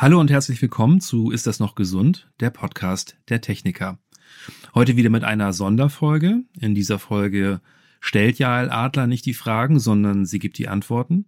Hallo 0.00 0.20
und 0.20 0.30
herzlich 0.30 0.62
willkommen 0.62 1.00
zu 1.00 1.32
Ist 1.32 1.48
das 1.48 1.58
noch 1.58 1.74
gesund? 1.74 2.30
Der 2.38 2.50
Podcast 2.50 3.16
der 3.30 3.40
Techniker. 3.40 3.98
Heute 4.72 4.96
wieder 4.96 5.10
mit 5.10 5.24
einer 5.24 5.52
Sonderfolge. 5.52 6.44
In 6.60 6.76
dieser 6.76 7.00
Folge 7.00 7.60
stellt 7.98 8.38
Jael 8.38 8.70
Adler 8.70 9.08
nicht 9.08 9.26
die 9.26 9.34
Fragen, 9.34 9.80
sondern 9.80 10.24
sie 10.24 10.38
gibt 10.38 10.56
die 10.58 10.68
Antworten. 10.68 11.26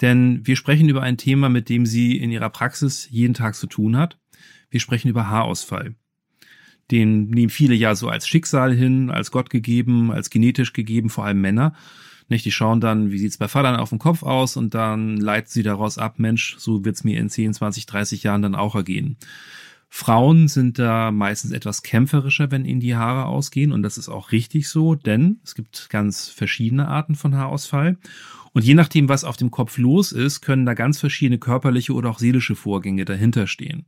Denn 0.00 0.40
wir 0.46 0.56
sprechen 0.56 0.88
über 0.88 1.02
ein 1.02 1.18
Thema, 1.18 1.50
mit 1.50 1.68
dem 1.68 1.84
sie 1.84 2.16
in 2.16 2.30
ihrer 2.30 2.48
Praxis 2.48 3.06
jeden 3.10 3.34
Tag 3.34 3.54
zu 3.54 3.66
tun 3.66 3.98
hat. 3.98 4.18
Wir 4.70 4.80
sprechen 4.80 5.08
über 5.08 5.28
Haarausfall. 5.28 5.94
Den 6.90 7.28
nehmen 7.28 7.50
viele 7.50 7.74
ja 7.74 7.94
so 7.94 8.08
als 8.08 8.26
Schicksal 8.26 8.72
hin, 8.72 9.10
als 9.10 9.30
Gott 9.30 9.50
gegeben, 9.50 10.10
als 10.10 10.30
genetisch 10.30 10.72
gegeben, 10.72 11.10
vor 11.10 11.26
allem 11.26 11.42
Männer. 11.42 11.74
Nicht, 12.30 12.44
die 12.44 12.52
schauen 12.52 12.80
dann, 12.80 13.10
wie 13.10 13.18
sieht's 13.18 13.38
bei 13.38 13.48
Vatern 13.48 13.76
auf 13.76 13.90
dem 13.90 13.98
Kopf 13.98 14.22
aus 14.22 14.56
und 14.56 14.72
dann 14.72 15.16
leiten 15.16 15.50
sie 15.50 15.64
daraus 15.64 15.98
ab, 15.98 16.14
Mensch, 16.18 16.56
so 16.58 16.84
wird's 16.84 17.04
mir 17.04 17.18
in 17.18 17.28
10, 17.28 17.54
20, 17.54 17.86
30 17.86 18.22
Jahren 18.22 18.40
dann 18.40 18.54
auch 18.54 18.76
ergehen. 18.76 19.16
Frauen 19.88 20.46
sind 20.46 20.78
da 20.78 21.10
meistens 21.10 21.50
etwas 21.50 21.82
kämpferischer, 21.82 22.52
wenn 22.52 22.64
ihnen 22.64 22.78
die 22.78 22.94
Haare 22.94 23.26
ausgehen 23.26 23.72
und 23.72 23.82
das 23.82 23.98
ist 23.98 24.08
auch 24.08 24.30
richtig 24.30 24.68
so, 24.68 24.94
denn 24.94 25.40
es 25.44 25.56
gibt 25.56 25.90
ganz 25.90 26.28
verschiedene 26.28 26.86
Arten 26.86 27.16
von 27.16 27.34
Haarausfall 27.34 27.98
und 28.52 28.64
je 28.64 28.74
nachdem, 28.74 29.08
was 29.08 29.24
auf 29.24 29.36
dem 29.36 29.50
Kopf 29.50 29.76
los 29.78 30.12
ist, 30.12 30.40
können 30.40 30.64
da 30.64 30.74
ganz 30.74 31.00
verschiedene 31.00 31.38
körperliche 31.38 31.92
oder 31.92 32.10
auch 32.10 32.20
seelische 32.20 32.54
Vorgänge 32.54 33.04
dahinter 33.04 33.48
stehen. 33.48 33.84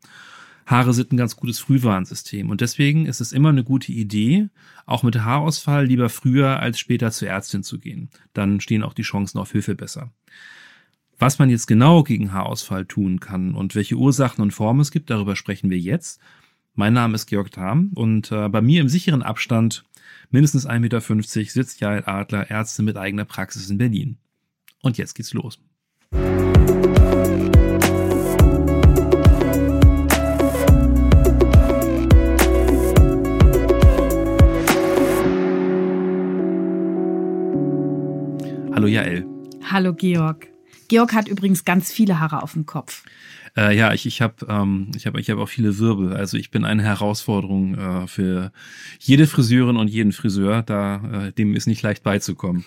Haare 0.66 0.94
sind 0.94 1.12
ein 1.12 1.16
ganz 1.16 1.36
gutes 1.36 1.58
Frühwarnsystem 1.58 2.50
und 2.50 2.60
deswegen 2.60 3.06
ist 3.06 3.20
es 3.20 3.32
immer 3.32 3.48
eine 3.48 3.64
gute 3.64 3.92
Idee, 3.92 4.48
auch 4.86 5.02
mit 5.02 5.20
Haarausfall 5.20 5.86
lieber 5.86 6.08
früher 6.08 6.60
als 6.60 6.78
später 6.78 7.10
zur 7.10 7.28
Ärztin 7.28 7.62
zu 7.62 7.78
gehen. 7.78 8.10
Dann 8.32 8.60
stehen 8.60 8.82
auch 8.82 8.94
die 8.94 9.02
Chancen 9.02 9.38
auf 9.38 9.52
Hilfe 9.52 9.74
besser. 9.74 10.12
Was 11.18 11.38
man 11.38 11.50
jetzt 11.50 11.66
genau 11.66 12.02
gegen 12.02 12.32
Haarausfall 12.32 12.84
tun 12.84 13.20
kann 13.20 13.54
und 13.54 13.74
welche 13.74 13.96
Ursachen 13.96 14.42
und 14.42 14.52
Formen 14.52 14.80
es 14.80 14.90
gibt, 14.90 15.10
darüber 15.10 15.36
sprechen 15.36 15.70
wir 15.70 15.78
jetzt. 15.78 16.20
Mein 16.74 16.94
Name 16.94 17.14
ist 17.14 17.26
Georg 17.26 17.50
Tham 17.50 17.90
und 17.94 18.32
äh, 18.32 18.48
bei 18.48 18.62
mir 18.62 18.80
im 18.80 18.88
sicheren 18.88 19.22
Abstand, 19.22 19.84
mindestens 20.30 20.66
1,50 20.66 20.78
Meter, 20.80 21.00
sitzt 21.50 21.80
Jael 21.80 22.04
Adler, 22.06 22.50
Ärztin 22.50 22.86
mit 22.86 22.96
eigener 22.96 23.24
Praxis 23.24 23.68
in 23.68 23.78
Berlin. 23.78 24.16
Und 24.80 24.98
jetzt 24.98 25.14
geht's 25.14 25.34
los. 25.34 25.60
Hallo 38.82 38.90
Jael. 38.90 39.24
Hallo 39.70 39.94
Georg. 39.94 40.48
Georg 40.88 41.12
hat 41.12 41.28
übrigens 41.28 41.64
ganz 41.64 41.92
viele 41.92 42.18
Haare 42.18 42.42
auf 42.42 42.54
dem 42.54 42.66
Kopf. 42.66 43.04
Äh, 43.56 43.76
ja, 43.76 43.92
ich, 43.92 44.06
ich 44.06 44.20
habe 44.20 44.44
ähm, 44.48 44.90
ich 44.96 45.06
hab, 45.06 45.16
ich 45.16 45.30
hab 45.30 45.38
auch 45.38 45.48
viele 45.48 45.78
Wirbel. 45.78 46.12
Also 46.12 46.36
ich 46.36 46.50
bin 46.50 46.64
eine 46.64 46.82
Herausforderung 46.82 47.76
äh, 47.76 48.06
für 48.08 48.50
jede 48.98 49.28
Friseurin 49.28 49.76
und 49.76 49.86
jeden 49.86 50.10
Friseur. 50.10 50.64
Da 50.64 51.28
äh, 51.28 51.32
dem 51.32 51.54
ist 51.54 51.68
nicht 51.68 51.80
leicht 51.82 52.02
beizukommen. 52.02 52.64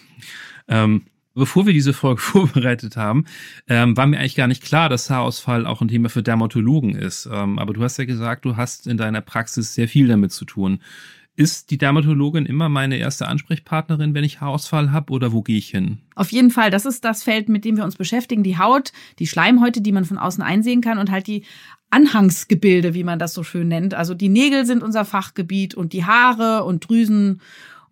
Ähm, 0.70 1.08
bevor 1.34 1.66
wir 1.66 1.74
diese 1.74 1.92
Folge 1.92 2.22
vorbereitet 2.22 2.96
haben, 2.96 3.26
ähm, 3.68 3.98
war 3.98 4.08
mir 4.08 4.18
eigentlich 4.18 4.36
gar 4.36 4.48
nicht 4.48 4.64
klar, 4.64 4.88
dass 4.88 5.10
Haarausfall 5.10 5.66
auch 5.68 5.82
ein 5.82 5.90
Thema 5.90 6.08
für 6.08 6.24
Dermatologen 6.24 6.96
ist. 6.96 7.28
Ähm, 7.30 7.60
aber 7.60 7.74
du 7.74 7.84
hast 7.84 7.98
ja 7.98 8.06
gesagt, 8.06 8.46
du 8.46 8.56
hast 8.56 8.88
in 8.88 8.96
deiner 8.96 9.20
Praxis 9.20 9.74
sehr 9.74 9.90
viel 9.90 10.08
damit 10.08 10.32
zu 10.32 10.46
tun. 10.46 10.80
Ist 11.38 11.70
die 11.70 11.78
Dermatologin 11.78 12.46
immer 12.46 12.70
meine 12.70 12.98
erste 12.98 13.28
Ansprechpartnerin, 13.28 14.14
wenn 14.14 14.24
ich 14.24 14.40
Haarausfall 14.40 14.92
habe 14.92 15.12
oder 15.12 15.34
wo 15.34 15.42
gehe 15.42 15.58
ich 15.58 15.70
hin? 15.70 16.00
Auf 16.16 16.32
jeden 16.32 16.50
Fall, 16.50 16.72
das 16.72 16.86
ist 16.86 17.04
das 17.04 17.24
Feld, 17.24 17.50
mit 17.50 17.66
dem 17.66 17.76
wir 17.76 17.84
uns 17.84 17.98
beschäftigen. 17.98 18.42
Die 18.44 18.58
Haut, 18.58 18.94
die 19.20 19.28
Schleimhäute, 19.28 19.82
die 19.82 19.92
man 19.92 20.06
von 20.06 20.18
außen 20.18 20.42
einsehen 20.42 20.80
kann 20.80 20.98
und 20.98 21.12
halt 21.12 21.28
die 21.28 21.44
Anhangsgebilde, 21.90 22.94
wie 22.94 23.04
man 23.04 23.20
das 23.20 23.34
so 23.34 23.44
schön 23.44 23.68
nennt. 23.68 23.94
Also 23.94 24.14
die 24.14 24.30
Nägel 24.30 24.66
sind 24.66 24.82
unser 24.82 25.04
Fachgebiet 25.04 25.76
und 25.76 25.92
die 25.92 26.06
Haare 26.06 26.64
und 26.64 26.88
Drüsen 26.88 27.42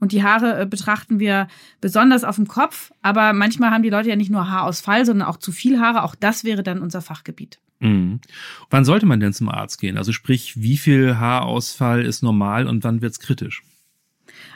und 0.03 0.11
die 0.11 0.23
Haare 0.23 0.59
äh, 0.59 0.65
betrachten 0.65 1.19
wir 1.19 1.47
besonders 1.79 2.25
auf 2.25 2.35
dem 2.35 2.47
Kopf. 2.47 2.91
Aber 3.01 3.31
manchmal 3.31 3.71
haben 3.71 3.83
die 3.83 3.89
Leute 3.89 4.09
ja 4.09 4.17
nicht 4.17 4.31
nur 4.31 4.49
Haarausfall, 4.49 5.05
sondern 5.05 5.27
auch 5.27 5.37
zu 5.37 5.53
viel 5.53 5.79
Haare. 5.79 6.03
Auch 6.03 6.15
das 6.15 6.43
wäre 6.43 6.61
dann 6.61 6.81
unser 6.81 7.01
Fachgebiet. 7.01 7.59
Mhm. 7.83 8.21
Wann 8.69 8.85
sollte 8.85 9.05
man 9.05 9.19
denn 9.19 9.33
zum 9.33 9.49
Arzt 9.49 9.79
gehen? 9.79 9.97
Also 9.97 10.13
sprich, 10.13 10.61
wie 10.61 10.77
viel 10.77 11.17
Haarausfall 11.17 12.05
ist 12.05 12.23
normal 12.23 12.65
und 12.67 12.83
wann 12.83 13.01
wird's 13.01 13.19
kritisch? 13.19 13.61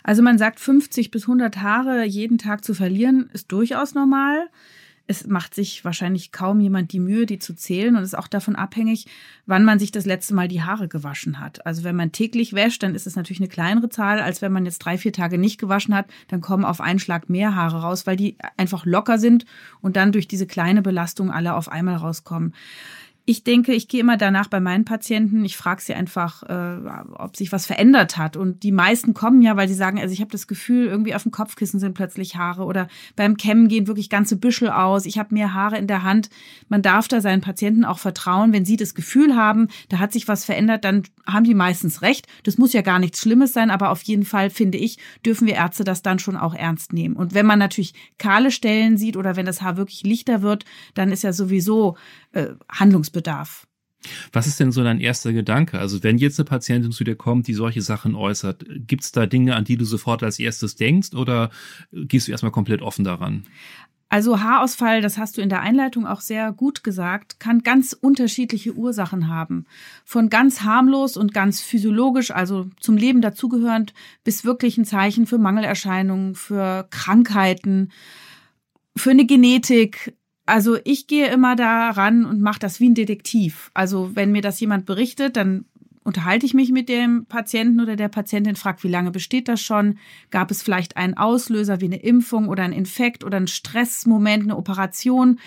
Also 0.04 0.24
man 0.24 0.38
sagt, 0.38 0.60
50 0.60 1.12
bis 1.12 1.24
100 1.24 1.58
Haare 1.58 2.06
jeden 2.06 2.38
Tag 2.38 2.64
zu 2.64 2.74
verlieren, 2.74 3.30
ist 3.34 3.52
durchaus 3.52 3.94
normal 3.94 4.48
es 5.08 5.26
macht 5.26 5.56
sich 5.56 5.86
wahrscheinlich 5.86 6.34
kaum 6.34 6.60
jemand 6.60 6.92
die 6.92 7.00
Mühe, 7.00 7.26
die 7.26 7.40
zu 7.40 7.56
zählen 7.56 7.96
und 7.96 8.04
ist 8.04 8.18
auch 8.18 8.28
davon 8.28 8.58
abhängig, 8.58 9.08
wann 9.46 9.64
man 9.64 9.80
sich 9.80 9.92
das 9.92 10.06
letzte 10.06 10.36
Mal 10.36 10.50
die 10.50 10.62
Haare 10.62 10.90
gewaschen 10.90 11.40
hat. 11.40 11.66
Also 11.66 11.86
wenn 11.86 11.96
man 11.96 12.12
täglich 12.12 12.54
wäscht, 12.54 12.84
dann 12.84 12.94
ist 12.94 13.08
es 13.08 13.16
natürlich 13.16 13.40
eine 13.40 13.48
kleinere 13.48 13.90
Zahl, 13.90 14.20
als 14.20 14.42
wenn 14.42 14.52
man 14.52 14.66
jetzt 14.66 14.80
drei, 14.80 14.98
vier 14.98 15.14
Tage 15.14 15.38
nicht 15.38 15.60
gewaschen 15.60 15.96
hat, 15.96 16.08
dann 16.28 16.42
kommen 16.42 16.66
auf 16.66 16.82
einen 16.82 17.00
Schlag 17.00 17.30
mehr 17.30 17.56
Haare 17.56 17.82
raus, 17.82 18.06
weil 18.06 18.18
die 18.18 18.36
einfach 18.58 18.86
locker 18.86 19.18
sind 19.18 19.46
und 19.82 19.96
dann 19.96 20.12
durch 20.12 20.28
diese 20.28 20.46
kleine 20.46 20.82
Belastung 20.82 21.32
alle 21.32 21.56
auf 21.56 21.72
einmal 21.72 21.96
rauskommen. 21.96 22.54
Ich 23.30 23.44
denke, 23.44 23.74
ich 23.74 23.90
gehe 23.90 24.00
immer 24.00 24.16
danach 24.16 24.48
bei 24.48 24.62
meinen 24.62 24.86
Patienten. 24.86 25.44
Ich 25.44 25.58
frage 25.58 25.82
sie 25.82 25.94
einfach, 25.94 26.44
äh, 26.44 26.78
ob 27.18 27.36
sich 27.36 27.52
was 27.52 27.66
verändert 27.66 28.16
hat. 28.16 28.38
Und 28.38 28.64
die 28.64 28.72
meisten 28.72 29.14
kommen 29.14 29.42
ja, 29.42 29.58
weil 29.58 29.68
sie 29.68 29.74
sagen, 29.74 30.00
also 30.00 30.14
ich 30.14 30.22
habe 30.22 30.32
das 30.32 30.48
Gefühl, 30.48 30.88
irgendwie 30.88 31.14
auf 31.14 31.24
dem 31.24 31.34
Kopfkissen 31.34 31.78
sind 31.78 31.94
plötzlich 31.94 32.38
Haare 32.38 32.64
oder 32.64 32.88
beim 33.18 33.36
Kämmen 33.36 33.68
gehen 33.68 33.88
wirklich 33.88 34.10
ganze 34.10 34.38
Büschel 34.38 34.70
aus. 34.70 35.06
Ich 35.06 35.20
habe 35.20 35.34
mehr 35.34 35.54
Haare 35.54 35.78
in 35.78 35.88
der 35.88 36.04
Hand. 36.04 36.30
Man 36.70 36.82
darf 36.82 37.10
da 37.10 37.20
seinen 37.20 37.42
Patienten 37.42 37.84
auch 37.84 38.00
vertrauen, 38.00 38.54
wenn 38.54 38.64
sie 38.64 38.78
das 38.78 38.96
Gefühl 38.96 39.36
haben, 39.36 39.68
da 39.90 40.00
hat 40.00 40.14
sich 40.14 40.30
was 40.30 40.46
verändert, 40.46 40.86
dann 40.86 41.04
haben 41.26 41.44
die 41.44 41.54
meistens 41.54 42.02
recht. 42.02 42.28
Das 42.44 42.58
muss 42.58 42.72
ja 42.72 42.82
gar 42.82 42.98
nichts 42.98 43.20
Schlimmes 43.20 43.52
sein, 43.52 43.72
aber 43.72 43.90
auf 43.90 44.04
jeden 44.04 44.24
Fall 44.24 44.50
finde 44.50 44.78
ich, 44.78 45.00
dürfen 45.26 45.48
wir 45.48 45.56
Ärzte 45.56 45.84
das 45.84 46.02
dann 46.02 46.20
schon 46.20 46.38
auch 46.38 46.54
ernst 46.54 46.94
nehmen. 46.94 47.18
Und 47.18 47.34
wenn 47.34 47.46
man 47.46 47.60
natürlich 47.60 47.94
kahle 48.18 48.52
Stellen 48.52 48.96
sieht 48.98 49.18
oder 49.18 49.36
wenn 49.36 49.46
das 49.46 49.62
Haar 49.62 49.76
wirklich 49.76 50.04
lichter 50.04 50.42
wird, 50.42 50.64
dann 50.94 51.12
ist 51.12 51.24
ja 51.24 51.34
sowieso 51.34 51.98
äh, 52.32 52.54
Handlungsbedarf. 53.18 53.68
Was 54.32 54.46
ist 54.46 54.60
denn 54.60 54.72
so 54.72 54.84
dein 54.84 55.00
erster 55.00 55.34
Gedanke? 55.34 55.80
Also 55.80 56.04
wenn 56.04 56.20
jetzt 56.20 56.40
eine 56.40 56.46
Patientin 56.46 56.92
zu 56.92 57.04
dir 57.04 57.16
kommt, 57.16 57.48
die 57.48 57.54
solche 57.54 57.82
Sachen 57.82 58.16
äußert, 58.16 58.64
gibt 58.70 59.04
es 59.04 59.12
da 59.12 59.26
Dinge, 59.26 59.56
an 59.56 59.66
die 59.66 59.76
du 59.76 59.86
sofort 59.86 60.22
als 60.24 60.40
erstes 60.40 60.76
denkst 60.76 61.14
oder 61.14 61.50
gehst 61.92 62.28
du 62.28 62.32
erstmal 62.32 62.52
komplett 62.52 62.82
offen 62.82 63.04
daran? 63.04 63.46
Also 64.10 64.40
Haarausfall, 64.40 65.02
das 65.02 65.18
hast 65.18 65.38
du 65.38 65.42
in 65.42 65.50
der 65.50 65.62
Einleitung 65.62 66.08
auch 66.08 66.22
sehr 66.22 66.54
gut 66.54 66.84
gesagt, 66.84 67.42
kann 67.42 67.64
ganz 67.64 67.92
unterschiedliche 67.92 68.74
Ursachen 68.74 69.28
haben. 69.28 69.66
Von 70.06 70.30
ganz 70.30 70.62
harmlos 70.62 71.18
und 71.18 71.34
ganz 71.34 71.60
physiologisch, 71.60 72.32
also 72.32 72.70
zum 72.80 72.96
Leben 72.96 73.20
dazugehörend, 73.20 73.94
bis 74.24 74.46
wirklich 74.46 74.78
ein 74.78 74.86
Zeichen 74.86 75.26
für 75.26 75.40
Mangelerscheinungen, 75.40 76.36
für 76.36 76.88
Krankheiten, 76.92 77.92
für 78.96 79.12
eine 79.12 79.26
Genetik, 79.26 80.16
also 80.48 80.78
ich 80.86 81.08
gehe 81.08 81.28
immer 81.28 81.56
da 81.56 81.92
ran 81.92 82.26
und 82.26 82.42
mache 82.42 82.60
das 82.60 82.80
wie 82.80 82.90
ein 82.90 82.96
Detektiv. 82.96 83.70
Also 83.74 84.16
wenn 84.16 84.32
mir 84.32 84.42
das 84.42 84.60
jemand 84.60 84.86
berichtet, 84.86 85.36
dann 85.36 85.66
unterhalte 86.04 86.46
ich 86.46 86.54
mich 86.54 86.72
mit 86.72 86.88
dem 86.88 87.26
Patienten 87.26 87.82
oder 87.82 87.98
der 87.98 88.08
Patientin, 88.08 88.56
frage, 88.56 88.84
wie 88.84 88.88
lange 88.88 89.12
besteht 89.12 89.50
das 89.50 89.62
schon? 89.62 90.00
Gab 90.32 90.50
es 90.50 90.64
vielleicht 90.64 90.96
einen 90.96 91.18
Auslöser 91.18 91.82
wie 91.82 91.86
eine 91.86 91.98
Impfung 91.98 92.48
oder 92.48 92.64
ein 92.64 92.72
Infekt 92.72 93.26
oder 93.26 93.38
ein 93.38 93.48
Stressmoment, 93.48 94.44
eine 94.44 94.56
Operation? 94.56 95.38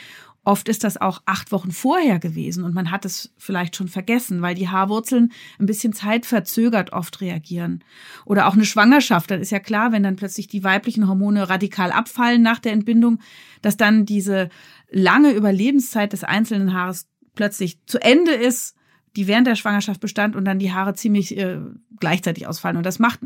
Oft 0.43 0.69
ist 0.69 0.85
das 0.85 0.99
auch 0.99 1.23
acht 1.27 1.53
Wochen 1.53 1.71
vorher 1.71 2.19
gewesen 2.19 2.65
und 2.65 2.75
man 2.75 2.91
hat 2.91 3.05
es 3.05 3.33
vielleicht 3.37 3.77
schon 3.77 3.89
vergessen, 3.89 4.41
weil 4.41 4.55
die 4.55 4.69
Haarwurzeln 4.69 5.33
ein 5.59 5.67
bisschen 5.67 5.93
zeitverzögert 5.93 6.93
oft 6.93 7.21
reagieren. 7.21 7.85
Oder 8.25 8.47
auch 8.47 8.55
eine 8.55 8.65
Schwangerschaft, 8.65 9.31
das 9.31 9.41
ist 9.41 9.51
ja 9.51 9.61
klar, 9.61 9.93
wenn 9.93 10.03
dann 10.03 10.17
plötzlich 10.17 10.47
die 10.47 10.65
weiblichen 10.65 11.09
Hormone 11.09 11.49
radikal 11.51 11.93
abfallen 11.93 12.41
nach 12.41 12.59
der 12.59 12.73
Entbindung, 12.73 13.21
dass 13.61 13.77
dann 13.77 14.07
diese 14.07 14.49
lange 14.91 15.33
Überlebenszeit 15.33 16.13
des 16.13 16.25
einzelnen 16.25 16.75
Haares 16.75 17.09
plötzlich 17.35 17.79
zu 17.87 18.03
Ende 18.03 18.33
ist, 18.33 18.77
die 19.17 19.27
während 19.27 19.47
der 19.47 19.57
Schwangerschaft 19.57 20.01
bestand 20.01 20.37
und 20.37 20.45
dann 20.45 20.59
die 20.59 20.73
Haare 20.73 20.95
ziemlich 20.95 21.37
äh, 21.37 21.59
gleichzeitig 21.99 22.47
ausfallen. 22.47 22.77
Und 22.77 22.87
das 22.87 22.99
macht, 22.99 23.21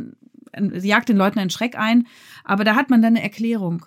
jagt 0.57 1.09
den 1.09 1.17
Leuten 1.17 1.39
einen 1.39 1.51
Schreck 1.51 1.77
ein, 1.77 2.07
aber 2.45 2.65
da 2.65 2.75
hat 2.75 2.91
man 2.91 3.03
dann 3.03 3.17
eine 3.17 3.23
Erklärung. 3.23 3.87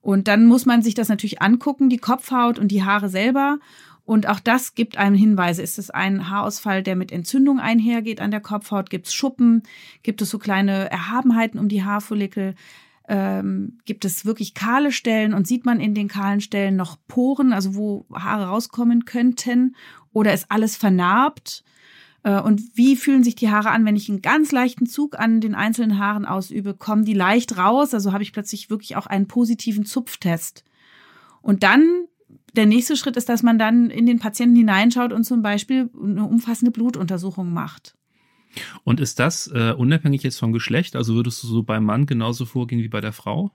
Und 0.00 0.28
dann 0.28 0.46
muss 0.46 0.66
man 0.66 0.82
sich 0.82 0.94
das 0.94 1.08
natürlich 1.08 1.42
angucken, 1.42 1.88
die 1.88 1.98
Kopfhaut 1.98 2.58
und 2.58 2.68
die 2.68 2.84
Haare 2.84 3.08
selber. 3.08 3.58
Und 4.04 4.26
auch 4.26 4.40
das 4.40 4.74
gibt 4.74 4.96
einem 4.96 5.16
Hinweise. 5.16 5.60
Ist 5.60 5.78
es 5.78 5.90
ein 5.90 6.30
Haarausfall, 6.30 6.82
der 6.82 6.96
mit 6.96 7.12
Entzündung 7.12 7.60
einhergeht 7.60 8.20
an 8.20 8.30
der 8.30 8.40
Kopfhaut? 8.40 8.88
Gibt 8.88 9.06
es 9.06 9.14
Schuppen? 9.14 9.64
Gibt 10.02 10.22
es 10.22 10.30
so 10.30 10.38
kleine 10.38 10.90
Erhabenheiten 10.90 11.60
um 11.60 11.68
die 11.68 11.84
Haarfollikel? 11.84 12.54
Ähm, 13.08 13.78
gibt 13.86 14.04
es 14.04 14.26
wirklich 14.26 14.54
kahle 14.54 14.92
Stellen 14.92 15.32
und 15.32 15.46
sieht 15.46 15.64
man 15.64 15.80
in 15.80 15.94
den 15.94 16.08
kahlen 16.08 16.40
Stellen 16.40 16.76
noch 16.76 16.98
Poren, 17.08 17.52
also 17.52 17.74
wo 17.74 18.06
Haare 18.12 18.46
rauskommen 18.46 19.06
könnten? 19.06 19.74
Oder 20.12 20.34
ist 20.34 20.50
alles 20.50 20.76
vernarbt? 20.76 21.64
Äh, 22.22 22.40
und 22.40 22.60
wie 22.74 22.96
fühlen 22.96 23.24
sich 23.24 23.34
die 23.34 23.50
Haare 23.50 23.70
an, 23.70 23.86
wenn 23.86 23.96
ich 23.96 24.08
einen 24.08 24.22
ganz 24.22 24.52
leichten 24.52 24.86
Zug 24.86 25.18
an 25.18 25.40
den 25.40 25.54
einzelnen 25.54 25.98
Haaren 25.98 26.26
ausübe? 26.26 26.74
Kommen 26.74 27.06
die 27.06 27.14
leicht 27.14 27.56
raus? 27.56 27.94
Also 27.94 28.12
habe 28.12 28.22
ich 28.22 28.32
plötzlich 28.32 28.68
wirklich 28.68 28.96
auch 28.96 29.06
einen 29.06 29.26
positiven 29.26 29.86
Zupftest. 29.86 30.64
Und 31.40 31.62
dann 31.62 32.04
der 32.54 32.66
nächste 32.66 32.96
Schritt 32.96 33.16
ist, 33.16 33.28
dass 33.28 33.42
man 33.42 33.58
dann 33.58 33.88
in 33.88 34.04
den 34.04 34.18
Patienten 34.18 34.56
hineinschaut 34.56 35.12
und 35.12 35.24
zum 35.24 35.42
Beispiel 35.42 35.90
eine 36.02 36.24
umfassende 36.24 36.72
Blutuntersuchung 36.72 37.52
macht. 37.52 37.94
Und 38.84 39.00
ist 39.00 39.18
das 39.18 39.48
äh, 39.48 39.72
unabhängig 39.76 40.22
jetzt 40.22 40.38
vom 40.38 40.52
Geschlecht? 40.52 40.96
Also 40.96 41.14
würdest 41.14 41.42
du 41.42 41.46
so 41.46 41.62
beim 41.62 41.84
Mann 41.84 42.06
genauso 42.06 42.44
vorgehen 42.44 42.82
wie 42.82 42.88
bei 42.88 43.00
der 43.00 43.12
Frau? 43.12 43.52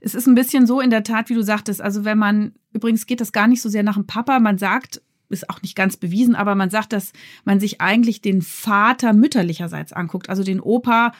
Es 0.00 0.14
ist 0.14 0.26
ein 0.26 0.34
bisschen 0.34 0.66
so 0.66 0.80
in 0.80 0.90
der 0.90 1.04
Tat, 1.04 1.28
wie 1.30 1.34
du 1.34 1.42
sagtest. 1.42 1.80
Also 1.80 2.04
wenn 2.04 2.18
man, 2.18 2.52
übrigens 2.72 3.06
geht 3.06 3.20
das 3.20 3.32
gar 3.32 3.46
nicht 3.46 3.62
so 3.62 3.68
sehr 3.68 3.82
nach 3.82 3.94
dem 3.94 4.06
Papa, 4.06 4.40
man 4.40 4.58
sagt, 4.58 5.00
ist 5.28 5.48
auch 5.48 5.62
nicht 5.62 5.76
ganz 5.76 5.96
bewiesen, 5.96 6.34
aber 6.34 6.54
man 6.54 6.70
sagt, 6.70 6.92
dass 6.92 7.12
man 7.44 7.58
sich 7.58 7.80
eigentlich 7.80 8.20
den 8.20 8.42
Vater 8.42 9.12
mütterlicherseits 9.12 9.92
anguckt, 9.92 10.28
also 10.28 10.44
den 10.44 10.60
Opa, 10.60 11.12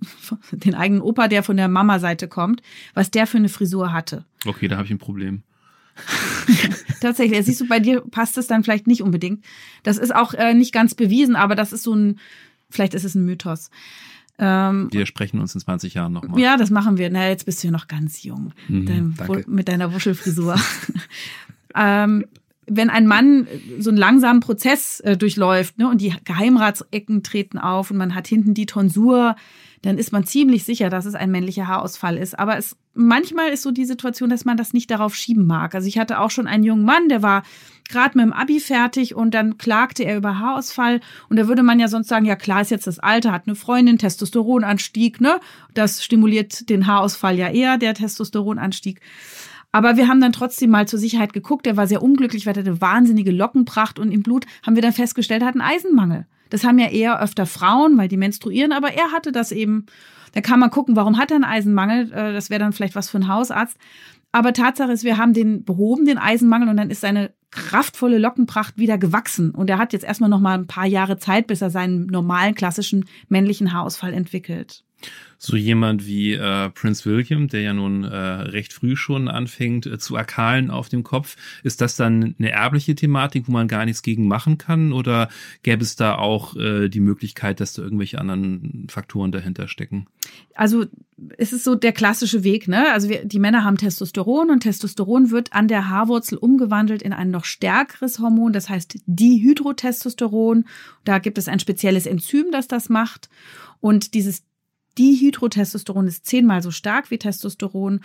den 0.52 0.74
eigenen 0.74 1.02
Opa, 1.02 1.28
der 1.28 1.42
von 1.42 1.56
der 1.56 1.68
Mama-Seite 1.68 2.28
kommt, 2.28 2.62
was 2.94 3.10
der 3.10 3.26
für 3.26 3.38
eine 3.38 3.48
Frisur 3.48 3.92
hatte. 3.92 4.24
Okay, 4.46 4.68
da 4.68 4.76
habe 4.76 4.86
ich 4.86 4.92
ein 4.92 4.98
Problem. 4.98 5.42
Tatsächlich, 7.00 7.44
siehst 7.44 7.60
du, 7.60 7.66
bei 7.66 7.80
dir 7.80 8.00
passt 8.00 8.38
es 8.38 8.46
dann 8.46 8.62
vielleicht 8.62 8.86
nicht 8.86 9.02
unbedingt. 9.02 9.44
Das 9.82 9.98
ist 9.98 10.14
auch 10.14 10.32
äh, 10.34 10.54
nicht 10.54 10.72
ganz 10.72 10.94
bewiesen, 10.94 11.34
aber 11.34 11.56
das 11.56 11.72
ist 11.72 11.82
so 11.82 11.94
ein, 11.94 12.20
vielleicht 12.70 12.94
ist 12.94 13.04
es 13.04 13.14
ein 13.14 13.24
Mythos. 13.24 13.70
Ähm, 14.38 14.88
wir 14.92 15.06
sprechen 15.06 15.40
uns 15.40 15.54
in 15.54 15.60
20 15.60 15.94
Jahren 15.94 16.12
nochmal. 16.12 16.40
Ja, 16.40 16.56
das 16.56 16.70
machen 16.70 16.96
wir. 16.96 17.10
Na, 17.10 17.28
jetzt 17.28 17.44
bist 17.44 17.62
du 17.62 17.68
ja 17.68 17.72
noch 17.72 17.88
ganz 17.88 18.22
jung 18.22 18.52
mhm, 18.68 18.86
Dein, 18.86 19.44
mit 19.48 19.68
deiner 19.68 19.92
Wuschelfrisur. 19.92 20.56
ähm, 21.74 22.24
wenn 22.70 22.90
ein 22.90 23.06
Mann 23.06 23.48
so 23.78 23.90
einen 23.90 23.98
langsamen 23.98 24.40
Prozess 24.40 25.00
äh, 25.00 25.16
durchläuft 25.16 25.78
ne, 25.78 25.88
und 25.88 26.00
die 26.00 26.14
Geheimratsecken 26.24 27.22
treten 27.22 27.58
auf 27.58 27.90
und 27.90 27.96
man 27.96 28.14
hat 28.14 28.28
hinten 28.28 28.54
die 28.54 28.66
Tonsur, 28.66 29.36
dann 29.82 29.98
ist 29.98 30.12
man 30.12 30.24
ziemlich 30.24 30.64
sicher, 30.64 30.90
dass 30.90 31.06
es 31.06 31.14
ein 31.14 31.30
männlicher 31.30 31.66
Haarausfall 31.66 32.16
ist. 32.16 32.38
Aber 32.38 32.58
es 32.58 32.76
manchmal 32.98 33.50
ist 33.50 33.62
so 33.62 33.70
die 33.70 33.84
Situation, 33.84 34.28
dass 34.28 34.44
man 34.44 34.56
das 34.56 34.72
nicht 34.72 34.90
darauf 34.90 35.14
schieben 35.14 35.46
mag. 35.46 35.74
Also 35.74 35.86
ich 35.86 35.98
hatte 35.98 36.18
auch 36.18 36.30
schon 36.30 36.46
einen 36.46 36.64
jungen 36.64 36.84
Mann, 36.84 37.08
der 37.08 37.22
war 37.22 37.44
gerade 37.88 38.18
mit 38.18 38.26
dem 38.26 38.32
Abi 38.32 38.60
fertig 38.60 39.14
und 39.14 39.32
dann 39.32 39.56
klagte 39.56 40.02
er 40.02 40.16
über 40.16 40.38
Haarausfall 40.38 41.00
und 41.30 41.38
da 41.38 41.48
würde 41.48 41.62
man 41.62 41.78
ja 41.78 41.88
sonst 41.88 42.08
sagen, 42.08 42.26
ja 42.26 42.36
klar 42.36 42.60
ist 42.60 42.70
jetzt 42.70 42.86
das 42.86 42.98
Alter, 42.98 43.32
hat 43.32 43.44
eine 43.46 43.54
Freundin, 43.54 43.98
Testosteronanstieg, 43.98 45.20
ne? 45.20 45.40
Das 45.72 46.04
stimuliert 46.04 46.68
den 46.68 46.86
Haarausfall 46.86 47.38
ja 47.38 47.48
eher, 47.48 47.78
der 47.78 47.94
Testosteronanstieg. 47.94 49.00
Aber 49.70 49.96
wir 49.96 50.08
haben 50.08 50.20
dann 50.20 50.32
trotzdem 50.32 50.70
mal 50.70 50.88
zur 50.88 50.98
Sicherheit 50.98 51.32
geguckt. 51.32 51.66
Er 51.66 51.76
war 51.76 51.86
sehr 51.86 52.02
unglücklich, 52.02 52.46
weil 52.46 52.56
er 52.56 52.62
hatte 52.62 52.80
wahnsinnige 52.80 53.30
Lockenpracht 53.30 53.98
und 53.98 54.10
im 54.10 54.22
Blut 54.22 54.46
haben 54.66 54.74
wir 54.74 54.82
dann 54.82 54.92
festgestellt, 54.92 55.42
er 55.42 55.48
hat 55.48 55.54
einen 55.54 55.62
Eisenmangel. 55.62 56.26
Das 56.50 56.64
haben 56.64 56.78
ja 56.78 56.88
eher 56.88 57.22
öfter 57.22 57.46
Frauen, 57.46 57.96
weil 57.96 58.08
die 58.08 58.16
menstruieren, 58.16 58.72
aber 58.72 58.92
er 58.92 59.12
hatte 59.12 59.30
das 59.30 59.52
eben. 59.52 59.86
Da 60.38 60.42
kann 60.42 60.60
man 60.60 60.70
gucken, 60.70 60.94
warum 60.94 61.18
hat 61.18 61.32
er 61.32 61.34
einen 61.34 61.42
Eisenmangel? 61.42 62.12
Äh, 62.12 62.32
das 62.32 62.48
wäre 62.48 62.60
dann 62.60 62.72
vielleicht 62.72 62.94
was 62.94 63.10
für 63.10 63.16
einen 63.16 63.26
Hausarzt. 63.26 63.76
Aber 64.30 64.52
Tatsache 64.52 64.92
ist, 64.92 65.02
wir 65.02 65.16
haben 65.16 65.32
den 65.32 65.64
behoben, 65.64 66.04
den 66.04 66.16
Eisenmangel, 66.16 66.68
und 66.68 66.76
dann 66.76 66.90
ist 66.90 67.00
seine 67.00 67.32
kraftvolle 67.50 68.18
Lockenpracht 68.18 68.78
wieder 68.78 68.98
gewachsen. 68.98 69.50
Und 69.50 69.68
er 69.68 69.78
hat 69.78 69.92
jetzt 69.92 70.04
erstmal 70.04 70.30
noch 70.30 70.38
mal 70.38 70.56
ein 70.56 70.68
paar 70.68 70.86
Jahre 70.86 71.18
Zeit, 71.18 71.48
bis 71.48 71.60
er 71.60 71.70
seinen 71.70 72.06
normalen, 72.06 72.54
klassischen 72.54 73.06
männlichen 73.28 73.72
Haarausfall 73.72 74.12
entwickelt 74.12 74.84
so 75.38 75.56
jemand 75.56 76.04
wie 76.04 76.32
äh, 76.34 76.68
Prince 76.70 77.08
William, 77.08 77.46
der 77.46 77.62
ja 77.62 77.72
nun 77.72 78.02
äh, 78.02 78.16
recht 78.16 78.72
früh 78.72 78.96
schon 78.96 79.28
anfängt 79.28 79.86
äh, 79.86 79.98
zu 79.98 80.16
erkahlen 80.16 80.70
auf 80.70 80.88
dem 80.88 81.04
Kopf, 81.04 81.36
ist 81.62 81.80
das 81.80 81.94
dann 81.96 82.34
eine 82.38 82.50
erbliche 82.50 82.96
Thematik, 82.96 83.46
wo 83.46 83.52
man 83.52 83.68
gar 83.68 83.84
nichts 83.84 84.02
gegen 84.02 84.26
machen 84.26 84.58
kann? 84.58 84.92
Oder 84.92 85.28
gäbe 85.62 85.82
es 85.82 85.94
da 85.94 86.16
auch 86.16 86.56
äh, 86.56 86.88
die 86.88 87.00
Möglichkeit, 87.00 87.60
dass 87.60 87.72
da 87.72 87.82
irgendwelche 87.82 88.18
anderen 88.18 88.88
Faktoren 88.90 89.30
dahinter 89.30 89.68
stecken? 89.68 90.06
Also 90.54 90.86
es 91.36 91.52
ist 91.52 91.62
so 91.62 91.76
der 91.76 91.92
klassische 91.92 92.42
Weg, 92.42 92.66
ne? 92.66 92.92
Also 92.92 93.08
wir, 93.08 93.24
die 93.24 93.38
Männer 93.38 93.62
haben 93.62 93.76
Testosteron 93.76 94.50
und 94.50 94.60
Testosteron 94.60 95.30
wird 95.30 95.52
an 95.52 95.68
der 95.68 95.88
Haarwurzel 95.88 96.36
umgewandelt 96.36 97.00
in 97.00 97.12
ein 97.12 97.30
noch 97.30 97.44
stärkeres 97.44 98.18
Hormon, 98.18 98.52
das 98.52 98.68
heißt 98.68 98.98
Dihydrotestosteron. 99.06 100.64
Da 101.04 101.20
gibt 101.20 101.38
es 101.38 101.46
ein 101.46 101.60
spezielles 101.60 102.06
Enzym, 102.06 102.46
das 102.50 102.66
das 102.66 102.88
macht. 102.88 103.28
Und 103.80 104.14
dieses 104.14 104.42
Dihydrotestosteron 104.98 106.06
ist 106.06 106.26
zehnmal 106.26 106.62
so 106.62 106.70
stark 106.70 107.10
wie 107.10 107.18
Testosteron. 107.18 108.00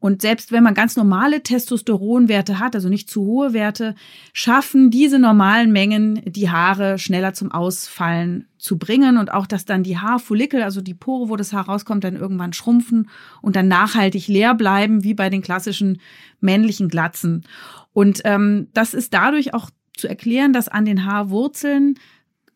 Und 0.00 0.22
selbst 0.22 0.52
wenn 0.52 0.62
man 0.62 0.74
ganz 0.74 0.96
normale 0.96 1.42
Testosteronwerte 1.42 2.58
hat, 2.58 2.74
also 2.74 2.88
nicht 2.88 3.10
zu 3.10 3.22
hohe 3.24 3.52
Werte, 3.52 3.94
schaffen 4.32 4.90
diese 4.90 5.18
normalen 5.18 5.72
Mengen 5.72 6.22
die 6.24 6.50
Haare 6.50 6.98
schneller 6.98 7.34
zum 7.34 7.52
Ausfallen 7.52 8.46
zu 8.58 8.78
bringen 8.78 9.18
und 9.18 9.32
auch, 9.32 9.46
dass 9.46 9.64
dann 9.64 9.82
die 9.82 9.98
Haarfollikel, 9.98 10.62
also 10.62 10.80
die 10.80 10.94
Pore, 10.94 11.28
wo 11.28 11.36
das 11.36 11.52
Haar 11.52 11.66
rauskommt, 11.66 12.04
dann 12.04 12.16
irgendwann 12.16 12.52
schrumpfen 12.52 13.10
und 13.42 13.56
dann 13.56 13.68
nachhaltig 13.68 14.28
leer 14.28 14.54
bleiben, 14.54 15.04
wie 15.04 15.14
bei 15.14 15.30
den 15.30 15.42
klassischen 15.42 16.00
männlichen 16.40 16.88
Glatzen. 16.88 17.44
Und 17.92 18.22
ähm, 18.24 18.68
das 18.72 18.94
ist 18.94 19.12
dadurch 19.12 19.54
auch 19.54 19.70
zu 19.96 20.08
erklären, 20.08 20.52
dass 20.52 20.68
an 20.68 20.84
den 20.84 21.04
Haarwurzeln 21.04 21.96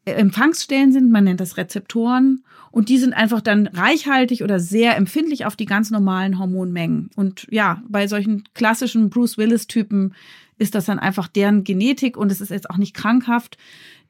Empfangsstellen 0.05 0.93
sind, 0.93 1.13
man 1.13 1.25
nennt 1.25 1.41
das 1.41 1.57
Rezeptoren, 1.57 2.43
und 2.73 2.89
die 2.89 2.99
sind 2.99 3.13
einfach 3.13 3.41
dann 3.41 3.69
reichhaltig 3.69 4.43
oder 4.43 4.59
sehr 4.59 4.97
empfindlich 4.97 5.45
auf 5.45 5.55
die 5.55 5.67
ganz 5.67 5.91
normalen 5.91 6.39
Hormonmengen. 6.39 7.11
Und 7.15 7.47
ja, 7.51 7.83
bei 7.89 8.09
solchen 8.09 8.45
klassischen 8.55 9.11
Bruce 9.11 9.39
Willis-Typen 9.39 10.15
ist 10.59 10.75
das 10.75 10.87
dann 10.87 10.99
einfach 10.99 11.29
deren 11.29 11.65
Genetik 11.65 12.17
und 12.17 12.33
es 12.33 12.41
ist 12.41 12.51
jetzt 12.51 12.71
auch 12.71 12.79
nicht 12.79 12.95
krankhaft. 12.95 13.59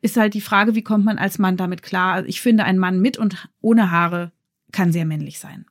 Ist 0.00 0.16
halt 0.16 0.34
die 0.34 0.40
Frage, 0.40 0.74
wie 0.74 0.82
kommt 0.82 1.04
man 1.04 1.18
als 1.18 1.38
Mann 1.38 1.56
damit 1.56 1.82
klar? 1.82 2.24
Ich 2.26 2.40
finde, 2.40 2.64
ein 2.64 2.78
Mann 2.78 3.00
mit 3.00 3.18
und 3.18 3.48
ohne 3.60 3.90
Haare 3.90 4.32
kann 4.70 4.92
sehr 4.92 5.04
männlich 5.04 5.40
sein. 5.40 5.66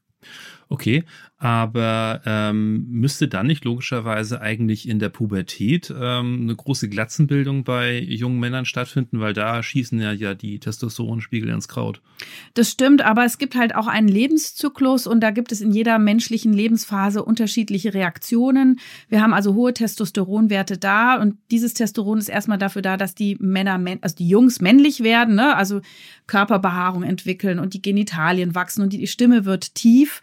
Okay, 0.67 1.03
aber 1.41 2.21
ähm, 2.27 2.85
müsste 2.87 3.27
dann 3.27 3.47
nicht 3.47 3.65
logischerweise 3.65 4.41
eigentlich 4.41 4.87
in 4.87 4.99
der 4.99 5.09
Pubertät 5.09 5.89
ähm, 5.89 6.41
eine 6.43 6.55
große 6.55 6.87
Glatzenbildung 6.87 7.63
bei 7.63 7.97
jungen 7.97 8.39
Männern 8.39 8.65
stattfinden, 8.65 9.21
weil 9.21 9.33
da 9.33 9.63
schießen 9.63 9.99
ja, 9.99 10.11
ja 10.11 10.35
die 10.35 10.59
Testosteronspiegel 10.59 11.49
ins 11.49 11.67
Kraut. 11.67 11.99
Das 12.53 12.69
stimmt, 12.69 13.01
aber 13.01 13.25
es 13.25 13.39
gibt 13.39 13.55
halt 13.55 13.73
auch 13.73 13.87
einen 13.87 14.07
Lebenszyklus 14.07 15.07
und 15.07 15.21
da 15.21 15.31
gibt 15.31 15.51
es 15.51 15.61
in 15.61 15.71
jeder 15.71 15.97
menschlichen 15.97 16.53
Lebensphase 16.53 17.25
unterschiedliche 17.25 17.95
Reaktionen. 17.95 18.79
Wir 19.09 19.23
haben 19.23 19.33
also 19.33 19.55
hohe 19.55 19.73
Testosteronwerte 19.73 20.77
da 20.77 21.19
und 21.19 21.37
dieses 21.49 21.73
Testosteron 21.73 22.19
ist 22.19 22.29
erstmal 22.29 22.59
dafür 22.59 22.83
da, 22.83 22.97
dass 22.97 23.15
die 23.15 23.35
Männer, 23.39 23.83
also 24.01 24.15
die 24.15 24.27
Jungs 24.27 24.61
männlich 24.61 25.01
werden, 25.01 25.33
ne? 25.33 25.55
also 25.55 25.81
Körperbehaarung 26.27 27.01
entwickeln 27.01 27.57
und 27.57 27.73
die 27.73 27.81
Genitalien 27.81 28.53
wachsen 28.53 28.83
und 28.83 28.93
die 28.93 29.07
Stimme 29.07 29.45
wird 29.45 29.73
tief. 29.73 30.21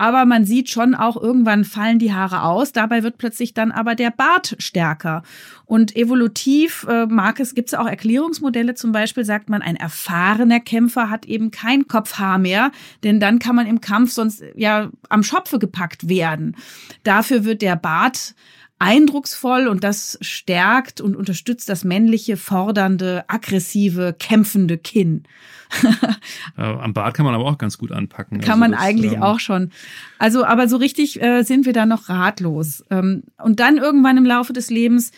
Aber 0.00 0.24
man 0.24 0.46
sieht 0.46 0.70
schon 0.70 0.94
auch, 0.94 1.20
irgendwann 1.20 1.62
fallen 1.62 1.98
die 1.98 2.14
Haare 2.14 2.44
aus. 2.44 2.72
Dabei 2.72 3.02
wird 3.02 3.18
plötzlich 3.18 3.52
dann 3.52 3.70
aber 3.70 3.94
der 3.94 4.10
Bart 4.10 4.56
stärker. 4.58 5.22
Und 5.66 5.94
evolutiv 5.94 6.86
äh, 6.88 7.04
mag 7.04 7.38
es, 7.38 7.54
gibt 7.54 7.68
es 7.68 7.74
auch 7.74 7.86
Erklärungsmodelle. 7.86 8.74
Zum 8.74 8.92
Beispiel 8.92 9.26
sagt 9.26 9.50
man, 9.50 9.60
ein 9.60 9.76
erfahrener 9.76 10.60
Kämpfer 10.60 11.10
hat 11.10 11.26
eben 11.26 11.50
kein 11.50 11.86
Kopfhaar 11.86 12.38
mehr, 12.38 12.72
denn 13.04 13.20
dann 13.20 13.38
kann 13.38 13.54
man 13.54 13.66
im 13.66 13.82
Kampf 13.82 14.12
sonst 14.12 14.42
ja 14.54 14.88
am 15.10 15.22
Schopfe 15.22 15.58
gepackt 15.58 16.08
werden. 16.08 16.56
Dafür 17.02 17.44
wird 17.44 17.60
der 17.60 17.76
Bart 17.76 18.34
eindrucksvoll 18.80 19.68
und 19.68 19.84
das 19.84 20.18
stärkt 20.22 21.00
und 21.00 21.14
unterstützt 21.14 21.68
das 21.68 21.84
männliche, 21.84 22.36
fordernde, 22.36 23.24
aggressive, 23.28 24.16
kämpfende 24.18 24.78
Kinn. 24.78 25.24
am 26.56 26.94
Bart 26.94 27.14
kann 27.14 27.26
man 27.26 27.34
aber 27.34 27.44
auch 27.44 27.58
ganz 27.58 27.78
gut 27.78 27.92
anpacken. 27.92 28.40
Kann 28.40 28.52
also 28.52 28.60
man 28.60 28.72
das, 28.72 28.80
eigentlich 28.80 29.12
ähm, 29.12 29.22
auch 29.22 29.38
schon. 29.38 29.70
Also, 30.18 30.44
aber 30.44 30.66
so 30.66 30.78
richtig 30.78 31.22
äh, 31.22 31.42
sind 31.42 31.66
wir 31.66 31.74
da 31.74 31.86
noch 31.86 32.08
ratlos. 32.08 32.82
Ähm, 32.90 33.24
und 33.42 33.60
dann 33.60 33.76
irgendwann 33.76 34.16
im 34.16 34.24
Laufe 34.24 34.52
des 34.52 34.70
Lebens 34.70 35.12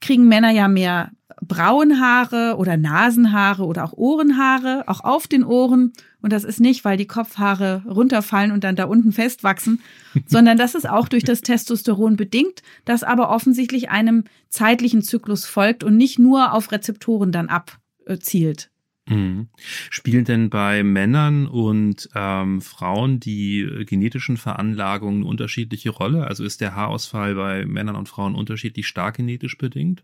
kriegen 0.00 0.28
Männer 0.28 0.50
ja 0.50 0.68
mehr 0.68 1.10
Brauenhaare 1.40 2.56
oder 2.58 2.76
Nasenhaare 2.76 3.64
oder 3.64 3.84
auch 3.84 3.92
Ohrenhaare, 3.94 4.84
auch 4.86 5.00
auf 5.00 5.26
den 5.26 5.42
Ohren. 5.42 5.92
Und 6.26 6.32
das 6.32 6.42
ist 6.42 6.58
nicht, 6.58 6.84
weil 6.84 6.96
die 6.96 7.06
Kopfhaare 7.06 7.84
runterfallen 7.86 8.50
und 8.50 8.64
dann 8.64 8.74
da 8.74 8.86
unten 8.86 9.12
festwachsen, 9.12 9.80
sondern 10.26 10.58
das 10.58 10.74
ist 10.74 10.88
auch 10.88 11.06
durch 11.06 11.22
das 11.22 11.40
Testosteron 11.40 12.16
bedingt, 12.16 12.64
das 12.84 13.04
aber 13.04 13.30
offensichtlich 13.30 13.90
einem 13.90 14.24
zeitlichen 14.48 15.02
Zyklus 15.02 15.46
folgt 15.46 15.84
und 15.84 15.96
nicht 15.96 16.18
nur 16.18 16.52
auf 16.52 16.72
Rezeptoren 16.72 17.30
dann 17.30 17.48
abzielt. 17.48 18.72
Mhm. 19.08 19.50
Spielen 19.88 20.24
denn 20.24 20.50
bei 20.50 20.82
Männern 20.82 21.46
und 21.46 22.08
ähm, 22.16 22.60
Frauen 22.60 23.20
die 23.20 23.84
genetischen 23.86 24.36
Veranlagungen 24.36 25.20
eine 25.20 25.30
unterschiedliche 25.30 25.90
Rolle? 25.90 26.26
Also 26.26 26.42
ist 26.42 26.60
der 26.60 26.74
Haarausfall 26.74 27.36
bei 27.36 27.64
Männern 27.66 27.94
und 27.94 28.08
Frauen 28.08 28.34
unterschiedlich 28.34 28.88
stark 28.88 29.18
genetisch 29.18 29.56
bedingt? 29.58 30.02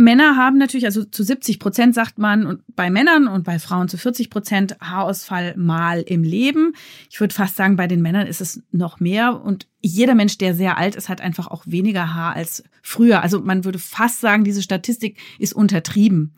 Männer 0.00 0.36
haben 0.36 0.58
natürlich, 0.58 0.86
also 0.86 1.04
zu 1.04 1.24
70 1.24 1.58
Prozent 1.58 1.92
sagt 1.92 2.18
man, 2.18 2.46
und 2.46 2.62
bei 2.76 2.88
Männern 2.88 3.26
und 3.26 3.42
bei 3.42 3.58
Frauen 3.58 3.88
zu 3.88 3.98
40 3.98 4.30
Prozent 4.30 4.76
Haarausfall 4.80 5.56
mal 5.56 6.02
im 6.02 6.22
Leben. 6.22 6.74
Ich 7.10 7.18
würde 7.18 7.34
fast 7.34 7.56
sagen, 7.56 7.74
bei 7.74 7.88
den 7.88 8.00
Männern 8.00 8.28
ist 8.28 8.40
es 8.40 8.62
noch 8.70 9.00
mehr. 9.00 9.42
Und 9.42 9.66
jeder 9.80 10.14
Mensch, 10.14 10.38
der 10.38 10.54
sehr 10.54 10.78
alt 10.78 10.94
ist, 10.94 11.08
hat 11.08 11.20
einfach 11.20 11.48
auch 11.48 11.64
weniger 11.66 12.14
Haar 12.14 12.36
als 12.36 12.62
früher. 12.80 13.22
Also 13.22 13.40
man 13.40 13.64
würde 13.64 13.80
fast 13.80 14.20
sagen, 14.20 14.44
diese 14.44 14.62
Statistik 14.62 15.18
ist 15.40 15.52
untertrieben. 15.52 16.32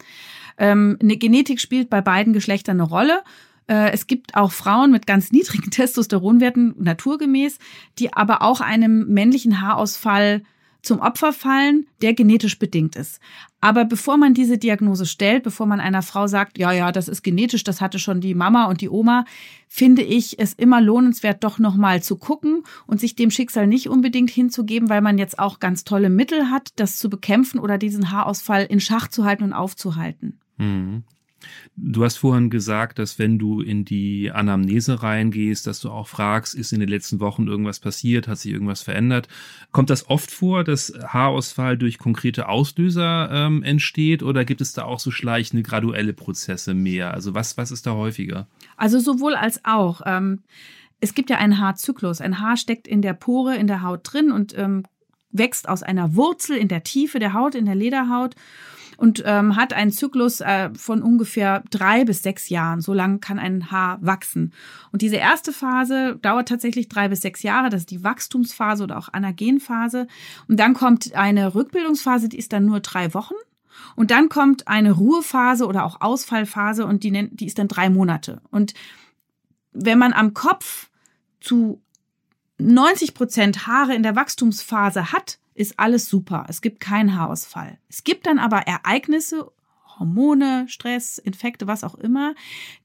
Ähm, 0.56 0.96
eine 1.02 1.18
Genetik 1.18 1.60
spielt 1.60 1.90
bei 1.90 2.00
beiden 2.00 2.32
Geschlechtern 2.32 2.80
eine 2.80 2.88
Rolle. 2.88 3.20
Äh, 3.66 3.92
es 3.92 4.06
gibt 4.06 4.36
auch 4.36 4.52
Frauen 4.52 4.90
mit 4.90 5.06
ganz 5.06 5.32
niedrigen 5.32 5.70
Testosteronwerten, 5.70 6.76
naturgemäß, 6.78 7.58
die 7.98 8.14
aber 8.14 8.40
auch 8.40 8.62
einem 8.62 9.06
männlichen 9.08 9.60
Haarausfall 9.60 10.44
zum 10.82 11.00
Opfer 11.00 11.32
fallen, 11.32 11.86
der 12.02 12.14
genetisch 12.14 12.58
bedingt 12.58 12.96
ist. 12.96 13.20
Aber 13.60 13.84
bevor 13.84 14.16
man 14.16 14.32
diese 14.32 14.56
Diagnose 14.56 15.04
stellt, 15.04 15.42
bevor 15.42 15.66
man 15.66 15.80
einer 15.80 16.02
Frau 16.02 16.26
sagt, 16.26 16.58
ja, 16.58 16.72
ja, 16.72 16.92
das 16.92 17.08
ist 17.08 17.22
genetisch, 17.22 17.62
das 17.62 17.80
hatte 17.80 17.98
schon 17.98 18.20
die 18.20 18.34
Mama 18.34 18.66
und 18.66 18.80
die 18.80 18.88
Oma, 18.88 19.24
finde 19.68 20.02
ich 20.02 20.38
es 20.38 20.54
immer 20.54 20.80
lohnenswert, 20.80 21.44
doch 21.44 21.58
nochmal 21.58 22.02
zu 22.02 22.16
gucken 22.16 22.64
und 22.86 23.00
sich 23.00 23.16
dem 23.16 23.30
Schicksal 23.30 23.66
nicht 23.66 23.88
unbedingt 23.88 24.30
hinzugeben, 24.30 24.88
weil 24.88 25.02
man 25.02 25.18
jetzt 25.18 25.38
auch 25.38 25.60
ganz 25.60 25.84
tolle 25.84 26.08
Mittel 26.08 26.50
hat, 26.50 26.70
das 26.76 26.96
zu 26.96 27.10
bekämpfen 27.10 27.60
oder 27.60 27.76
diesen 27.76 28.10
Haarausfall 28.10 28.64
in 28.64 28.80
Schach 28.80 29.08
zu 29.08 29.24
halten 29.24 29.44
und 29.44 29.52
aufzuhalten. 29.52 30.40
Mhm. 30.56 31.04
Du 31.76 32.04
hast 32.04 32.18
vorhin 32.18 32.50
gesagt, 32.50 32.98
dass 32.98 33.18
wenn 33.18 33.38
du 33.38 33.60
in 33.62 33.84
die 33.84 34.30
Anamnese 34.30 35.02
reingehst, 35.02 35.66
dass 35.66 35.80
du 35.80 35.90
auch 35.90 36.08
fragst, 36.08 36.54
ist 36.54 36.72
in 36.72 36.80
den 36.80 36.88
letzten 36.88 37.20
Wochen 37.20 37.46
irgendwas 37.46 37.80
passiert, 37.80 38.28
hat 38.28 38.38
sich 38.38 38.52
irgendwas 38.52 38.82
verändert? 38.82 39.28
Kommt 39.72 39.88
das 39.88 40.10
oft 40.10 40.30
vor, 40.30 40.62
dass 40.62 40.92
Haarausfall 41.06 41.78
durch 41.78 41.98
konkrete 41.98 42.48
Auslöser 42.48 43.30
ähm, 43.32 43.62
entsteht 43.62 44.22
oder 44.22 44.44
gibt 44.44 44.60
es 44.60 44.72
da 44.72 44.84
auch 44.84 45.00
so 45.00 45.10
schleichende, 45.10 45.62
graduelle 45.62 46.12
Prozesse 46.12 46.74
mehr? 46.74 47.14
Also 47.14 47.34
was, 47.34 47.56
was 47.56 47.70
ist 47.70 47.86
da 47.86 47.92
häufiger? 47.92 48.46
Also 48.76 48.98
sowohl 48.98 49.34
als 49.34 49.64
auch. 49.64 50.02
Ähm, 50.04 50.40
es 51.00 51.14
gibt 51.14 51.30
ja 51.30 51.38
einen 51.38 51.58
Haarzyklus. 51.58 52.20
Ein 52.20 52.40
Haar 52.40 52.58
steckt 52.58 52.86
in 52.88 53.00
der 53.00 53.14
Pore, 53.14 53.56
in 53.56 53.66
der 53.66 53.82
Haut 53.82 54.00
drin 54.02 54.32
und 54.32 54.56
ähm, 54.58 54.84
wächst 55.30 55.68
aus 55.68 55.82
einer 55.82 56.14
Wurzel 56.14 56.56
in 56.56 56.68
der 56.68 56.82
Tiefe 56.82 57.18
der 57.18 57.32
Haut, 57.32 57.54
in 57.54 57.64
der 57.64 57.74
Lederhaut 57.74 58.34
und 59.00 59.22
ähm, 59.24 59.56
hat 59.56 59.72
einen 59.72 59.92
Zyklus 59.92 60.42
äh, 60.42 60.68
von 60.74 61.00
ungefähr 61.00 61.64
drei 61.70 62.04
bis 62.04 62.22
sechs 62.22 62.50
Jahren. 62.50 62.82
So 62.82 62.92
lang 62.92 63.20
kann 63.20 63.38
ein 63.38 63.70
Haar 63.70 63.98
wachsen. 64.02 64.52
Und 64.92 65.00
diese 65.00 65.16
erste 65.16 65.54
Phase 65.54 66.18
dauert 66.20 66.48
tatsächlich 66.48 66.90
drei 66.90 67.08
bis 67.08 67.22
sechs 67.22 67.42
Jahre. 67.42 67.70
Das 67.70 67.80
ist 67.80 67.90
die 67.90 68.04
Wachstumsphase 68.04 68.84
oder 68.84 68.98
auch 68.98 69.08
Anagenphase. 69.10 70.06
Und 70.48 70.60
dann 70.60 70.74
kommt 70.74 71.14
eine 71.14 71.54
Rückbildungsphase, 71.54 72.28
die 72.28 72.38
ist 72.38 72.52
dann 72.52 72.66
nur 72.66 72.80
drei 72.80 73.14
Wochen. 73.14 73.36
Und 73.96 74.10
dann 74.10 74.28
kommt 74.28 74.68
eine 74.68 74.92
Ruhephase 74.92 75.66
oder 75.66 75.86
auch 75.86 76.02
Ausfallphase 76.02 76.84
und 76.84 77.02
die, 77.02 77.10
nennt, 77.10 77.40
die 77.40 77.46
ist 77.46 77.58
dann 77.58 77.68
drei 77.68 77.88
Monate. 77.88 78.42
Und 78.50 78.74
wenn 79.72 79.98
man 79.98 80.12
am 80.12 80.34
Kopf 80.34 80.90
zu 81.40 81.80
90 82.60 83.14
Prozent 83.14 83.66
Haare 83.66 83.94
in 83.94 84.02
der 84.02 84.16
Wachstumsphase 84.16 85.12
hat, 85.12 85.38
ist 85.54 85.78
alles 85.78 86.08
super. 86.08 86.46
Es 86.48 86.60
gibt 86.60 86.80
keinen 86.80 87.16
Haarausfall. 87.16 87.78
Es 87.88 88.04
gibt 88.04 88.26
dann 88.26 88.38
aber 88.38 88.60
Ereignisse, 88.60 89.50
Hormone, 90.00 90.64
Stress, 90.68 91.18
Infekte, 91.18 91.66
was 91.66 91.84
auch 91.84 91.94
immer, 91.94 92.34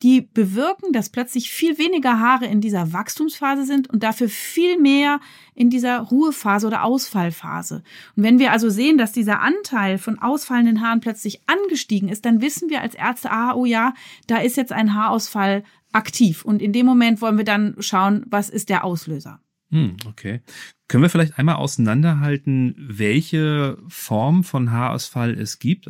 die 0.04 0.22
bewirken, 0.22 0.92
dass 0.92 1.10
plötzlich 1.10 1.50
viel 1.50 1.78
weniger 1.78 2.20
Haare 2.20 2.46
in 2.46 2.60
dieser 2.60 2.92
Wachstumsphase 2.92 3.66
sind 3.66 3.90
und 3.90 4.04
dafür 4.04 4.28
viel 4.28 4.78
mehr 4.78 5.22
in 5.56 5.70
dieser 5.70 6.00
Ruhephase 6.00 6.68
oder 6.68 6.84
Ausfallphase. 6.84 7.84
Und 8.18 8.24
wenn 8.24 8.38
wir 8.38 8.52
also 8.52 8.70
sehen, 8.70 8.98
dass 8.98 9.14
dieser 9.14 9.40
Anteil 9.42 9.98
von 9.98 10.20
ausfallenden 10.20 10.82
Haaren 10.82 11.00
plötzlich 11.00 11.40
angestiegen 11.48 12.10
ist, 12.10 12.26
dann 12.26 12.42
wissen 12.42 12.70
wir 12.70 12.82
als 12.82 12.96
Ärzte, 12.96 13.32
ah, 13.32 13.54
oh 13.56 13.66
ja, 13.66 13.94
da 14.28 14.38
ist 14.38 14.58
jetzt 14.58 14.74
ein 14.74 14.94
Haarausfall 14.94 15.64
aktiv. 15.94 16.44
Und 16.44 16.62
in 16.62 16.74
dem 16.74 16.86
Moment 16.86 17.22
wollen 17.22 17.38
wir 17.38 17.46
dann 17.46 17.76
schauen, 17.80 18.26
was 18.28 18.50
ist 18.50 18.68
der 18.68 18.84
Auslöser. 18.84 19.40
Hm, 19.72 19.98
okay. 20.08 20.42
Können 20.88 21.04
wir 21.04 21.10
vielleicht 21.10 21.40
einmal 21.40 21.56
auseinanderhalten, 21.56 22.76
welche 22.78 23.78
Form 23.88 24.44
von 24.44 24.72
Haarausfall 24.72 25.34
es 25.34 25.60
gibt? 25.60 25.90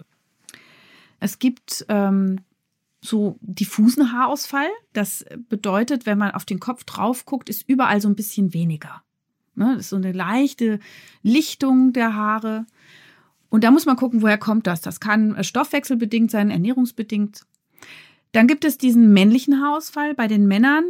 Es 1.19 1.39
gibt 1.39 1.85
ähm, 1.89 2.39
so 3.01 3.37
diffusen 3.41 4.11
Haarausfall. 4.11 4.67
Das 4.93 5.25
bedeutet, 5.49 6.05
wenn 6.05 6.17
man 6.17 6.31
auf 6.31 6.45
den 6.45 6.59
Kopf 6.59 6.83
drauf 6.83 7.25
guckt, 7.25 7.49
ist 7.49 7.67
überall 7.67 8.01
so 8.01 8.09
ein 8.09 8.15
bisschen 8.15 8.53
weniger. 8.53 9.03
Ne? 9.55 9.73
Das 9.75 9.85
ist 9.85 9.89
so 9.89 9.95
eine 9.95 10.11
leichte 10.11 10.79
Lichtung 11.21 11.93
der 11.93 12.15
Haare. 12.15 12.65
Und 13.49 13.63
da 13.63 13.71
muss 13.71 13.85
man 13.85 13.95
gucken, 13.95 14.21
woher 14.21 14.37
kommt 14.37 14.67
das. 14.67 14.81
Das 14.81 14.99
kann 14.99 15.41
stoffwechselbedingt 15.43 16.31
sein, 16.31 16.51
ernährungsbedingt. 16.51 17.45
Dann 18.31 18.47
gibt 18.47 18.65
es 18.65 18.77
diesen 18.77 19.13
männlichen 19.13 19.61
Haarausfall. 19.61 20.13
Bei 20.13 20.27
den 20.27 20.45
Männern 20.47 20.83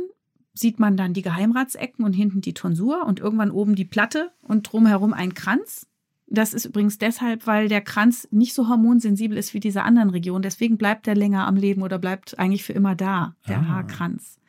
sieht 0.55 0.79
man 0.79 0.97
dann 0.97 1.13
die 1.13 1.21
Geheimratsecken 1.21 2.03
und 2.03 2.13
hinten 2.13 2.41
die 2.41 2.53
Tonsur 2.53 3.05
und 3.05 3.19
irgendwann 3.19 3.51
oben 3.51 3.75
die 3.75 3.85
Platte 3.85 4.31
und 4.41 4.63
drumherum 4.71 5.13
ein 5.13 5.35
Kranz. 5.35 5.87
Das 6.27 6.53
ist 6.53 6.65
übrigens 6.65 6.97
deshalb, 6.97 7.45
weil 7.45 7.67
der 7.67 7.81
Kranz 7.81 8.27
nicht 8.31 8.55
so 8.55 8.67
hormonsensibel 8.67 9.37
ist 9.37 9.53
wie 9.53 9.59
diese 9.59 9.83
anderen 9.83 10.09
Regionen. 10.09 10.41
Deswegen 10.41 10.77
bleibt 10.77 11.07
er 11.07 11.15
länger 11.15 11.45
am 11.45 11.55
Leben 11.55 11.83
oder 11.83 11.99
bleibt 11.99 12.39
eigentlich 12.39 12.63
für 12.63 12.73
immer 12.73 12.95
da, 12.95 13.35
der 13.47 13.59
ah. 13.59 13.67
Haarkranz. 13.67 14.39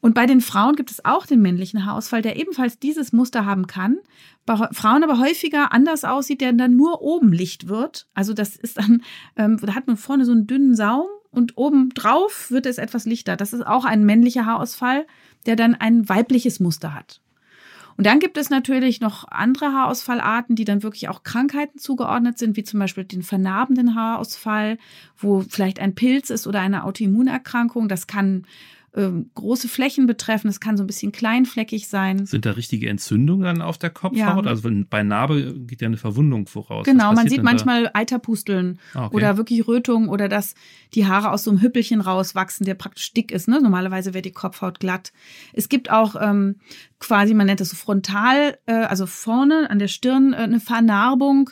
Und 0.00 0.14
bei 0.14 0.26
den 0.26 0.40
Frauen 0.40 0.76
gibt 0.76 0.90
es 0.90 1.04
auch 1.04 1.26
den 1.26 1.40
männlichen 1.40 1.86
Haarausfall, 1.86 2.22
der 2.22 2.36
ebenfalls 2.36 2.78
dieses 2.78 3.12
Muster 3.12 3.46
haben 3.46 3.66
kann. 3.66 3.96
Bei 4.44 4.56
Frauen 4.72 5.02
aber 5.02 5.18
häufiger 5.18 5.72
anders 5.72 6.04
aussieht, 6.04 6.42
der 6.42 6.52
dann 6.52 6.76
nur 6.76 7.00
oben 7.00 7.32
Licht 7.32 7.68
wird. 7.68 8.06
Also 8.12 8.34
das 8.34 8.54
ist 8.54 8.76
dann, 8.76 9.02
ähm, 9.36 9.58
da 9.62 9.74
hat 9.74 9.86
man 9.86 9.96
vorne 9.96 10.26
so 10.26 10.32
einen 10.32 10.46
dünnen 10.46 10.74
Saum 10.74 11.06
und 11.34 11.56
obendrauf 11.56 12.50
wird 12.50 12.66
es 12.66 12.78
etwas 12.78 13.04
lichter. 13.04 13.36
Das 13.36 13.52
ist 13.52 13.66
auch 13.66 13.84
ein 13.84 14.04
männlicher 14.04 14.46
Haarausfall, 14.46 15.06
der 15.46 15.56
dann 15.56 15.74
ein 15.74 16.08
weibliches 16.08 16.60
Muster 16.60 16.94
hat. 16.94 17.20
Und 17.96 18.06
dann 18.06 18.18
gibt 18.18 18.36
es 18.36 18.50
natürlich 18.50 19.00
noch 19.00 19.28
andere 19.28 19.72
Haarausfallarten, 19.72 20.56
die 20.56 20.64
dann 20.64 20.82
wirklich 20.82 21.08
auch 21.08 21.22
Krankheiten 21.22 21.78
zugeordnet 21.78 22.38
sind, 22.38 22.56
wie 22.56 22.64
zum 22.64 22.80
Beispiel 22.80 23.04
den 23.04 23.22
vernarbenden 23.22 23.94
Haarausfall, 23.94 24.78
wo 25.16 25.44
vielleicht 25.48 25.78
ein 25.78 25.94
Pilz 25.94 26.30
ist 26.30 26.46
oder 26.46 26.60
eine 26.60 26.84
Autoimmunerkrankung. 26.84 27.88
Das 27.88 28.06
kann 28.06 28.46
ähm, 28.96 29.30
große 29.34 29.68
Flächen 29.68 30.06
betreffen. 30.06 30.48
Es 30.48 30.60
kann 30.60 30.76
so 30.76 30.84
ein 30.84 30.86
bisschen 30.86 31.12
kleinfleckig 31.12 31.88
sein. 31.88 32.26
Sind 32.26 32.46
da 32.46 32.52
richtige 32.52 32.88
Entzündungen 32.88 33.44
dann 33.44 33.62
auf 33.62 33.78
der 33.78 33.90
Kopfhaut? 33.90 34.44
Ja. 34.44 34.50
Also 34.50 34.70
bei 34.88 35.02
Narbe 35.02 35.54
geht 35.66 35.80
ja 35.80 35.86
eine 35.86 35.96
Verwundung 35.96 36.46
voraus. 36.46 36.84
Genau, 36.84 37.12
man 37.12 37.28
sieht 37.28 37.42
manchmal 37.42 37.84
da? 37.84 37.90
Eiterpusteln 37.94 38.78
ah, 38.94 39.06
okay. 39.06 39.16
oder 39.16 39.36
wirklich 39.36 39.66
Rötungen 39.66 40.08
oder 40.08 40.28
dass 40.28 40.54
die 40.94 41.06
Haare 41.06 41.32
aus 41.32 41.44
so 41.44 41.50
einem 41.50 41.60
Hüppelchen 41.60 42.00
rauswachsen, 42.00 42.66
der 42.66 42.74
praktisch 42.74 43.12
dick 43.12 43.32
ist. 43.32 43.48
Ne? 43.48 43.60
Normalerweise 43.60 44.14
wäre 44.14 44.22
die 44.22 44.32
Kopfhaut 44.32 44.78
glatt. 44.78 45.12
Es 45.52 45.68
gibt 45.68 45.90
auch 45.90 46.14
ähm, 46.20 46.56
quasi, 47.00 47.34
man 47.34 47.46
nennt 47.46 47.60
das 47.60 47.70
so 47.70 47.76
frontal, 47.76 48.58
äh, 48.66 48.72
also 48.72 49.06
vorne 49.06 49.68
an 49.70 49.78
der 49.78 49.88
Stirn 49.88 50.32
äh, 50.32 50.36
eine 50.36 50.60
Vernarbung, 50.60 51.50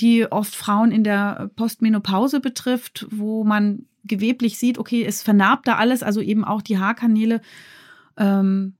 die 0.00 0.30
oft 0.30 0.54
Frauen 0.54 0.90
in 0.90 1.04
der 1.04 1.50
Postmenopause 1.56 2.40
betrifft, 2.40 3.06
wo 3.10 3.44
man 3.44 3.86
geweblich 4.04 4.58
sieht, 4.58 4.78
okay, 4.78 5.04
es 5.04 5.22
vernarbt 5.22 5.68
da 5.68 5.76
alles, 5.76 6.02
also 6.02 6.20
eben 6.20 6.44
auch 6.44 6.62
die 6.62 6.78
Haarkanäle. 6.78 7.40
Ähm, 8.16 8.74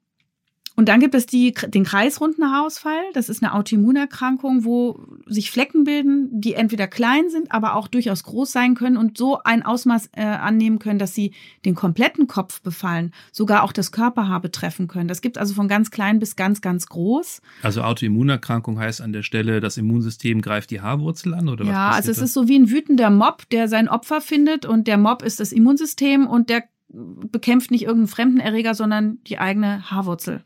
und 0.80 0.88
dann 0.88 0.98
gibt 0.98 1.14
es 1.14 1.26
die, 1.26 1.52
den 1.52 1.84
kreisrunden 1.84 2.50
Haarausfall. 2.50 3.02
Das 3.12 3.28
ist 3.28 3.42
eine 3.42 3.52
Autoimmunerkrankung, 3.52 4.64
wo 4.64 4.98
sich 5.26 5.50
Flecken 5.50 5.84
bilden, 5.84 6.40
die 6.40 6.54
entweder 6.54 6.88
klein 6.88 7.28
sind, 7.28 7.52
aber 7.52 7.76
auch 7.76 7.86
durchaus 7.86 8.24
groß 8.24 8.50
sein 8.50 8.74
können 8.74 8.96
und 8.96 9.18
so 9.18 9.42
ein 9.44 9.62
Ausmaß 9.62 10.08
äh, 10.12 10.24
annehmen 10.24 10.78
können, 10.78 10.98
dass 10.98 11.14
sie 11.14 11.34
den 11.66 11.74
kompletten 11.74 12.28
Kopf 12.28 12.62
befallen, 12.62 13.12
sogar 13.30 13.62
auch 13.62 13.72
das 13.72 13.92
Körperhaar 13.92 14.40
betreffen 14.40 14.88
können. 14.88 15.06
Das 15.06 15.20
gibt 15.20 15.36
also 15.36 15.52
von 15.52 15.68
ganz 15.68 15.90
klein 15.90 16.18
bis 16.18 16.34
ganz, 16.34 16.62
ganz 16.62 16.86
groß. 16.86 17.42
Also 17.62 17.82
Autoimmunerkrankung 17.82 18.78
heißt 18.78 19.02
an 19.02 19.12
der 19.12 19.22
Stelle, 19.22 19.60
das 19.60 19.76
Immunsystem 19.76 20.40
greift 20.40 20.70
die 20.70 20.80
Haarwurzel 20.80 21.34
an 21.34 21.50
oder 21.50 21.66
was? 21.66 21.72
Ja, 21.72 21.90
also 21.90 22.10
es 22.10 22.16
da? 22.16 22.24
ist 22.24 22.32
so 22.32 22.48
wie 22.48 22.58
ein 22.58 22.70
wütender 22.70 23.10
Mob, 23.10 23.50
der 23.50 23.68
sein 23.68 23.86
Opfer 23.86 24.22
findet 24.22 24.64
und 24.64 24.88
der 24.88 24.96
Mob 24.96 25.20
ist 25.20 25.40
das 25.40 25.52
Immunsystem 25.52 26.26
und 26.26 26.48
der 26.48 26.64
bekämpft 26.92 27.70
nicht 27.70 27.82
irgendeinen 27.82 28.08
fremden 28.08 28.40
Erreger, 28.40 28.74
sondern 28.74 29.18
die 29.24 29.38
eigene 29.38 29.90
Haarwurzel. 29.90 30.42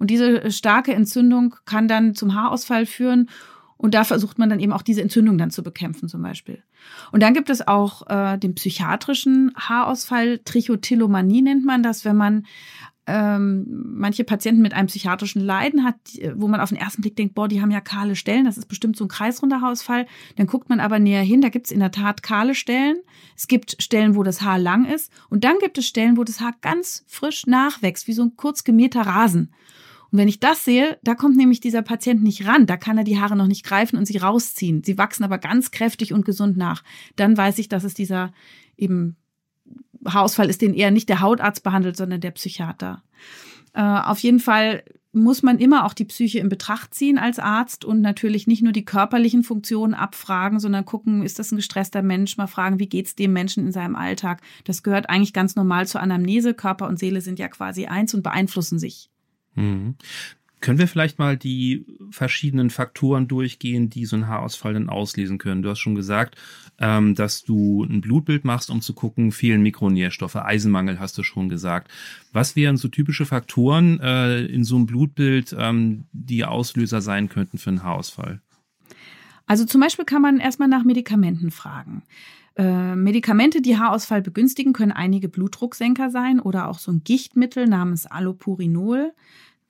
Und 0.00 0.10
diese 0.10 0.50
starke 0.50 0.92
Entzündung 0.94 1.54
kann 1.66 1.86
dann 1.86 2.16
zum 2.16 2.34
Haarausfall 2.34 2.86
führen. 2.86 3.28
Und 3.76 3.94
da 3.94 4.04
versucht 4.04 4.38
man 4.38 4.50
dann 4.50 4.60
eben 4.60 4.72
auch 4.72 4.82
diese 4.82 5.00
Entzündung 5.02 5.38
dann 5.38 5.50
zu 5.50 5.62
bekämpfen 5.62 6.08
zum 6.08 6.22
Beispiel. 6.22 6.62
Und 7.12 7.22
dann 7.22 7.34
gibt 7.34 7.48
es 7.48 7.66
auch 7.66 8.08
äh, 8.10 8.36
den 8.38 8.54
psychiatrischen 8.54 9.52
Haarausfall, 9.56 10.38
Trichotillomanie 10.38 11.42
nennt 11.42 11.64
man 11.64 11.82
das, 11.82 12.04
wenn 12.04 12.16
man 12.16 12.46
ähm, 13.06 13.66
manche 13.68 14.24
Patienten 14.24 14.62
mit 14.62 14.72
einem 14.72 14.86
psychiatrischen 14.86 15.42
Leiden 15.42 15.84
hat, 15.84 15.96
wo 16.34 16.46
man 16.46 16.60
auf 16.60 16.68
den 16.68 16.78
ersten 16.78 17.02
Blick 17.02 17.16
denkt, 17.16 17.34
boah, 17.34 17.48
die 17.48 17.60
haben 17.60 17.70
ja 17.70 17.80
kahle 17.80 18.14
Stellen, 18.16 18.44
das 18.44 18.56
ist 18.56 18.66
bestimmt 18.66 18.96
so 18.96 19.04
ein 19.04 19.08
kreisrunder 19.08 19.60
Haarausfall. 19.60 20.06
Dann 20.36 20.46
guckt 20.46 20.68
man 20.68 20.80
aber 20.80 20.98
näher 20.98 21.22
hin, 21.22 21.40
da 21.40 21.48
gibt 21.48 21.66
es 21.66 21.72
in 21.72 21.80
der 21.80 21.90
Tat 21.90 22.22
kahle 22.22 22.54
Stellen. 22.54 22.98
Es 23.36 23.48
gibt 23.48 23.82
Stellen, 23.82 24.14
wo 24.14 24.22
das 24.22 24.42
Haar 24.42 24.58
lang 24.58 24.84
ist. 24.84 25.10
Und 25.28 25.44
dann 25.44 25.58
gibt 25.58 25.78
es 25.78 25.86
Stellen, 25.86 26.16
wo 26.16 26.24
das 26.24 26.40
Haar 26.40 26.54
ganz 26.60 27.04
frisch 27.08 27.46
nachwächst, 27.46 28.06
wie 28.06 28.12
so 28.12 28.22
ein 28.22 28.36
kurz 28.36 28.64
gemähter 28.64 29.02
Rasen. 29.02 29.52
Und 30.12 30.18
wenn 30.18 30.28
ich 30.28 30.40
das 30.40 30.64
sehe, 30.64 30.98
da 31.02 31.14
kommt 31.14 31.36
nämlich 31.36 31.60
dieser 31.60 31.82
Patient 31.82 32.22
nicht 32.22 32.46
ran. 32.46 32.66
Da 32.66 32.76
kann 32.76 32.98
er 32.98 33.04
die 33.04 33.20
Haare 33.20 33.36
noch 33.36 33.46
nicht 33.46 33.64
greifen 33.64 33.96
und 33.96 34.06
sie 34.06 34.18
rausziehen. 34.18 34.82
Sie 34.82 34.98
wachsen 34.98 35.24
aber 35.24 35.38
ganz 35.38 35.70
kräftig 35.70 36.12
und 36.12 36.24
gesund 36.24 36.56
nach. 36.56 36.82
Dann 37.16 37.36
weiß 37.36 37.58
ich, 37.58 37.68
dass 37.68 37.84
es 37.84 37.94
dieser 37.94 38.32
eben 38.76 39.16
Haarausfall 40.04 40.48
ist, 40.48 40.62
den 40.62 40.74
eher 40.74 40.90
nicht 40.90 41.08
der 41.08 41.20
Hautarzt 41.20 41.62
behandelt, 41.62 41.96
sondern 41.96 42.20
der 42.20 42.30
Psychiater. 42.32 43.02
Äh, 43.74 43.82
auf 43.82 44.18
jeden 44.20 44.40
Fall 44.40 44.82
muss 45.12 45.42
man 45.42 45.58
immer 45.58 45.84
auch 45.84 45.92
die 45.92 46.04
Psyche 46.04 46.38
in 46.38 46.48
Betracht 46.48 46.94
ziehen 46.94 47.18
als 47.18 47.40
Arzt 47.40 47.84
und 47.84 48.00
natürlich 48.00 48.46
nicht 48.46 48.62
nur 48.62 48.72
die 48.72 48.84
körperlichen 48.84 49.42
Funktionen 49.42 49.92
abfragen, 49.92 50.60
sondern 50.60 50.84
gucken, 50.84 51.22
ist 51.22 51.40
das 51.40 51.50
ein 51.50 51.56
gestresster 51.56 52.02
Mensch, 52.02 52.36
mal 52.36 52.46
fragen, 52.46 52.78
wie 52.78 52.88
geht's 52.88 53.16
dem 53.16 53.32
Menschen 53.32 53.66
in 53.66 53.72
seinem 53.72 53.96
Alltag. 53.96 54.40
Das 54.64 54.84
gehört 54.84 55.10
eigentlich 55.10 55.32
ganz 55.32 55.56
normal 55.56 55.86
zur 55.88 56.00
Anamnese. 56.00 56.54
Körper 56.54 56.86
und 56.86 56.98
Seele 56.98 57.20
sind 57.20 57.40
ja 57.40 57.48
quasi 57.48 57.86
eins 57.86 58.14
und 58.14 58.22
beeinflussen 58.22 58.78
sich. 58.78 59.10
Mhm. 59.60 59.94
Können 60.60 60.78
wir 60.78 60.88
vielleicht 60.88 61.18
mal 61.18 61.38
die 61.38 61.86
verschiedenen 62.10 62.68
Faktoren 62.68 63.28
durchgehen, 63.28 63.88
die 63.88 64.04
so 64.04 64.16
ein 64.16 64.26
Haarausfall 64.26 64.74
dann 64.74 64.90
auslesen 64.90 65.38
können? 65.38 65.62
Du 65.62 65.70
hast 65.70 65.78
schon 65.78 65.94
gesagt, 65.94 66.36
ähm, 66.78 67.14
dass 67.14 67.44
du 67.44 67.84
ein 67.84 68.02
Blutbild 68.02 68.44
machst, 68.44 68.68
um 68.68 68.82
zu 68.82 68.92
gucken, 68.92 69.32
fehlen 69.32 69.62
Mikronährstoffe, 69.62 70.36
Eisenmangel 70.36 71.00
hast 71.00 71.16
du 71.16 71.22
schon 71.22 71.48
gesagt. 71.48 71.90
Was 72.32 72.56
wären 72.56 72.76
so 72.76 72.88
typische 72.88 73.24
Faktoren 73.24 74.00
äh, 74.00 74.44
in 74.44 74.64
so 74.64 74.76
einem 74.76 74.84
Blutbild, 74.84 75.56
ähm, 75.58 76.04
die 76.12 76.44
Auslöser 76.44 77.00
sein 77.00 77.30
könnten 77.30 77.56
für 77.56 77.70
einen 77.70 77.82
Haarausfall? 77.82 78.42
Also 79.46 79.64
zum 79.64 79.80
Beispiel 79.80 80.04
kann 80.04 80.22
man 80.22 80.40
erstmal 80.40 80.68
nach 80.68 80.84
Medikamenten 80.84 81.50
fragen. 81.50 82.02
Äh, 82.56 82.96
Medikamente, 82.96 83.62
die 83.62 83.78
Haarausfall 83.78 84.20
begünstigen, 84.20 84.74
können 84.74 84.92
einige 84.92 85.30
Blutdrucksenker 85.30 86.10
sein 86.10 86.38
oder 86.38 86.68
auch 86.68 86.78
so 86.78 86.92
ein 86.92 87.02
Gichtmittel 87.02 87.66
namens 87.66 88.06
Allopurinol. 88.06 89.12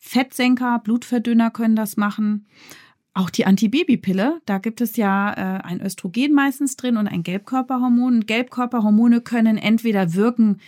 Fettsenker, 0.00 0.80
Blutverdünner 0.80 1.50
können 1.50 1.76
das 1.76 1.96
machen. 1.96 2.46
Auch 3.12 3.28
die 3.28 3.44
Antibabypille, 3.44 4.40
da 4.46 4.58
gibt 4.58 4.80
es 4.80 4.96
ja 4.96 5.32
äh, 5.32 5.62
ein 5.62 5.80
Östrogen 5.80 6.32
meistens 6.32 6.76
drin 6.76 6.96
und 6.96 7.06
ein 7.06 7.22
Gelbkörperhormon. 7.22 8.26
Gelbkörperhormone 8.26 9.20
können 9.20 9.58
entweder 9.58 10.14
wirken 10.14 10.60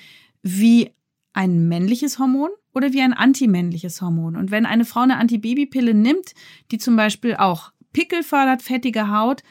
wie 0.42 0.90
ein 1.32 1.68
männliches 1.68 2.18
Hormon 2.18 2.50
oder 2.74 2.92
wie 2.92 3.00
ein 3.00 3.14
antimännliches 3.14 4.02
Hormon. 4.02 4.36
Und 4.36 4.50
wenn 4.50 4.66
eine 4.66 4.84
Frau 4.84 5.00
eine 5.00 5.16
Antibabypille 5.16 5.94
nimmt, 5.94 6.34
die 6.70 6.78
zum 6.78 6.96
Beispiel 6.96 7.36
auch 7.36 7.72
Pickel 7.92 8.22
fördert, 8.22 8.60
fettige 8.60 9.10
Haut, 9.10 9.42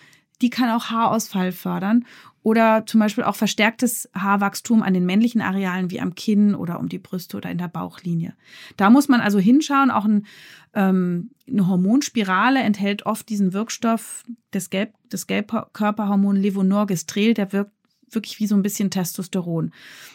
die 0.42 0.50
kann 0.50 0.70
auch 0.70 0.90
Haarausfall 0.90 1.52
fördern 1.52 2.06
oder 2.44 2.86
zum 2.86 3.00
Beispiel 3.00 3.24
auch 3.24 3.36
verstärktes 3.36 4.10
Haarwachstum 4.16 4.82
an 4.82 4.94
den 4.94 5.06
männlichen 5.06 5.42
Arealen 5.42 5.92
wie 5.92 6.02
am 6.02 6.16
Kinn 6.16 6.56
oder 6.56 6.80
um 6.80 6.90
die 6.90 6.98
Brüste 6.98 7.38
oder 7.38 7.52
in 7.52 7.58
der 7.58 7.68
Bauchlinie. 7.68 8.34
Da 8.78 8.90
muss 8.90 9.08
man 9.08 9.22
also 9.22 9.38
hinschauen. 9.38 9.92
Auch 9.92 10.06
ein, 10.06 10.26
ähm, 10.74 11.32
eine 11.48 11.68
Hormonspirale 11.68 12.60
enthält 12.62 13.06
oft 13.06 13.30
diesen 13.30 13.54
Wirkstoff 13.54 14.24
des, 14.54 14.70
Gelb, 14.72 14.94
des 15.12 15.28
Gelbkörperhormon 15.28 16.36
Levonorgestrel, 16.36 17.34
der 17.34 17.54
wirkt 17.54 17.74
wirklich 18.10 18.40
wie 18.40 18.48
so 18.48 18.56
ein 18.56 18.64
bisschen 18.64 18.90
Testosteron. 18.90 19.72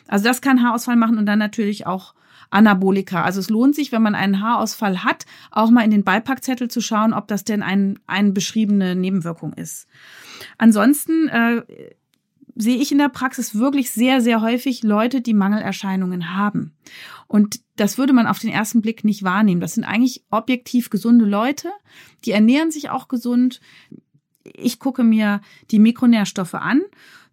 Also 0.08 0.24
das 0.24 0.40
kann 0.40 0.62
Haarausfall 0.62 0.96
machen 0.96 1.18
und 1.18 1.26
dann 1.26 1.38
natürlich 1.38 1.86
auch 1.86 2.14
Anabolika. 2.50 3.22
Also 3.22 3.40
es 3.40 3.50
lohnt 3.50 3.74
sich, 3.74 3.92
wenn 3.92 4.02
man 4.02 4.14
einen 4.14 4.40
Haarausfall 4.40 5.04
hat, 5.04 5.26
auch 5.50 5.70
mal 5.70 5.84
in 5.84 5.90
den 5.90 6.04
Beipackzettel 6.04 6.68
zu 6.68 6.80
schauen, 6.80 7.12
ob 7.12 7.28
das 7.28 7.44
denn 7.44 7.62
ein, 7.62 7.98
eine 8.06 8.32
beschriebene 8.32 8.94
Nebenwirkung 8.94 9.52
ist. 9.52 9.86
Ansonsten 10.58 11.28
äh, 11.28 11.62
sehe 12.56 12.78
ich 12.78 12.90
in 12.90 12.98
der 12.98 13.10
Praxis 13.10 13.54
wirklich 13.54 13.90
sehr, 13.90 14.20
sehr 14.20 14.40
häufig 14.40 14.82
Leute, 14.82 15.20
die 15.20 15.34
Mangelerscheinungen 15.34 16.34
haben. 16.34 16.72
Und 17.28 17.60
das 17.76 17.98
würde 17.98 18.14
man 18.14 18.26
auf 18.26 18.38
den 18.38 18.50
ersten 18.50 18.80
Blick 18.80 19.04
nicht 19.04 19.22
wahrnehmen. 19.22 19.60
Das 19.60 19.74
sind 19.74 19.84
eigentlich 19.84 20.24
objektiv 20.30 20.90
gesunde 20.90 21.26
Leute, 21.26 21.70
die 22.24 22.30
ernähren 22.30 22.70
sich 22.70 22.88
auch 22.90 23.08
gesund. 23.08 23.60
Ich 24.44 24.78
gucke 24.78 25.04
mir 25.04 25.42
die 25.70 25.78
Mikronährstoffe 25.78 26.54
an. 26.54 26.80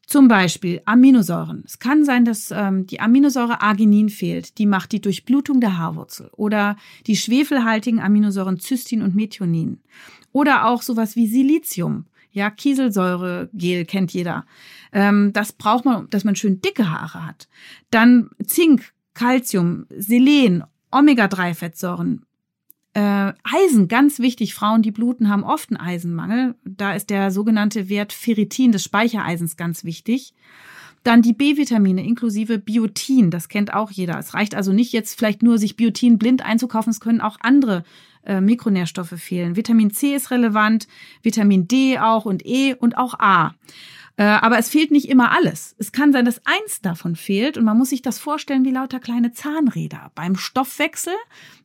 Zum 0.05 0.27
Beispiel 0.27 0.81
Aminosäuren. 0.83 1.63
Es 1.65 1.79
kann 1.79 2.03
sein, 2.03 2.25
dass 2.25 2.51
ähm, 2.51 2.85
die 2.85 2.99
Aminosäure 2.99 3.61
Arginin 3.61 4.09
fehlt. 4.09 4.57
Die 4.57 4.65
macht 4.65 4.91
die 4.91 4.99
Durchblutung 4.99 5.61
der 5.61 5.77
Haarwurzel. 5.77 6.29
Oder 6.35 6.75
die 7.07 7.15
schwefelhaltigen 7.15 8.01
Aminosäuren 8.01 8.59
Cystin 8.59 9.01
und 9.01 9.15
Methionin. 9.15 9.79
Oder 10.33 10.67
auch 10.67 10.81
sowas 10.81 11.15
wie 11.15 11.27
Silizium. 11.27 12.05
Ja, 12.33 12.49
Kieselsäuregel 12.49 13.85
kennt 13.85 14.11
jeder. 14.11 14.45
Ähm, 14.91 15.31
das 15.33 15.53
braucht 15.53 15.85
man, 15.85 16.09
dass 16.09 16.23
man 16.23 16.35
schön 16.35 16.61
dicke 16.61 16.89
Haare 16.89 17.25
hat. 17.25 17.47
Dann 17.91 18.31
Zink, 18.43 18.91
Calcium, 19.13 19.85
Selen, 19.95 20.63
Omega-3-Fettsäuren, 20.91 22.25
äh, 22.95 23.33
Eisen, 23.43 23.87
ganz 23.87 24.19
wichtig. 24.19 24.55
Frauen, 24.55 24.81
die 24.81 24.91
bluten, 24.91 25.29
haben 25.29 25.43
oft 25.43 25.69
einen 25.69 25.79
Eisenmangel. 25.79 26.55
Da 26.65 26.93
ist 26.93 27.11
der 27.11 27.31
sogenannte 27.31 27.87
Wert 27.87 28.13
Ferritin 28.13 28.71
des 28.71 28.83
Speichereisens 28.83 29.55
ganz 29.55 29.83
wichtig. 29.83 30.33
Dann 31.03 31.21
die 31.21 31.33
B-Vitamine 31.33 32.03
inklusive 32.03 32.59
Biotin, 32.59 33.29
das 33.29 33.49
kennt 33.49 33.73
auch 33.73 33.91
jeder. 33.91 34.17
Es 34.17 34.33
reicht 34.33 34.55
also 34.55 34.71
nicht 34.71 34.93
jetzt 34.93 35.17
vielleicht 35.17 35.43
nur, 35.43 35.57
sich 35.57 35.75
Biotin 35.75 36.17
blind 36.17 36.43
einzukaufen, 36.43 36.91
es 36.91 37.01
können 37.01 37.19
auch 37.19 37.37
andere 37.41 37.83
äh, 38.25 38.41
Mikronährstoffe 38.41 39.15
fehlen. 39.17 39.55
Vitamin 39.55 39.91
C 39.91 40.15
ist 40.15 40.31
relevant, 40.31 40.87
Vitamin 41.21 41.67
D 41.67 41.99
auch 41.99 42.25
und 42.25 42.45
E 42.45 42.73
und 42.73 42.97
auch 42.97 43.19
A. 43.19 43.55
Äh, 44.15 44.23
aber 44.23 44.59
es 44.59 44.69
fehlt 44.69 44.91
nicht 44.91 45.09
immer 45.09 45.31
alles. 45.31 45.75
Es 45.79 45.91
kann 45.91 46.13
sein, 46.13 46.25
dass 46.25 46.45
eins 46.45 46.81
davon 46.81 47.15
fehlt 47.15 47.57
und 47.57 47.65
man 47.65 47.77
muss 47.77 47.89
sich 47.89 48.03
das 48.03 48.19
vorstellen 48.19 48.63
wie 48.63 48.71
lauter 48.71 48.99
kleine 48.99 49.33
Zahnräder. 49.33 50.11
Beim 50.13 50.35
Stoffwechsel, 50.35 51.13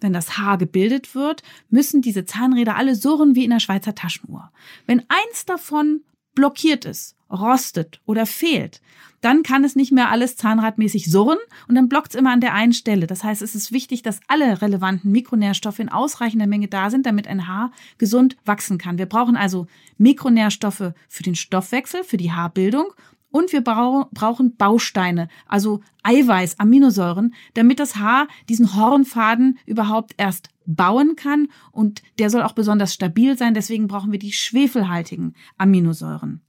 wenn 0.01 0.14
das 0.14 0.38
Haar 0.38 0.57
gebildet 0.57 1.14
wird, 1.14 1.42
müssen 1.68 2.01
diese 2.01 2.25
Zahnräder 2.25 2.77
alle 2.77 2.94
surren 2.94 3.35
wie 3.35 3.44
in 3.44 3.51
der 3.51 3.61
Schweizer 3.61 3.94
Taschenuhr. 3.94 4.51
Wenn 4.87 5.01
eins 5.09 5.44
davon 5.44 6.01
blockiert 6.38 6.85
ist, 6.85 7.16
rostet 7.29 8.01
oder 8.07 8.24
fehlt, 8.24 8.81
dann 9.22 9.42
kann 9.42 9.64
es 9.64 9.74
nicht 9.74 9.90
mehr 9.90 10.09
alles 10.09 10.37
zahnradmäßig 10.37 11.11
surren 11.11 11.38
und 11.66 11.74
dann 11.74 11.88
blockt 11.88 12.11
es 12.11 12.14
immer 12.14 12.31
an 12.31 12.40
der 12.40 12.55
einen 12.55 12.72
Stelle. 12.72 13.09
Das 13.09 13.24
heißt, 13.24 13.42
es 13.42 13.57
ist 13.57 13.72
wichtig, 13.72 14.03
dass 14.03 14.20
alle 14.29 14.62
relevanten 14.62 15.11
Mikronährstoffe 15.11 15.81
in 15.81 15.88
ausreichender 15.88 16.46
Menge 16.46 16.68
da 16.68 16.90
sind, 16.90 17.07
damit 17.07 17.27
ein 17.27 17.48
Haar 17.48 17.72
gesund 17.98 18.37
wachsen 18.44 18.79
kann. 18.79 18.98
Wir 18.98 19.07
brauchen 19.07 19.37
also 19.37 19.66
Mikronährstoffe 19.96 20.92
für 21.09 21.22
den 21.24 21.35
Stoffwechsel, 21.35 22.05
für 22.05 22.18
die 22.18 22.31
Haarbildung 22.31 22.92
und 23.31 23.53
wir 23.53 23.62
brauchen 23.62 24.57
Bausteine, 24.57 25.29
also 25.48 25.81
Eiweiß, 26.05 26.61
Aminosäuren, 26.61 27.35
damit 27.55 27.81
das 27.81 27.96
Haar 27.96 28.29
diesen 28.48 28.77
Hornfaden 28.77 29.59
überhaupt 29.66 30.14
erst 30.18 30.51
bauen 30.69 31.17
kann 31.17 31.49
und 31.73 32.03
der 32.19 32.31
soll 32.31 32.43
auch 32.43 32.53
besonders 32.53 32.95
stabil 32.95 33.37
sein. 33.37 33.55
Deswegen 33.55 33.89
brauchen 33.89 34.13
wir 34.13 34.19
die 34.19 34.33
schwefelhaltigen 34.33 35.35
Aminosäuren. 35.57 36.43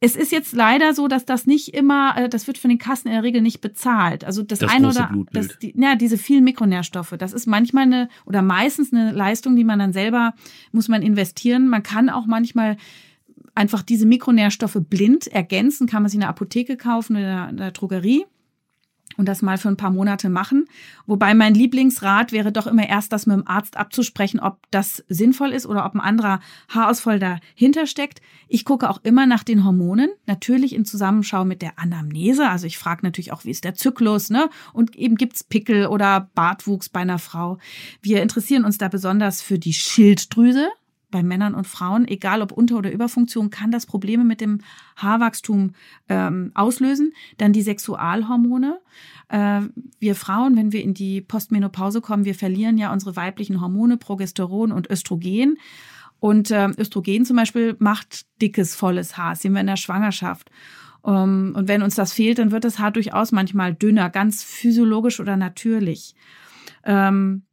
Es 0.00 0.14
ist 0.14 0.30
jetzt 0.30 0.52
leider 0.52 0.94
so, 0.94 1.08
dass 1.08 1.24
das 1.24 1.46
nicht 1.46 1.74
immer, 1.74 2.16
äh, 2.16 2.28
das 2.28 2.46
wird 2.46 2.58
von 2.58 2.68
den 2.68 2.78
Kassen 2.78 3.08
in 3.08 3.14
der 3.14 3.24
Regel 3.24 3.40
nicht 3.40 3.60
bezahlt. 3.60 4.24
Also 4.24 4.42
das, 4.42 4.60
das 4.60 4.70
eine 4.70 4.88
oder 4.88 5.12
das, 5.32 5.58
die, 5.58 5.74
ja, 5.76 5.96
diese 5.96 6.18
vielen 6.18 6.44
Mikronährstoffe, 6.44 7.14
das 7.18 7.32
ist 7.32 7.46
manchmal 7.46 7.84
eine 7.84 8.08
oder 8.24 8.42
meistens 8.42 8.92
eine 8.92 9.10
Leistung, 9.10 9.56
die 9.56 9.64
man 9.64 9.80
dann 9.80 9.92
selber 9.92 10.34
muss 10.70 10.86
man 10.88 11.02
investieren. 11.02 11.68
Man 11.68 11.82
kann 11.82 12.10
auch 12.10 12.26
manchmal 12.26 12.76
einfach 13.56 13.82
diese 13.82 14.06
Mikronährstoffe 14.06 14.78
blind 14.88 15.26
ergänzen, 15.26 15.88
kann 15.88 16.02
man 16.02 16.10
sie 16.10 16.16
in 16.16 16.20
der 16.20 16.28
Apotheke 16.28 16.76
kaufen 16.76 17.16
oder 17.16 17.48
in 17.48 17.56
der 17.56 17.72
Drogerie 17.72 18.24
und 19.18 19.26
das 19.26 19.42
mal 19.42 19.58
für 19.58 19.68
ein 19.68 19.76
paar 19.76 19.90
Monate 19.90 20.30
machen. 20.30 20.66
Wobei 21.06 21.34
mein 21.34 21.52
Lieblingsrat 21.52 22.32
wäre 22.32 22.52
doch 22.52 22.66
immer 22.66 22.88
erst, 22.88 23.12
das 23.12 23.26
mit 23.26 23.36
dem 23.36 23.46
Arzt 23.46 23.76
abzusprechen, 23.76 24.40
ob 24.40 24.58
das 24.70 25.04
sinnvoll 25.08 25.50
ist 25.50 25.66
oder 25.66 25.84
ob 25.84 25.94
ein 25.94 26.00
anderer 26.00 26.40
Haarausfall 26.68 27.18
dahinter 27.18 27.86
steckt. 27.86 28.22
Ich 28.48 28.64
gucke 28.64 28.88
auch 28.88 29.00
immer 29.02 29.26
nach 29.26 29.44
den 29.44 29.64
Hormonen, 29.64 30.08
natürlich 30.26 30.74
in 30.74 30.86
Zusammenschau 30.86 31.44
mit 31.44 31.60
der 31.60 31.78
Anamnese. 31.78 32.48
Also 32.48 32.66
ich 32.66 32.78
frage 32.78 33.04
natürlich 33.04 33.32
auch, 33.32 33.44
wie 33.44 33.50
ist 33.50 33.64
der 33.64 33.74
Zyklus, 33.74 34.30
ne? 34.30 34.48
Und 34.72 34.96
eben 34.96 35.16
gibt's 35.16 35.44
Pickel 35.44 35.86
oder 35.86 36.30
Bartwuchs 36.34 36.88
bei 36.88 37.00
einer 37.00 37.18
Frau. 37.18 37.58
Wir 38.00 38.22
interessieren 38.22 38.64
uns 38.64 38.78
da 38.78 38.88
besonders 38.88 39.42
für 39.42 39.58
die 39.58 39.74
Schilddrüse 39.74 40.68
bei 41.10 41.22
Männern 41.22 41.54
und 41.54 41.66
Frauen, 41.66 42.06
egal 42.06 42.42
ob 42.42 42.52
Unter- 42.52 42.76
oder 42.76 42.92
Überfunktion, 42.92 43.50
kann 43.50 43.70
das 43.70 43.86
Probleme 43.86 44.24
mit 44.24 44.40
dem 44.40 44.60
Haarwachstum 44.96 45.72
ähm, 46.08 46.52
auslösen. 46.54 47.12
Dann 47.38 47.52
die 47.52 47.62
Sexualhormone. 47.62 48.80
Äh, 49.28 49.62
wir 49.98 50.14
Frauen, 50.14 50.56
wenn 50.56 50.72
wir 50.72 50.82
in 50.82 50.94
die 50.94 51.20
Postmenopause 51.20 52.00
kommen, 52.00 52.24
wir 52.24 52.34
verlieren 52.34 52.78
ja 52.78 52.92
unsere 52.92 53.16
weiblichen 53.16 53.60
Hormone, 53.60 53.96
Progesteron 53.96 54.72
und 54.72 54.90
Östrogen. 54.90 55.58
Und 56.20 56.50
äh, 56.50 56.68
Östrogen 56.76 57.24
zum 57.24 57.36
Beispiel 57.36 57.76
macht 57.78 58.26
dickes, 58.42 58.74
volles 58.74 59.16
Haar. 59.16 59.30
Das 59.30 59.42
sehen 59.42 59.52
wir 59.52 59.60
in 59.60 59.66
der 59.66 59.76
Schwangerschaft. 59.76 60.50
Ähm, 61.06 61.54
und 61.56 61.68
wenn 61.68 61.82
uns 61.82 61.94
das 61.94 62.12
fehlt, 62.12 62.38
dann 62.38 62.50
wird 62.50 62.64
das 62.64 62.78
Haar 62.78 62.90
durchaus 62.90 63.32
manchmal 63.32 63.74
dünner, 63.74 64.10
ganz 64.10 64.42
physiologisch 64.42 65.20
oder 65.20 65.36
natürlich. 65.36 66.14
Ähm, 66.84 67.44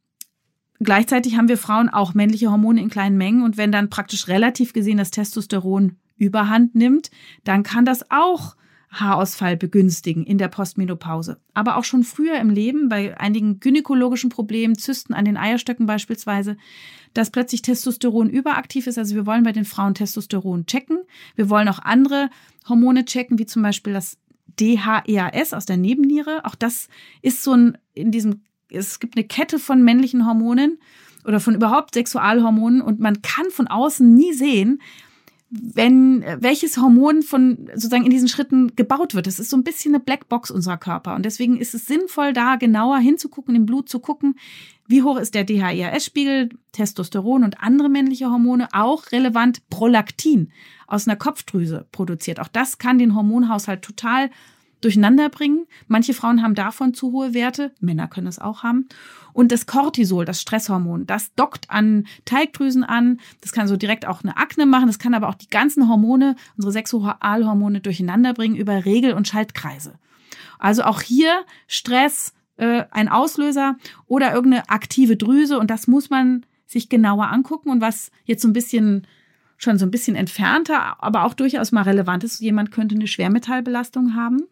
Gleichzeitig 0.80 1.36
haben 1.36 1.48
wir 1.48 1.58
Frauen 1.58 1.88
auch 1.88 2.14
männliche 2.14 2.50
Hormone 2.50 2.80
in 2.80 2.90
kleinen 2.90 3.16
Mengen 3.16 3.42
und 3.42 3.56
wenn 3.56 3.72
dann 3.72 3.90
praktisch 3.90 4.28
relativ 4.28 4.72
gesehen 4.72 4.98
das 4.98 5.10
Testosteron 5.10 5.96
überhand 6.16 6.74
nimmt, 6.74 7.10
dann 7.44 7.62
kann 7.62 7.84
das 7.84 8.10
auch 8.10 8.56
Haarausfall 8.90 9.56
begünstigen 9.56 10.24
in 10.24 10.38
der 10.38 10.48
Postmenopause. 10.48 11.40
Aber 11.54 11.76
auch 11.76 11.84
schon 11.84 12.04
früher 12.04 12.38
im 12.38 12.50
Leben, 12.50 12.88
bei 12.88 13.18
einigen 13.18 13.60
gynäkologischen 13.60 14.30
Problemen, 14.30 14.78
Zysten 14.78 15.12
an 15.12 15.24
den 15.24 15.36
Eierstöcken 15.36 15.86
beispielsweise, 15.86 16.56
dass 17.12 17.30
plötzlich 17.30 17.62
Testosteron 17.62 18.30
überaktiv 18.30 18.86
ist. 18.86 18.98
Also 18.98 19.14
wir 19.14 19.26
wollen 19.26 19.42
bei 19.42 19.52
den 19.52 19.64
Frauen 19.64 19.94
Testosteron 19.94 20.66
checken. 20.66 20.98
Wir 21.34 21.50
wollen 21.50 21.68
auch 21.68 21.78
andere 21.80 22.30
Hormone 22.68 23.04
checken, 23.04 23.38
wie 23.38 23.46
zum 23.46 23.62
Beispiel 23.62 23.92
das 23.92 24.18
DHEAS 24.58 25.52
aus 25.52 25.66
der 25.66 25.76
Nebenniere. 25.76 26.44
Auch 26.44 26.54
das 26.54 26.88
ist 27.22 27.42
so 27.42 27.52
ein 27.52 27.78
in 27.92 28.10
diesem 28.10 28.42
es 28.70 29.00
gibt 29.00 29.16
eine 29.16 29.26
Kette 29.26 29.58
von 29.58 29.82
männlichen 29.82 30.26
Hormonen 30.26 30.78
oder 31.24 31.40
von 31.40 31.54
überhaupt 31.54 31.94
Sexualhormonen 31.94 32.80
und 32.80 33.00
man 33.00 33.22
kann 33.22 33.50
von 33.50 33.66
außen 33.66 34.14
nie 34.14 34.32
sehen, 34.32 34.80
wenn 35.48 36.24
welches 36.40 36.76
Hormon 36.76 37.22
von 37.22 37.68
sozusagen 37.74 38.04
in 38.04 38.10
diesen 38.10 38.28
Schritten 38.28 38.74
gebaut 38.74 39.14
wird. 39.14 39.28
Das 39.28 39.38
ist 39.38 39.50
so 39.50 39.56
ein 39.56 39.62
bisschen 39.62 39.94
eine 39.94 40.02
Blackbox 40.02 40.50
unserer 40.50 40.76
Körper. 40.76 41.14
Und 41.14 41.24
deswegen 41.24 41.56
ist 41.56 41.72
es 41.72 41.86
sinnvoll, 41.86 42.32
da 42.32 42.56
genauer 42.56 42.98
hinzugucken, 42.98 43.54
im 43.54 43.64
Blut 43.64 43.88
zu 43.88 44.00
gucken, 44.00 44.36
wie 44.88 45.02
hoch 45.02 45.18
ist 45.18 45.34
der 45.34 45.44
DHEAS-Spiegel, 45.44 46.50
Testosteron 46.72 47.44
und 47.44 47.60
andere 47.62 47.88
männliche 47.88 48.30
Hormone, 48.30 48.68
auch 48.72 49.12
relevant 49.12 49.68
Prolaktin 49.70 50.50
aus 50.88 51.06
einer 51.06 51.16
Kopfdrüse 51.16 51.86
produziert. 51.92 52.40
Auch 52.40 52.48
das 52.48 52.78
kann 52.78 52.98
den 52.98 53.14
Hormonhaushalt 53.14 53.82
total 53.82 54.30
durcheinander 54.80 55.28
bringen. 55.28 55.66
Manche 55.88 56.14
Frauen 56.14 56.42
haben 56.42 56.54
davon 56.54 56.94
zu 56.94 57.12
hohe 57.12 57.34
Werte, 57.34 57.72
Männer 57.80 58.08
können 58.08 58.26
es 58.26 58.38
auch 58.38 58.62
haben. 58.62 58.88
Und 59.32 59.52
das 59.52 59.66
Cortisol, 59.66 60.24
das 60.24 60.40
Stresshormon, 60.40 61.06
das 61.06 61.34
dockt 61.34 61.70
an 61.70 62.06
Teigdrüsen 62.24 62.84
an. 62.84 63.20
Das 63.40 63.52
kann 63.52 63.68
so 63.68 63.76
direkt 63.76 64.06
auch 64.06 64.22
eine 64.22 64.36
Akne 64.36 64.64
machen. 64.64 64.86
Das 64.86 64.98
kann 64.98 65.14
aber 65.14 65.28
auch 65.28 65.34
die 65.34 65.50
ganzen 65.50 65.88
Hormone, 65.88 66.36
unsere 66.56 66.72
Sexualhormone 66.72 67.80
durcheinander 67.80 68.32
bringen 68.32 68.56
über 68.56 68.84
Regel- 68.84 69.12
und 69.12 69.28
Schaltkreise. 69.28 69.98
Also 70.58 70.84
auch 70.84 71.02
hier 71.02 71.44
Stress, 71.66 72.32
äh, 72.56 72.84
ein 72.90 73.08
Auslöser 73.08 73.76
oder 74.06 74.32
irgendeine 74.32 74.70
aktive 74.70 75.16
Drüse. 75.16 75.58
Und 75.58 75.70
das 75.70 75.86
muss 75.86 76.08
man 76.08 76.46
sich 76.66 76.88
genauer 76.88 77.28
angucken. 77.30 77.70
Und 77.70 77.80
was 77.80 78.10
jetzt 78.24 78.42
so 78.42 78.48
ein 78.48 78.54
bisschen 78.54 79.06
schon 79.58 79.78
so 79.78 79.86
ein 79.86 79.90
bisschen 79.90 80.16
entfernter, 80.16 81.02
aber 81.02 81.24
auch 81.24 81.34
durchaus 81.34 81.72
mal 81.72 81.82
relevant 81.82 82.24
ist, 82.24 82.40
jemand 82.40 82.70
könnte 82.70 82.94
eine 82.94 83.06
Schwermetallbelastung 83.06 84.14
haben. 84.14 84.42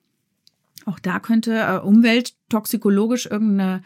Auch 0.87 0.99
da 0.99 1.19
könnte 1.19 1.59
äh, 1.59 1.79
umwelttoxikologisch 1.79 3.27
irgendeine 3.27 3.83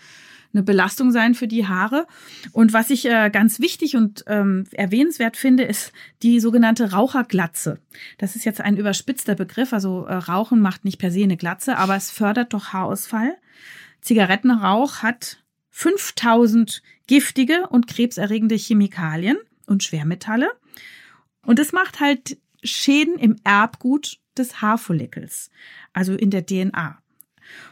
eine 0.53 0.62
Belastung 0.62 1.11
sein 1.11 1.35
für 1.35 1.46
die 1.46 1.66
Haare. 1.66 2.07
Und 2.53 2.72
was 2.72 2.90
ich 2.90 3.07
äh, 3.07 3.31
ganz 3.31 3.61
wichtig 3.61 3.96
und 3.96 4.24
ähm, 4.27 4.64
erwähnenswert 4.72 5.37
finde, 5.37 5.64
ist 5.64 5.92
die 6.22 6.40
sogenannte 6.40 6.92
Raucherglatze. 6.92 7.79
Das 8.16 8.35
ist 8.35 8.44
jetzt 8.44 8.61
ein 8.61 8.77
überspitzter 8.77 9.35
Begriff. 9.35 9.72
Also 9.72 10.07
äh, 10.07 10.14
Rauchen 10.14 10.61
macht 10.61 10.85
nicht 10.85 10.98
per 10.98 11.11
se 11.11 11.22
eine 11.22 11.37
Glatze, 11.37 11.77
aber 11.77 11.96
es 11.96 12.11
fördert 12.11 12.55
doch 12.55 12.72
Haarausfall. 12.72 13.37
Zigarettenrauch 14.01 15.03
hat 15.03 15.42
5000 15.70 16.83
giftige 17.07 17.68
und 17.68 17.87
krebserregende 17.87 18.57
Chemikalien 18.57 19.37
und 19.66 19.83
Schwermetalle. 19.83 20.48
Und 21.44 21.59
es 21.59 21.72
macht 21.72 22.01
halt 22.01 22.38
Schäden 22.62 23.18
im 23.18 23.37
Erbgut 23.44 24.18
des 24.37 24.62
Haarfollikels 24.62 25.51
also 25.99 26.15
in 26.15 26.31
der 26.31 26.47
DNA. 26.47 26.97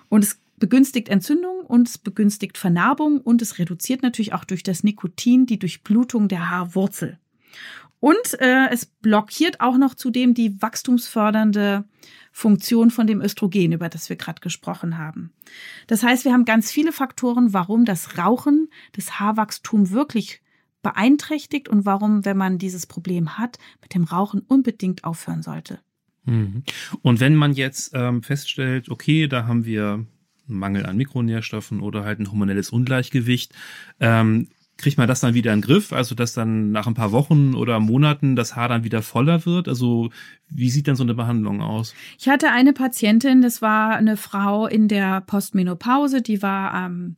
Und 0.09 0.25
es 0.25 0.41
begünstigt 0.57 1.09
Entzündung 1.09 1.61
und 1.61 1.89
es 1.89 1.97
begünstigt 1.97 2.59
Vernarbung 2.59 3.21
und 3.21 3.41
es 3.41 3.59
reduziert 3.59 4.03
natürlich 4.03 4.33
auch 4.33 4.45
durch 4.45 4.65
das 4.65 4.83
Nikotin 4.83 5.47
die 5.47 5.61
Durchblutung 5.61 6.27
der 6.27 6.51
Haarwurzel. 6.51 7.19
Und 8.01 8.41
äh, 8.41 8.69
es 8.71 8.87
blockiert 8.87 9.61
auch 9.61 9.79
noch 9.79 9.95
zudem 9.95 10.35
die 10.35 10.61
wachstumsfördernde 10.61 11.85
Funktion 12.33 12.91
von 12.91 13.07
dem 13.07 13.21
Östrogen, 13.21 13.73
über 13.73 13.89
das 13.89 14.09
wir 14.09 14.17
gerade 14.17 14.41
gesprochen 14.41 14.99
haben. 14.99 15.33
Das 15.87 16.03
heißt, 16.03 16.25
wir 16.25 16.33
haben 16.33 16.45
ganz 16.45 16.73
viele 16.73 16.93
Faktoren, 16.93 17.53
warum 17.53 17.85
das 17.85 18.19
Rauchen 18.19 18.69
das 18.93 19.21
Haarwachstum 19.21 19.91
wirklich 19.91 20.43
beeinträchtigt 20.83 21.69
und 21.69 21.85
warum, 21.85 22.25
wenn 22.25 22.37
man 22.37 22.59
dieses 22.59 22.87
Problem 22.87 23.39
hat, 23.39 23.59
mit 23.83 23.95
dem 23.95 24.05
Rauchen 24.05 24.41
unbedingt 24.41 25.05
aufhören 25.05 25.43
sollte. 25.43 25.79
Mhm. 26.27 26.63
Und 27.03 27.21
wenn 27.21 27.35
man 27.35 27.53
jetzt 27.53 27.93
ähm, 27.95 28.23
feststellt, 28.23 28.91
okay, 28.91 29.27
da 29.29 29.47
haben 29.47 29.65
wir 29.65 30.05
einen 30.49 30.59
Mangel 30.59 30.87
an 30.87 30.97
Mikronährstoffen 30.97 31.81
oder 31.81 32.05
halt 32.05 32.21
ein 32.21 32.31
hormonelles 32.31 32.71
Ungleichgewicht, 32.71 33.53
ähm, 34.01 34.49
kriegt 34.77 34.99
man 34.99 35.09
das 35.09 35.21
dann 35.21 35.35
wieder 35.35 35.53
in 35.53 35.61
den 35.61 35.67
Griff? 35.67 35.93
Also, 35.93 36.15
dass 36.15 36.35
dann 36.35 36.71
nach 36.71 36.87
ein 36.87 36.95
paar 36.95 37.13
Wochen 37.13 37.55
oder 37.55 37.81
Monaten 37.81 38.37
das 38.37 38.57
Haar 38.57 38.69
dann 38.69 38.85
wieder 38.85 39.03
voller 39.03 39.47
wird? 39.47 39.69
Also, 39.69 40.11
wie 40.49 40.71
sieht 40.71 40.89
dann 40.89 40.97
so 40.97 41.03
eine 41.03 41.15
Behandlung 41.15 41.63
aus? 41.63 41.95
Ich 42.19 42.29
hatte 42.29 42.51
eine 42.51 42.73
Patientin, 42.73 43.41
das 43.41 43.63
war 43.63 43.97
eine 43.97 44.17
Frau 44.17 44.67
in 44.67 44.89
der 44.89 45.23
Postmenopause, 45.23 46.23
die 46.23 46.43
war 46.43 46.87
ähm, 46.87 47.17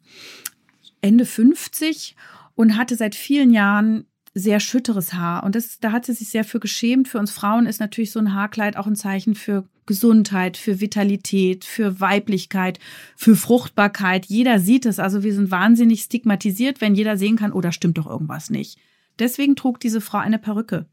Ende 1.00 1.24
50 1.24 2.16
und 2.54 2.76
hatte 2.76 2.96
seit 2.96 3.14
vielen 3.14 3.52
Jahren 3.52 4.06
sehr 4.34 4.60
schütteres 4.60 5.14
Haar. 5.14 5.44
Und 5.44 5.54
das, 5.54 5.78
da 5.80 5.92
hat 5.92 6.06
sie 6.06 6.12
sich 6.12 6.30
sehr 6.30 6.44
für 6.44 6.60
geschämt. 6.60 7.08
Für 7.08 7.18
uns 7.18 7.30
Frauen 7.30 7.66
ist 7.66 7.80
natürlich 7.80 8.12
so 8.12 8.20
ein 8.20 8.34
Haarkleid 8.34 8.76
auch 8.76 8.86
ein 8.86 8.96
Zeichen 8.96 9.34
für 9.34 9.64
Gesundheit, 9.86 10.56
für 10.56 10.80
Vitalität, 10.80 11.64
für 11.64 12.00
Weiblichkeit, 12.00 12.78
für 13.16 13.36
Fruchtbarkeit. 13.36 14.26
Jeder 14.26 14.58
sieht 14.60 14.86
es. 14.86 14.98
Also 14.98 15.22
wir 15.22 15.34
sind 15.34 15.50
wahnsinnig 15.50 16.02
stigmatisiert, 16.02 16.80
wenn 16.80 16.94
jeder 16.94 17.16
sehen 17.16 17.36
kann, 17.36 17.52
oh, 17.52 17.60
da 17.60 17.72
stimmt 17.72 17.98
doch 17.98 18.06
irgendwas 18.06 18.50
nicht. 18.50 18.78
Deswegen 19.18 19.56
trug 19.56 19.80
diese 19.80 20.00
Frau 20.00 20.18
eine 20.18 20.38
Perücke. 20.38 20.86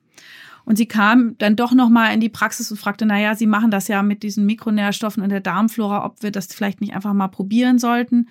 Und 0.64 0.78
sie 0.78 0.88
kam 0.88 1.38
dann 1.38 1.56
doch 1.56 1.74
noch 1.74 1.90
mal 1.90 2.12
in 2.14 2.20
die 2.20 2.30
Praxis 2.30 2.72
und 2.72 2.78
fragte, 2.78 3.06
na 3.06 3.20
ja, 3.20 3.36
Sie 3.36 3.46
machen 3.46 3.70
das 3.70 3.88
ja 3.88 4.02
mit 4.02 4.24
diesen 4.24 4.48
Mikronährstoffen 4.48 5.24
in 5.24 5.30
der 5.30 5.42
Darmflora, 5.42 6.04
ob 6.04 6.24
wir 6.24 6.32
das 6.32 6.48
vielleicht 6.48 6.82
nicht 6.82 6.96
einfach 6.96 7.14
mal 7.14 7.28
probieren 7.28 7.78
sollten. 7.78 8.30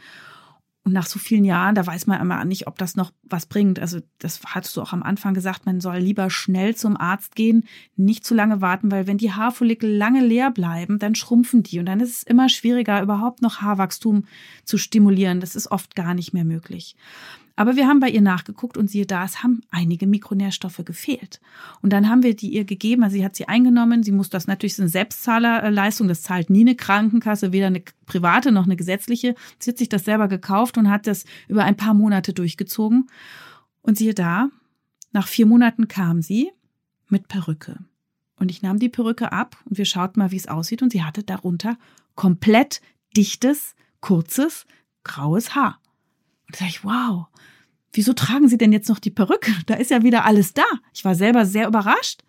Und 0.85 0.93
nach 0.93 1.07
so 1.07 1.19
vielen 1.19 1.45
Jahren, 1.45 1.75
da 1.75 1.87
weiß 1.87 2.07
man 2.07 2.21
immer 2.21 2.45
nicht, 2.45 2.67
ob 2.67 2.77
das 2.77 2.95
noch 2.95 3.11
was 3.23 3.47
bringt. 3.47 3.79
Also 3.79 4.01
das 4.19 4.43
hattest 4.45 4.77
du 4.77 4.83
auch 4.83 4.93
am 4.93 5.03
Anfang 5.03 5.33
gesagt, 5.33 5.65
man 5.65 5.81
soll 5.81 5.97
lieber 5.97 6.29
schnell 6.29 6.77
zum 6.77 6.99
Arzt 6.99 7.35
gehen, 7.35 7.65
nicht 7.97 8.27
zu 8.27 8.35
lange 8.35 8.61
warten, 8.61 8.91
weil 8.91 9.07
wenn 9.07 9.17
die 9.17 9.33
Haarfollikel 9.33 9.91
lange 9.91 10.21
leer 10.21 10.51
bleiben, 10.51 10.99
dann 10.99 11.15
schrumpfen 11.15 11.63
die 11.63 11.79
und 11.79 11.87
dann 11.87 12.01
ist 12.01 12.11
es 12.11 12.23
immer 12.23 12.51
schwieriger, 12.51 13.01
überhaupt 13.01 13.41
noch 13.41 13.63
Haarwachstum 13.63 14.27
zu 14.65 14.77
stimulieren. 14.77 15.41
Das 15.41 15.57
ist 15.57 15.71
oft 15.71 15.97
gar 15.97 16.13
nicht 16.13 16.35
mehr 16.35 16.45
möglich. 16.45 16.97
Aber 17.57 17.77
wir 17.77 17.87
haben 17.87 18.01
bei 18.01 18.11
ihr 18.11 18.21
nachgeguckt 18.21 18.77
und 18.77 18.91
siehe 18.91 19.07
da, 19.07 19.25
es 19.25 19.45
haben 19.45 19.61
einige 19.71 20.09
Mikronährstoffe 20.09 20.83
gefehlt. 20.85 21.41
Und 21.83 21.93
dann 21.93 22.09
haben 22.09 22.25
wir 22.25 22.35
die 22.35 22.53
ihr 22.53 22.65
gegeben, 22.65 23.05
also 23.05 23.15
sie 23.15 23.25
hat 23.25 23.37
sie 23.37 23.47
eingenommen. 23.47 24.03
Sie 24.03 24.11
muss 24.11 24.29
das 24.29 24.49
natürlich, 24.49 24.73
ist 24.73 24.81
eine 24.81 24.89
Selbstzahlerleistung, 24.89 26.09
das 26.09 26.23
zahlt 26.23 26.51
nie 26.51 26.63
eine 26.63 26.75
Krankenkasse, 26.75 27.53
weder 27.53 27.69
eine 27.69 27.83
private 28.07 28.51
noch 28.51 28.65
eine 28.65 28.75
gesetzliche. 28.75 29.37
Sie 29.61 29.71
hat 29.71 29.79
sich 29.79 29.89
das 29.89 30.05
selber 30.05 30.27
gekauft 30.27 30.79
und 30.79 30.91
hat 30.91 31.07
das 31.07 31.25
über 31.47 31.65
ein 31.65 31.77
paar 31.77 31.95
Monate 31.95 32.33
durchgezogen. 32.33 33.07
Und 33.83 33.99
siehe 33.99 34.15
da, 34.15 34.49
nach 35.13 35.29
vier 35.29 35.47
Monaten 35.47 35.87
kam 35.87 36.23
sie 36.23 36.51
mit 37.09 37.29
Perücke. 37.29 37.79
Und 38.37 38.51
ich 38.51 38.63
nahm 38.63 38.81
die 38.81 38.89
Perücke 38.89 39.31
ab 39.31 39.57
und 39.65 39.79
wir 39.79 39.85
schauten 39.85 40.21
mal, 40.21 40.33
wie 40.33 40.37
es 40.37 40.49
aussieht. 40.49 40.83
Und 40.83 40.91
sie 40.91 41.05
hatte 41.05 41.23
darunter 41.23 41.79
komplett 42.17 42.81
dichtes, 43.17 43.77
kurzes, 44.01 44.67
graues 45.05 45.55
Haar. 45.55 45.79
Und 46.47 46.55
da 46.55 46.61
sag 46.61 46.69
ich, 46.69 46.85
wow, 46.85 47.27
wieso 47.93 48.13
tragen 48.13 48.49
Sie 48.49 48.59
denn 48.59 48.73
jetzt 48.73 48.89
noch 48.89 48.99
die 48.99 49.11
Perücke? 49.11 49.53
Da 49.67 49.75
ist 49.75 49.91
ja 49.91 50.03
wieder 50.03 50.25
alles 50.25 50.55
da. 50.55 50.65
Ich 50.93 51.05
war 51.05 51.15
selber 51.15 51.47
sehr 51.47 51.69
überrascht. 51.69 52.23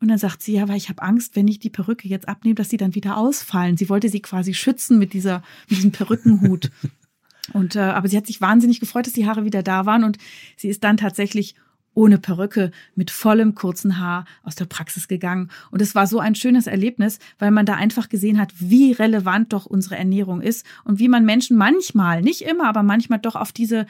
Und 0.00 0.08
dann 0.08 0.18
sagt 0.18 0.42
sie, 0.42 0.54
ja, 0.54 0.66
weil 0.66 0.78
ich 0.78 0.88
habe 0.88 1.02
Angst, 1.02 1.36
wenn 1.36 1.46
ich 1.46 1.58
die 1.58 1.68
Perücke 1.68 2.08
jetzt 2.08 2.26
abnehme, 2.26 2.54
dass 2.54 2.70
sie 2.70 2.78
dann 2.78 2.94
wieder 2.94 3.18
ausfallen. 3.18 3.76
Sie 3.76 3.90
wollte 3.90 4.08
sie 4.08 4.20
quasi 4.22 4.54
schützen 4.54 4.98
mit 4.98 5.12
dieser, 5.12 5.42
mit 5.68 5.78
diesem 5.78 5.92
Perückenhut. 5.92 6.70
und 7.52 7.76
äh, 7.76 7.80
aber 7.80 8.08
sie 8.08 8.16
hat 8.16 8.26
sich 8.26 8.40
wahnsinnig 8.40 8.80
gefreut, 8.80 9.06
dass 9.06 9.12
die 9.12 9.26
Haare 9.26 9.44
wieder 9.44 9.62
da 9.62 9.84
waren 9.84 10.04
und 10.04 10.16
sie 10.56 10.68
ist 10.68 10.84
dann 10.84 10.96
tatsächlich 10.96 11.54
ohne 11.94 12.18
Perücke, 12.18 12.70
mit 12.94 13.10
vollem 13.10 13.54
kurzen 13.54 13.98
Haar 13.98 14.24
aus 14.42 14.54
der 14.54 14.66
Praxis 14.66 15.08
gegangen. 15.08 15.50
Und 15.70 15.82
es 15.82 15.94
war 15.94 16.06
so 16.06 16.20
ein 16.20 16.34
schönes 16.34 16.66
Erlebnis, 16.66 17.18
weil 17.38 17.50
man 17.50 17.66
da 17.66 17.74
einfach 17.74 18.08
gesehen 18.08 18.38
hat, 18.40 18.52
wie 18.58 18.92
relevant 18.92 19.52
doch 19.52 19.66
unsere 19.66 19.96
Ernährung 19.96 20.40
ist 20.40 20.64
und 20.84 20.98
wie 20.98 21.08
man 21.08 21.24
Menschen 21.24 21.56
manchmal, 21.56 22.22
nicht 22.22 22.42
immer, 22.42 22.68
aber 22.68 22.82
manchmal 22.82 23.18
doch 23.18 23.36
auf 23.36 23.52
diese 23.52 23.86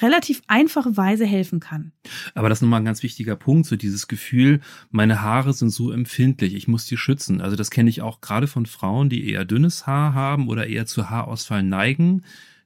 relativ 0.00 0.42
einfache 0.48 0.96
Weise 0.96 1.24
helfen 1.24 1.60
kann. 1.60 1.92
Aber 2.34 2.48
das 2.48 2.58
ist 2.58 2.62
nochmal 2.62 2.80
ein 2.80 2.84
ganz 2.84 3.02
wichtiger 3.02 3.36
Punkt, 3.36 3.66
so 3.66 3.76
dieses 3.76 4.08
Gefühl, 4.08 4.60
meine 4.90 5.22
Haare 5.22 5.52
sind 5.52 5.70
so 5.70 5.92
empfindlich, 5.92 6.54
ich 6.54 6.68
muss 6.68 6.86
die 6.86 6.96
schützen. 6.96 7.40
Also 7.40 7.56
das 7.56 7.70
kenne 7.70 7.90
ich 7.90 8.02
auch 8.02 8.20
gerade 8.20 8.46
von 8.46 8.66
Frauen, 8.66 9.08
die 9.08 9.30
eher 9.30 9.44
dünnes 9.44 9.86
Haar 9.86 10.14
haben 10.14 10.48
oder 10.48 10.66
eher 10.66 10.86
zu 10.86 11.10
Haarausfall 11.10 11.62
neigen 11.62 12.22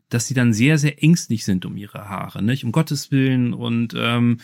dass 0.08 0.26
sie 0.26 0.34
dann 0.34 0.52
sehr, 0.52 0.78
sehr 0.78 1.02
ängstlich 1.02 1.44
sind 1.44 1.66
um 1.66 1.76
ihre 1.76 2.08
Haare, 2.08 2.42
nicht? 2.42 2.64
Um 2.64 2.72
Gottes 2.72 3.10
Willen 3.10 3.52
und 3.52 3.94
ähm, 3.96 4.38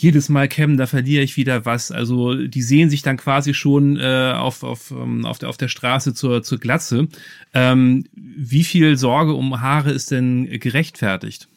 jedes 0.00 0.30
Mal 0.30 0.48
kämmen, 0.48 0.78
da 0.78 0.86
verliere 0.86 1.22
ich 1.22 1.36
wieder 1.36 1.66
was. 1.66 1.92
Also 1.92 2.34
die 2.34 2.62
sehen 2.62 2.88
sich 2.88 3.02
dann 3.02 3.18
quasi 3.18 3.52
schon 3.52 3.98
äh, 3.98 4.32
auf, 4.34 4.62
auf, 4.62 4.90
ähm, 4.90 5.26
auf, 5.26 5.38
der, 5.38 5.50
auf 5.50 5.58
der 5.58 5.68
Straße 5.68 6.14
zur, 6.14 6.42
zur 6.42 6.58
Glatze. 6.58 7.08
Ähm, 7.52 8.04
wie 8.14 8.64
viel 8.64 8.96
Sorge 8.96 9.34
um 9.34 9.60
Haare 9.60 9.90
ist 9.90 10.10
denn 10.10 10.48
gerechtfertigt? 10.58 11.48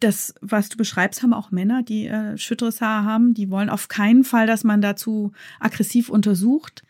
Das, 0.00 0.34
was 0.40 0.68
du 0.68 0.76
beschreibst, 0.76 1.22
haben 1.22 1.32
auch 1.32 1.52
Männer, 1.52 1.82
die 1.82 2.06
äh, 2.06 2.36
schütteres 2.36 2.80
Haar 2.80 3.04
haben. 3.04 3.32
Die 3.32 3.48
wollen 3.48 3.70
auf 3.70 3.86
keinen 3.86 4.24
Fall, 4.24 4.46
dass 4.48 4.64
man 4.64 4.80
dazu 4.80 5.32
aggressiv 5.60 6.10
untersucht. 6.10 6.82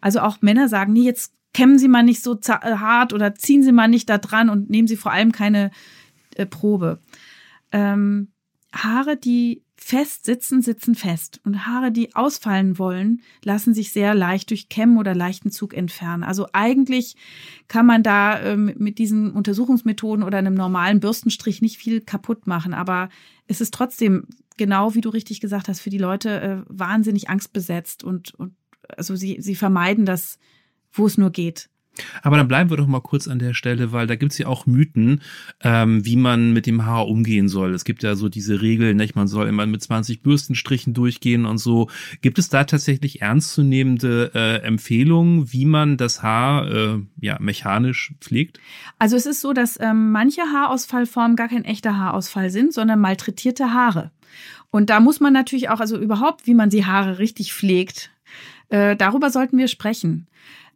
Also 0.00 0.20
auch 0.20 0.42
Männer 0.42 0.68
sagen, 0.68 0.92
nee, 0.92 1.04
jetzt 1.04 1.32
kämmen 1.52 1.78
Sie 1.78 1.88
mal 1.88 2.02
nicht 2.02 2.22
so 2.22 2.34
äh, 2.34 2.76
hart 2.76 3.12
oder 3.12 3.34
ziehen 3.34 3.62
Sie 3.62 3.72
mal 3.72 3.88
nicht 3.88 4.08
da 4.08 4.18
dran 4.18 4.50
und 4.50 4.70
nehmen 4.70 4.88
Sie 4.88 4.96
vor 4.96 5.12
allem 5.12 5.32
keine 5.32 5.70
äh, 6.34 6.46
Probe. 6.46 7.00
Ähm, 7.72 8.28
Haare, 8.72 9.16
die 9.16 9.62
fest 9.76 10.26
sitzen, 10.26 10.60
sitzen 10.60 10.94
fest. 10.94 11.40
Und 11.44 11.66
Haare, 11.66 11.92
die 11.92 12.14
ausfallen 12.14 12.78
wollen, 12.78 13.22
lassen 13.44 13.74
sich 13.74 13.92
sehr 13.92 14.14
leicht 14.14 14.50
durch 14.50 14.68
Kämmen 14.68 14.98
oder 14.98 15.14
leichten 15.14 15.50
Zug 15.50 15.72
entfernen. 15.72 16.24
Also 16.24 16.48
eigentlich 16.52 17.16
kann 17.68 17.86
man 17.86 18.02
da 18.02 18.40
ähm, 18.40 18.74
mit 18.76 18.98
diesen 18.98 19.30
Untersuchungsmethoden 19.30 20.24
oder 20.24 20.38
einem 20.38 20.54
normalen 20.54 21.00
Bürstenstrich 21.00 21.62
nicht 21.62 21.78
viel 21.78 22.00
kaputt 22.00 22.46
machen. 22.46 22.74
Aber 22.74 23.08
es 23.46 23.60
ist 23.60 23.72
trotzdem 23.72 24.26
genau 24.58 24.94
wie 24.94 25.00
du 25.00 25.08
richtig 25.08 25.40
gesagt 25.40 25.68
hast, 25.68 25.80
für 25.80 25.90
die 25.90 25.98
Leute 25.98 26.40
äh, 26.40 26.56
wahnsinnig 26.68 27.30
angstbesetzt 27.30 28.04
und, 28.04 28.34
und 28.34 28.54
also 28.96 29.16
sie, 29.16 29.38
sie 29.40 29.54
vermeiden 29.54 30.04
das, 30.04 30.38
wo 30.98 31.06
es 31.06 31.18
nur 31.18 31.30
geht. 31.30 31.68
Aber 32.22 32.36
dann 32.36 32.48
bleiben 32.48 32.70
wir 32.70 32.76
doch 32.76 32.86
mal 32.86 33.00
kurz 33.00 33.28
an 33.28 33.38
der 33.38 33.54
Stelle, 33.54 33.92
weil 33.92 34.06
da 34.06 34.16
gibt's 34.16 34.38
ja 34.38 34.46
auch 34.46 34.66
Mythen, 34.66 35.22
ähm, 35.62 36.04
wie 36.04 36.16
man 36.16 36.52
mit 36.52 36.66
dem 36.66 36.84
Haar 36.86 37.08
umgehen 37.08 37.48
soll. 37.48 37.74
Es 37.74 37.84
gibt 37.84 38.02
ja 38.02 38.14
so 38.14 38.28
diese 38.28 38.62
Regeln, 38.62 38.96
nicht? 38.96 39.16
man 39.16 39.28
soll 39.28 39.48
immer 39.48 39.66
mit 39.66 39.82
20 39.82 40.22
Bürstenstrichen 40.22 40.94
durchgehen 40.94 41.46
und 41.46 41.58
so. 41.58 41.88
Gibt 42.20 42.38
es 42.38 42.48
da 42.48 42.64
tatsächlich 42.64 43.22
ernstzunehmende 43.22 44.30
äh, 44.34 44.56
Empfehlungen, 44.62 45.52
wie 45.52 45.64
man 45.64 45.96
das 45.96 46.22
Haar 46.22 46.70
äh, 46.70 46.98
ja 47.20 47.36
mechanisch 47.40 48.14
pflegt? 48.20 48.60
Also 48.98 49.16
es 49.16 49.26
ist 49.26 49.40
so, 49.40 49.52
dass 49.52 49.78
ähm, 49.80 50.12
manche 50.12 50.42
Haarausfallformen 50.42 51.36
gar 51.36 51.48
kein 51.48 51.64
echter 51.64 51.96
Haarausfall 51.96 52.50
sind, 52.50 52.72
sondern 52.72 53.00
malträtierte 53.00 53.72
Haare. 53.72 54.10
Und 54.70 54.90
da 54.90 55.00
muss 55.00 55.20
man 55.20 55.32
natürlich 55.32 55.70
auch, 55.70 55.80
also 55.80 55.98
überhaupt, 55.98 56.46
wie 56.46 56.54
man 56.54 56.68
die 56.68 56.84
Haare 56.84 57.18
richtig 57.18 57.54
pflegt, 57.54 58.10
äh, 58.68 58.96
darüber 58.96 59.30
sollten 59.30 59.56
wir 59.56 59.68
sprechen. 59.68 60.26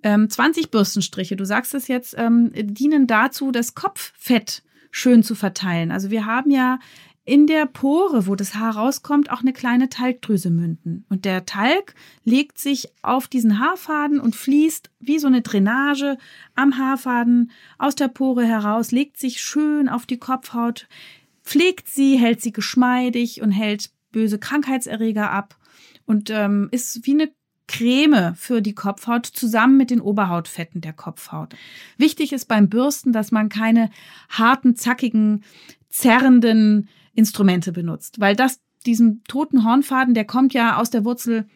Ähm, 0.03 0.29
20 0.29 0.71
Bürstenstriche, 0.71 1.37
du 1.37 1.45
sagst 1.45 1.75
es 1.75 1.89
jetzt, 1.89 2.15
ähm, 2.19 2.51
dienen 2.55 3.07
dazu, 3.07 3.53
das 3.53 3.75
Kopffett 3.75 4.63
schön 4.91 5.23
zu 5.23 5.35
verteilen. 5.35 5.91
Also 5.91 6.11
wir 6.11 6.27
haben 6.27 6.51
ja 6.51 6.79
in 7.25 7.47
der 7.47 7.67
Pore, 7.67 8.27
wo 8.27 8.35
das 8.35 8.57
Haar 8.57 8.77
rauskommt, 8.77 9.31
auch 9.31 9.43
eine 9.43 9.53
kleine 9.53 9.89
Talgdrüse 9.89 10.51
münden. 10.51 11.05
Und 11.09 11.25
der 11.25 11.47
Talg 11.47 11.95
legt 12.25 12.59
sich 12.59 12.89
auf 13.03 13.29
diesen 13.29 13.61
Haarfaden 13.61 14.19
und 14.19 14.35
fließt 14.35 14.91
wie 14.99 15.21
so 15.21 15.29
eine 15.29 15.43
Drainage 15.43 16.19
am 16.57 16.77
Haarfaden 16.79 17.53
aus 17.79 17.95
der 17.95 18.09
Pore 18.09 18.45
heraus, 18.45 18.91
legt 18.91 19.19
sich 19.19 19.41
schön 19.41 19.89
auf 19.89 20.05
die 20.05 20.19
Kopfhaut, 20.19 20.89
pflegt 21.45 21.89
sie, 21.89 22.17
hält 22.17 22.41
sie 22.41 22.53
geschmeidig 22.53 23.41
und 23.41 23.53
hält 23.53 23.91
böse 24.11 24.39
Krankheitserreger 24.39 25.31
ab 25.31 25.57
und 26.07 26.29
ähm, 26.31 26.69
ist 26.73 27.07
wie 27.07 27.13
eine 27.13 27.31
Creme 27.73 28.35
für 28.37 28.61
die 28.61 28.75
Kopfhaut 28.75 29.25
zusammen 29.25 29.79
mit 29.79 29.91
den 29.91 30.03
Oberhautfetten 30.03 30.83
der 30.83 30.93
Kopfhaut. 30.93 31.57
Wichtig 31.97 32.33
ist 32.33 32.47
beim 32.47 32.69
Bürsten, 32.69 33.13
dass 33.13 33.33
man 33.33 33.49
keine 33.49 33.89
harten, 34.29 34.77
zackigen, 34.77 35.43
zerrenden 35.89 36.89
Instrumente 37.15 37.73
benutzt, 37.73 38.21
weil 38.21 38.37
das 38.37 38.61
diesen 38.85 39.25
toten 39.25 39.65
Hornfaden, 39.65 40.13
der 40.13 40.27
kommt 40.27 40.53
ja 40.53 40.77
aus 40.77 40.91
der 40.91 41.05
Wurzel 41.05 41.47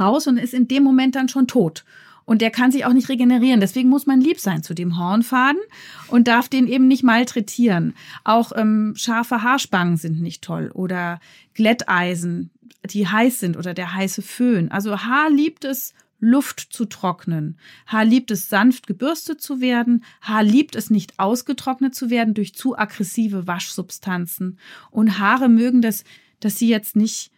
raus 0.00 0.26
und 0.26 0.38
ist 0.38 0.54
in 0.54 0.66
dem 0.66 0.82
Moment 0.82 1.14
dann 1.14 1.28
schon 1.28 1.46
tot. 1.46 1.84
Und 2.24 2.40
der 2.40 2.50
kann 2.50 2.72
sich 2.72 2.86
auch 2.86 2.94
nicht 2.94 3.10
regenerieren. 3.10 3.60
Deswegen 3.60 3.90
muss 3.90 4.06
man 4.06 4.22
lieb 4.22 4.40
sein 4.40 4.62
zu 4.62 4.72
dem 4.72 4.98
Hornfaden 4.98 5.60
und 6.08 6.26
darf 6.26 6.48
den 6.48 6.66
eben 6.66 6.88
nicht 6.88 7.02
malträtieren. 7.02 7.94
Auch 8.24 8.52
ähm, 8.56 8.94
scharfe 8.96 9.42
Haarspangen 9.42 9.98
sind 9.98 10.22
nicht 10.22 10.42
toll 10.42 10.70
oder 10.72 11.20
Glätteisen 11.52 12.50
die 12.90 13.06
heiß 13.06 13.40
sind 13.40 13.56
oder 13.56 13.74
der 13.74 13.94
heiße 13.94 14.22
Föhn. 14.22 14.70
Also 14.70 15.00
Haar 15.00 15.30
liebt 15.30 15.64
es, 15.64 15.94
Luft 16.20 16.60
zu 16.70 16.86
trocknen. 16.86 17.58
Haar 17.86 18.04
liebt 18.04 18.30
es, 18.30 18.48
sanft 18.48 18.86
gebürstet 18.86 19.40
zu 19.40 19.60
werden. 19.60 20.04
Haar 20.22 20.42
liebt 20.42 20.74
es, 20.74 20.90
nicht 20.90 21.18
ausgetrocknet 21.18 21.94
zu 21.94 22.10
werden 22.10 22.34
durch 22.34 22.54
zu 22.54 22.78
aggressive 22.78 23.46
Waschsubstanzen. 23.46 24.58
Und 24.90 25.18
Haare 25.18 25.48
mögen 25.48 25.82
das, 25.82 26.04
dass 26.40 26.58
sie 26.58 26.68
jetzt 26.68 26.96
nicht 26.96 27.30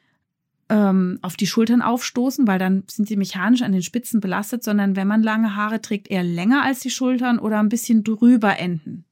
ähm, 0.69 1.19
auf 1.23 1.37
die 1.37 1.47
Schultern 1.47 1.83
aufstoßen, 1.83 2.47
weil 2.47 2.59
dann 2.59 2.85
sind 2.89 3.09
sie 3.09 3.17
mechanisch 3.17 3.63
an 3.63 3.73
den 3.73 3.83
Spitzen 3.83 4.21
belastet, 4.21 4.63
sondern 4.63 4.97
wenn 4.97 5.09
man 5.09 5.23
lange 5.23 5.57
Haare 5.57 5.81
trägt, 5.81 6.09
eher 6.09 6.25
länger 6.25 6.63
als 6.63 6.81
die 6.81 6.91
Schultern 6.91 7.39
oder 7.39 7.59
ein 7.61 7.69
bisschen 7.69 8.05
drüber 8.05 8.59
enden. 8.59 9.05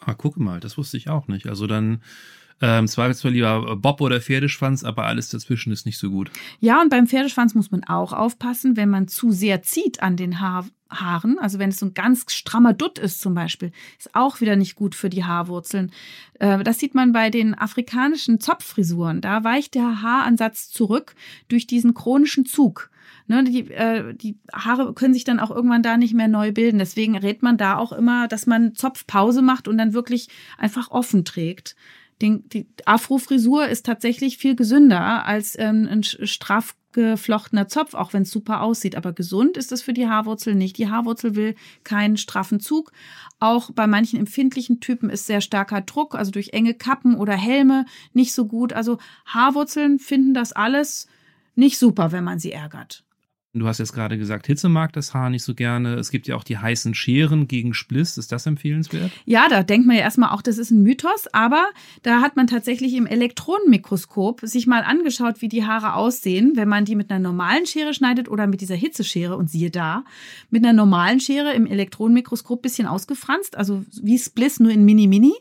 Ah, 0.00 0.14
guck 0.14 0.36
mal, 0.36 0.60
das 0.60 0.78
wusste 0.78 0.96
ich 0.96 1.08
auch 1.08 1.28
nicht. 1.28 1.46
Also 1.46 1.66
dann 1.66 2.00
ähm, 2.60 2.88
Zweifelsfall 2.88 3.32
lieber 3.32 3.76
Bob 3.76 4.00
oder 4.00 4.20
Pferdeschwanz, 4.20 4.82
aber 4.84 5.04
alles 5.04 5.28
dazwischen 5.28 5.72
ist 5.72 5.84
nicht 5.84 5.98
so 5.98 6.10
gut. 6.10 6.30
Ja, 6.60 6.80
und 6.80 6.88
beim 6.88 7.06
Pferdeschwanz 7.06 7.54
muss 7.54 7.70
man 7.70 7.84
auch 7.84 8.12
aufpassen, 8.12 8.76
wenn 8.76 8.88
man 8.88 9.08
zu 9.08 9.30
sehr 9.30 9.62
zieht 9.62 10.02
an 10.02 10.16
den 10.16 10.40
Haar 10.40 10.66
Haaren, 10.88 11.38
also 11.40 11.58
wenn 11.58 11.70
es 11.70 11.78
so 11.78 11.86
ein 11.86 11.94
ganz 11.94 12.32
strammer 12.32 12.72
Dutt 12.72 13.00
ist 13.00 13.20
zum 13.20 13.34
Beispiel, 13.34 13.72
ist 13.98 14.14
auch 14.14 14.40
wieder 14.40 14.54
nicht 14.54 14.76
gut 14.76 14.94
für 14.94 15.10
die 15.10 15.24
Haarwurzeln. 15.24 15.90
Äh, 16.38 16.62
das 16.62 16.78
sieht 16.78 16.94
man 16.94 17.12
bei 17.12 17.28
den 17.28 17.54
afrikanischen 17.54 18.38
Zopffrisuren. 18.38 19.20
Da 19.20 19.42
weicht 19.42 19.74
der 19.74 20.02
Haaransatz 20.02 20.70
zurück 20.70 21.16
durch 21.48 21.66
diesen 21.66 21.92
chronischen 21.92 22.46
Zug. 22.46 22.90
Ne, 23.26 23.42
die, 23.42 23.68
äh, 23.72 24.14
die 24.14 24.38
Haare 24.52 24.94
können 24.94 25.12
sich 25.12 25.24
dann 25.24 25.40
auch 25.40 25.50
irgendwann 25.50 25.82
da 25.82 25.96
nicht 25.96 26.14
mehr 26.14 26.28
neu 26.28 26.52
bilden. 26.52 26.78
Deswegen 26.78 27.16
rät 27.16 27.42
man 27.42 27.56
da 27.56 27.76
auch 27.76 27.90
immer, 27.90 28.28
dass 28.28 28.46
man 28.46 28.76
Zopfpause 28.76 29.42
macht 29.42 29.66
und 29.66 29.78
dann 29.78 29.92
wirklich 29.92 30.28
einfach 30.56 30.92
offen 30.92 31.24
trägt 31.24 31.74
den, 32.22 32.48
die 32.48 32.66
Afro-Frisur 32.84 33.68
ist 33.68 33.84
tatsächlich 33.84 34.38
viel 34.38 34.56
gesünder 34.56 35.26
als 35.26 35.58
ähm, 35.58 35.86
ein 35.90 36.02
straff 36.02 36.74
geflochtener 36.92 37.68
Zopf, 37.68 37.92
auch 37.92 38.14
wenn 38.14 38.22
es 38.22 38.30
super 38.30 38.62
aussieht. 38.62 38.96
Aber 38.96 39.12
gesund 39.12 39.58
ist 39.58 39.70
es 39.70 39.82
für 39.82 39.92
die 39.92 40.08
Haarwurzel 40.08 40.54
nicht. 40.54 40.78
Die 40.78 40.88
Haarwurzel 40.88 41.36
will 41.36 41.54
keinen 41.84 42.16
straffen 42.16 42.58
Zug. 42.58 42.90
Auch 43.38 43.70
bei 43.70 43.86
manchen 43.86 44.18
empfindlichen 44.18 44.80
Typen 44.80 45.10
ist 45.10 45.26
sehr 45.26 45.42
starker 45.42 45.82
Druck, 45.82 46.14
also 46.14 46.30
durch 46.30 46.54
enge 46.54 46.72
Kappen 46.72 47.14
oder 47.14 47.34
Helme 47.34 47.84
nicht 48.14 48.32
so 48.32 48.46
gut. 48.46 48.72
Also 48.72 48.96
Haarwurzeln 49.26 49.98
finden 49.98 50.32
das 50.32 50.54
alles 50.54 51.06
nicht 51.54 51.78
super, 51.78 52.12
wenn 52.12 52.24
man 52.24 52.38
sie 52.38 52.52
ärgert. 52.52 53.05
Du 53.58 53.66
hast 53.66 53.78
jetzt 53.78 53.94
gerade 53.94 54.18
gesagt, 54.18 54.46
Hitze 54.46 54.68
mag 54.68 54.92
das 54.92 55.14
Haar 55.14 55.30
nicht 55.30 55.42
so 55.42 55.54
gerne. 55.54 55.94
Es 55.94 56.10
gibt 56.10 56.26
ja 56.26 56.36
auch 56.36 56.44
die 56.44 56.58
heißen 56.58 56.94
Scheren 56.94 57.48
gegen 57.48 57.72
Spliss. 57.72 58.18
Ist 58.18 58.30
das 58.30 58.44
empfehlenswert? 58.44 59.10
Ja, 59.24 59.48
da 59.48 59.62
denkt 59.62 59.86
man 59.86 59.96
ja 59.96 60.02
erstmal 60.02 60.30
auch, 60.30 60.42
das 60.42 60.58
ist 60.58 60.70
ein 60.70 60.82
Mythos, 60.82 61.26
aber 61.32 61.66
da 62.02 62.20
hat 62.20 62.36
man 62.36 62.46
tatsächlich 62.46 62.94
im 62.94 63.06
Elektronenmikroskop 63.06 64.40
sich 64.42 64.66
mal 64.66 64.82
angeschaut, 64.82 65.40
wie 65.40 65.48
die 65.48 65.64
Haare 65.64 65.94
aussehen, 65.94 66.52
wenn 66.54 66.68
man 66.68 66.84
die 66.84 66.96
mit 66.96 67.10
einer 67.10 67.20
normalen 67.20 67.66
Schere 67.66 67.94
schneidet 67.94 68.28
oder 68.28 68.46
mit 68.46 68.60
dieser 68.60 68.74
Hitzeschere. 68.74 69.36
Und 69.36 69.50
siehe 69.50 69.70
da, 69.70 70.04
mit 70.50 70.62
einer 70.62 70.74
normalen 70.74 71.20
Schere 71.20 71.54
im 71.54 71.66
Elektronenmikroskop 71.66 72.60
bisschen 72.60 72.86
ausgefranst, 72.86 73.56
also 73.56 73.84
wie 74.02 74.18
Spliss 74.18 74.60
nur 74.60 74.72
in 74.72 74.84
Mini-Mini. 74.84 75.34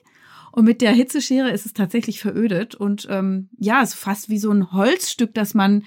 Und 0.51 0.63
mit 0.63 0.81
der 0.81 0.93
Hitzeschere 0.93 1.51
ist 1.51 1.65
es 1.65 1.73
tatsächlich 1.73 2.21
verödet 2.21 2.75
und 2.75 3.07
ähm, 3.11 3.49
ja, 3.59 3.81
es 3.83 3.89
ist 3.89 3.95
fast 3.95 4.29
wie 4.29 4.37
so 4.37 4.51
ein 4.51 4.71
Holzstück, 4.71 5.33
das 5.33 5.53
man 5.53 5.83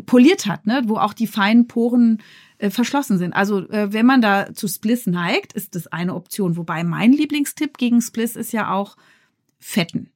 poliert 0.00 0.46
hat, 0.46 0.66
ne? 0.66 0.82
wo 0.86 0.96
auch 0.96 1.12
die 1.12 1.26
feinen 1.26 1.66
Poren 1.66 2.22
äh, 2.58 2.70
verschlossen 2.70 3.18
sind. 3.18 3.32
Also 3.32 3.68
äh, 3.68 3.92
wenn 3.92 4.06
man 4.06 4.20
da 4.20 4.54
zu 4.54 4.68
Spliss 4.68 5.06
neigt, 5.06 5.52
ist 5.52 5.74
das 5.74 5.86
eine 5.88 6.14
Option. 6.14 6.56
Wobei 6.56 6.84
mein 6.84 7.12
Lieblingstipp 7.12 7.78
gegen 7.78 8.00
Spliss 8.00 8.36
ist 8.36 8.52
ja 8.52 8.72
auch 8.72 8.96
Fetten. 9.58 10.10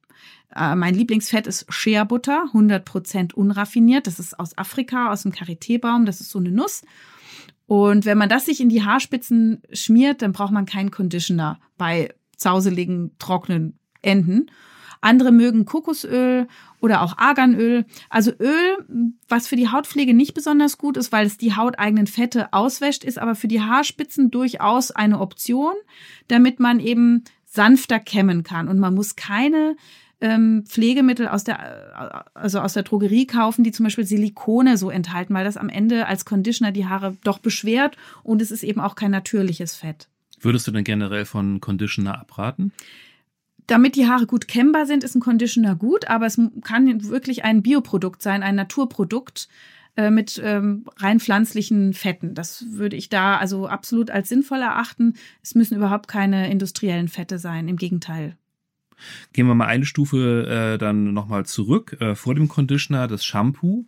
Äh, 0.55 0.75
mein 0.75 0.95
Lieblingsfett 0.95 1.47
ist 1.47 1.65
Shea 1.71 2.03
Butter, 2.03 2.45
100% 2.53 3.33
unraffiniert. 3.33 4.07
Das 4.07 4.19
ist 4.19 4.39
aus 4.39 4.57
Afrika, 4.57 5.11
aus 5.11 5.23
dem 5.23 5.31
Karité-Baum. 5.31 6.05
Das 6.05 6.21
ist 6.21 6.29
so 6.29 6.39
eine 6.39 6.51
Nuss. 6.51 6.83
Und 7.67 8.05
wenn 8.05 8.17
man 8.17 8.29
das 8.29 8.45
sich 8.45 8.59
in 8.59 8.69
die 8.69 8.83
Haarspitzen 8.83 9.61
schmiert, 9.71 10.21
dann 10.21 10.33
braucht 10.33 10.51
man 10.51 10.65
keinen 10.65 10.91
Conditioner 10.91 11.59
bei 11.77 12.13
zauseligen, 12.35 13.11
trockenen 13.17 13.79
Enden. 14.01 14.51
Andere 14.99 15.31
mögen 15.31 15.65
Kokosöl 15.65 16.47
oder 16.81 17.01
auch 17.01 17.17
Arganöl. 17.17 17.85
Also 18.09 18.31
Öl, 18.39 19.13
was 19.29 19.47
für 19.47 19.55
die 19.55 19.69
Hautpflege 19.69 20.13
nicht 20.13 20.33
besonders 20.33 20.77
gut 20.77 20.97
ist, 20.97 21.11
weil 21.11 21.25
es 21.25 21.37
die 21.37 21.55
hauteigenen 21.55 22.07
Fette 22.07 22.51
auswäscht, 22.51 23.03
ist 23.03 23.19
aber 23.19 23.35
für 23.35 23.47
die 23.47 23.61
Haarspitzen 23.61 24.31
durchaus 24.31 24.91
eine 24.91 25.19
Option, 25.19 25.73
damit 26.27 26.59
man 26.59 26.79
eben 26.79 27.23
sanfter 27.45 27.99
kämmen 27.99 28.43
kann. 28.43 28.67
Und 28.67 28.79
man 28.79 28.95
muss 28.95 29.15
keine 29.15 29.75
ähm, 30.21 30.63
Pflegemittel 30.65 31.27
aus 31.27 31.43
der, 31.43 32.29
also 32.33 32.59
aus 32.59 32.73
der 32.73 32.83
Drogerie 32.83 33.25
kaufen, 33.27 33.63
die 33.63 33.71
zum 33.71 33.85
Beispiel 33.85 34.05
Silikone 34.05 34.77
so 34.77 34.89
enthalten, 34.89 35.33
weil 35.33 35.43
das 35.43 35.57
am 35.57 35.69
Ende 35.69 36.07
als 36.07 36.25
Conditioner 36.25 36.71
die 36.71 36.87
Haare 36.87 37.17
doch 37.23 37.39
beschwert 37.39 37.97
und 38.23 38.41
es 38.41 38.51
ist 38.51 38.63
eben 38.63 38.79
auch 38.79 38.95
kein 38.95 39.11
natürliches 39.11 39.75
Fett. 39.75 40.07
Würdest 40.39 40.67
du 40.67 40.71
denn 40.71 40.83
generell 40.83 41.25
von 41.25 41.59
Conditioner 41.59 42.19
abraten? 42.19 42.71
Damit 43.71 43.95
die 43.95 44.07
Haare 44.07 44.27
gut 44.27 44.47
kämmbar 44.47 44.85
sind, 44.85 45.03
ist 45.03 45.15
ein 45.15 45.21
Conditioner 45.21 45.75
gut, 45.75 46.09
aber 46.09 46.25
es 46.25 46.39
kann 46.63 47.09
wirklich 47.09 47.45
ein 47.45 47.61
Bioprodukt 47.63 48.21
sein, 48.21 48.43
ein 48.43 48.55
Naturprodukt 48.55 49.47
äh, 49.95 50.09
mit 50.09 50.41
ähm, 50.43 50.85
rein 50.97 51.21
pflanzlichen 51.21 51.93
Fetten. 51.93 52.35
Das 52.35 52.65
würde 52.71 52.97
ich 52.97 53.07
da 53.07 53.37
also 53.37 53.67
absolut 53.67 54.11
als 54.11 54.27
sinnvoll 54.27 54.59
erachten. 54.59 55.13
Es 55.41 55.55
müssen 55.55 55.77
überhaupt 55.77 56.09
keine 56.09 56.51
industriellen 56.51 57.07
Fette 57.07 57.39
sein, 57.39 57.69
im 57.69 57.77
Gegenteil. 57.77 58.35
Gehen 59.33 59.47
wir 59.47 59.55
mal 59.55 59.67
eine 59.67 59.85
Stufe 59.85 60.73
äh, 60.73 60.77
dann 60.77 61.13
nochmal 61.13 61.45
zurück. 61.45 61.97
Äh, 61.99 62.15
vor 62.15 62.35
dem 62.35 62.47
Conditioner 62.47 63.07
das 63.07 63.23
Shampoo. 63.23 63.85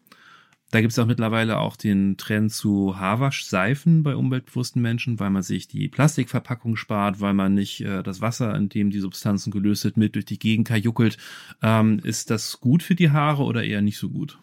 Da 0.73 0.81
gibt 0.81 0.91
es 0.91 0.97
auch 0.97 1.05
mittlerweile 1.05 1.59
auch 1.59 1.75
den 1.75 2.17
Trend 2.17 2.51
zu 2.51 2.97
Haarwaschseifen 2.97 4.01
bei 4.01 4.15
umweltbewussten 4.15 4.81
Menschen, 4.81 5.19
weil 5.19 5.29
man 5.29 5.43
sich 5.43 5.67
die 5.67 5.87
Plastikverpackung 5.87 6.77
spart, 6.77 7.21
weil 7.21 7.35
man 7.35 7.53
nicht 7.53 7.81
äh, 7.81 8.01
das 8.01 8.21
Wasser, 8.21 8.55
in 8.55 8.69
dem 8.69 8.89
die 8.89 8.99
Substanzen 8.99 9.51
gelöst 9.51 9.83
sind, 9.83 9.97
mit 9.97 10.15
durch 10.15 10.25
die 10.25 10.39
Gegend 10.39 10.67
kajuckelt. 10.67 11.19
Ähm, 11.61 11.99
ist 12.03 12.31
das 12.31 12.59
gut 12.59 12.81
für 12.81 12.95
die 12.95 13.11
Haare 13.11 13.43
oder 13.43 13.63
eher 13.63 13.83
nicht 13.83 13.99
so 13.99 14.09
gut? 14.09 14.39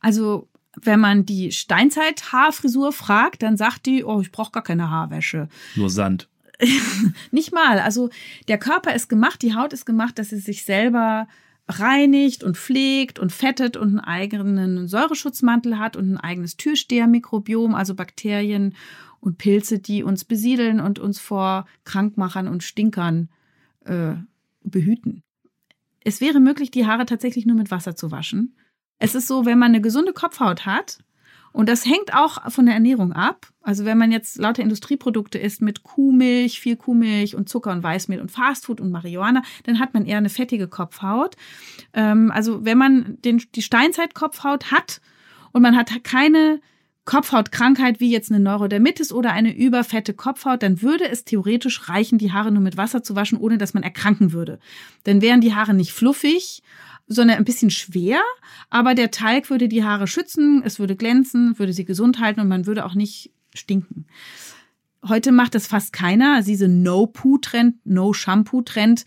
Also 0.00 0.48
wenn 0.82 0.98
man 0.98 1.24
die 1.24 1.52
Steinzeit-Haarfrisur 1.52 2.90
fragt, 2.92 3.44
dann 3.44 3.56
sagt 3.56 3.86
die, 3.86 4.02
oh, 4.02 4.20
ich 4.20 4.32
brauche 4.32 4.50
gar 4.50 4.64
keine 4.64 4.90
Haarwäsche. 4.90 5.48
Nur 5.76 5.90
Sand. 5.90 6.28
nicht 7.30 7.52
mal. 7.52 7.78
Also 7.78 8.10
der 8.48 8.58
Körper 8.58 8.96
ist 8.96 9.08
gemacht, 9.08 9.42
die 9.42 9.54
Haut 9.54 9.72
ist 9.72 9.86
gemacht, 9.86 10.18
dass 10.18 10.30
sie 10.30 10.38
sich 10.38 10.64
selber 10.64 11.28
reinigt 11.68 12.42
und 12.42 12.56
pflegt 12.56 13.18
und 13.18 13.32
fettet 13.32 13.76
und 13.76 13.88
einen 13.88 14.00
eigenen 14.00 14.88
Säureschutzmantel 14.88 15.78
hat 15.78 15.96
und 15.96 16.12
ein 16.12 16.16
eigenes 16.16 16.56
Türstehermikrobiom, 16.56 17.74
also 17.74 17.94
Bakterien 17.94 18.74
und 19.20 19.38
Pilze, 19.38 19.78
die 19.78 20.02
uns 20.02 20.24
besiedeln 20.24 20.80
und 20.80 20.98
uns 20.98 21.18
vor 21.18 21.66
Krankmachern 21.84 22.48
und 22.48 22.62
Stinkern 22.62 23.28
äh, 23.84 24.14
behüten. 24.62 25.22
Es 26.04 26.20
wäre 26.20 26.40
möglich, 26.40 26.70
die 26.70 26.86
Haare 26.86 27.06
tatsächlich 27.06 27.44
nur 27.44 27.56
mit 27.56 27.70
Wasser 27.70 27.96
zu 27.96 28.10
waschen. 28.10 28.56
Es 28.98 29.14
ist 29.14 29.26
so, 29.26 29.44
wenn 29.44 29.58
man 29.58 29.72
eine 29.72 29.80
gesunde 29.80 30.12
Kopfhaut 30.12 30.66
hat, 30.66 30.98
und 31.52 31.68
das 31.68 31.84
hängt 31.84 32.14
auch 32.14 32.50
von 32.50 32.66
der 32.66 32.74
Ernährung 32.74 33.12
ab. 33.12 33.48
Also 33.62 33.84
wenn 33.84 33.98
man 33.98 34.12
jetzt 34.12 34.38
lauter 34.38 34.62
Industrieprodukte 34.62 35.38
isst 35.38 35.62
mit 35.62 35.82
Kuhmilch, 35.82 36.60
viel 36.60 36.76
Kuhmilch 36.76 37.34
und 37.34 37.48
Zucker 37.48 37.72
und 37.72 37.82
Weißmehl 37.82 38.20
und 38.20 38.30
Fastfood 38.30 38.80
und 38.80 38.90
Marihuana, 38.90 39.42
dann 39.64 39.78
hat 39.78 39.94
man 39.94 40.06
eher 40.06 40.18
eine 40.18 40.28
fettige 40.28 40.68
Kopfhaut. 40.68 41.36
Ähm, 41.92 42.30
also 42.30 42.64
wenn 42.64 42.78
man 42.78 43.18
den, 43.24 43.42
die 43.54 43.62
Steinzeit-Kopfhaut 43.62 44.70
hat 44.70 45.00
und 45.52 45.62
man 45.62 45.76
hat 45.76 46.04
keine 46.04 46.60
Kopfhautkrankheit 47.08 48.00
wie 48.00 48.10
jetzt 48.10 48.30
eine 48.30 48.38
Neurodermitis 48.38 49.14
oder 49.14 49.32
eine 49.32 49.56
überfette 49.56 50.12
Kopfhaut, 50.12 50.62
dann 50.62 50.82
würde 50.82 51.08
es 51.08 51.24
theoretisch 51.24 51.88
reichen, 51.88 52.18
die 52.18 52.32
Haare 52.32 52.52
nur 52.52 52.62
mit 52.62 52.76
Wasser 52.76 53.02
zu 53.02 53.16
waschen, 53.16 53.38
ohne 53.38 53.56
dass 53.56 53.72
man 53.72 53.82
erkranken 53.82 54.32
würde. 54.32 54.58
Dann 55.04 55.22
wären 55.22 55.40
die 55.40 55.54
Haare 55.54 55.72
nicht 55.72 55.92
fluffig 55.92 56.62
sondern 57.08 57.38
ein 57.38 57.44
bisschen 57.44 57.70
schwer, 57.70 58.20
aber 58.70 58.94
der 58.94 59.10
Teig 59.10 59.50
würde 59.50 59.68
die 59.68 59.82
Haare 59.82 60.06
schützen, 60.06 60.62
es 60.64 60.78
würde 60.78 60.94
glänzen, 60.94 61.58
würde 61.58 61.72
sie 61.72 61.84
gesund 61.84 62.20
halten 62.20 62.40
und 62.40 62.48
man 62.48 62.66
würde 62.66 62.84
auch 62.84 62.94
nicht 62.94 63.32
stinken. 63.54 64.06
Heute 65.06 65.32
macht 65.32 65.54
das 65.54 65.66
fast 65.66 65.92
keiner. 65.92 66.34
Also 66.36 66.50
diese 66.50 66.68
No-Poo-Trend, 66.68 67.76
No-Shampoo-Trend, 67.84 69.04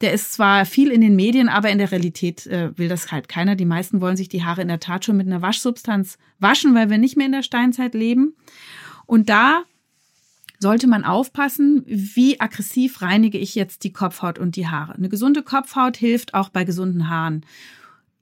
der 0.00 0.12
ist 0.12 0.32
zwar 0.32 0.64
viel 0.64 0.90
in 0.90 1.00
den 1.00 1.16
Medien, 1.16 1.48
aber 1.48 1.70
in 1.70 1.78
der 1.78 1.92
Realität 1.92 2.46
äh, 2.46 2.76
will 2.78 2.88
das 2.88 3.10
halt 3.12 3.28
keiner. 3.28 3.56
Die 3.56 3.66
meisten 3.66 4.00
wollen 4.00 4.16
sich 4.16 4.28
die 4.28 4.44
Haare 4.44 4.62
in 4.62 4.68
der 4.68 4.80
Tat 4.80 5.04
schon 5.04 5.16
mit 5.16 5.26
einer 5.26 5.42
Waschsubstanz 5.42 6.18
waschen, 6.38 6.74
weil 6.74 6.88
wir 6.88 6.98
nicht 6.98 7.16
mehr 7.16 7.26
in 7.26 7.32
der 7.32 7.42
Steinzeit 7.42 7.94
leben. 7.94 8.34
Und 9.06 9.28
da 9.28 9.64
sollte 10.60 10.86
man 10.86 11.04
aufpassen, 11.04 11.82
wie 11.86 12.38
aggressiv 12.38 13.02
reinige 13.02 13.38
ich 13.38 13.54
jetzt 13.54 13.82
die 13.82 13.92
Kopfhaut 13.92 14.38
und 14.38 14.56
die 14.56 14.68
Haare. 14.68 14.94
Eine 14.94 15.08
gesunde 15.08 15.42
Kopfhaut 15.42 15.96
hilft 15.96 16.34
auch 16.34 16.50
bei 16.50 16.64
gesunden 16.64 17.08
Haaren. 17.08 17.44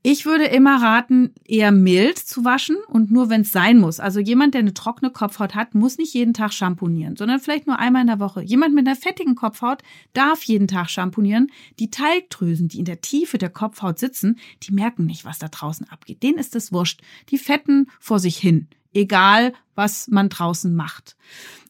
Ich 0.04 0.24
würde 0.24 0.44
immer 0.44 0.80
raten, 0.80 1.34
eher 1.44 1.72
mild 1.72 2.18
zu 2.18 2.44
waschen 2.44 2.76
und 2.86 3.10
nur 3.10 3.30
wenn 3.30 3.40
es 3.40 3.50
sein 3.50 3.78
muss. 3.78 3.98
Also 3.98 4.20
jemand, 4.20 4.54
der 4.54 4.60
eine 4.60 4.72
trockene 4.72 5.10
Kopfhaut 5.10 5.56
hat, 5.56 5.74
muss 5.74 5.98
nicht 5.98 6.14
jeden 6.14 6.34
Tag 6.34 6.52
shampoonieren, 6.52 7.16
sondern 7.16 7.40
vielleicht 7.40 7.66
nur 7.66 7.80
einmal 7.80 8.02
in 8.02 8.06
der 8.06 8.20
Woche. 8.20 8.40
Jemand 8.42 8.74
mit 8.76 8.86
einer 8.86 8.96
fettigen 8.96 9.34
Kopfhaut 9.34 9.82
darf 10.12 10.44
jeden 10.44 10.68
Tag 10.68 10.88
shampoonieren. 10.88 11.50
Die 11.80 11.90
Teigdrüsen, 11.90 12.68
die 12.68 12.78
in 12.78 12.84
der 12.84 13.00
Tiefe 13.00 13.38
der 13.38 13.50
Kopfhaut 13.50 13.98
sitzen, 13.98 14.38
die 14.62 14.72
merken 14.72 15.04
nicht, 15.04 15.24
was 15.24 15.40
da 15.40 15.48
draußen 15.48 15.88
abgeht. 15.90 16.22
Denen 16.22 16.38
ist 16.38 16.54
es 16.54 16.72
wurscht. 16.72 17.02
Die 17.30 17.38
fetten 17.38 17.90
vor 17.98 18.20
sich 18.20 18.38
hin 18.38 18.68
egal 18.92 19.52
was 19.74 20.08
man 20.08 20.28
draußen 20.28 20.74
macht. 20.74 21.16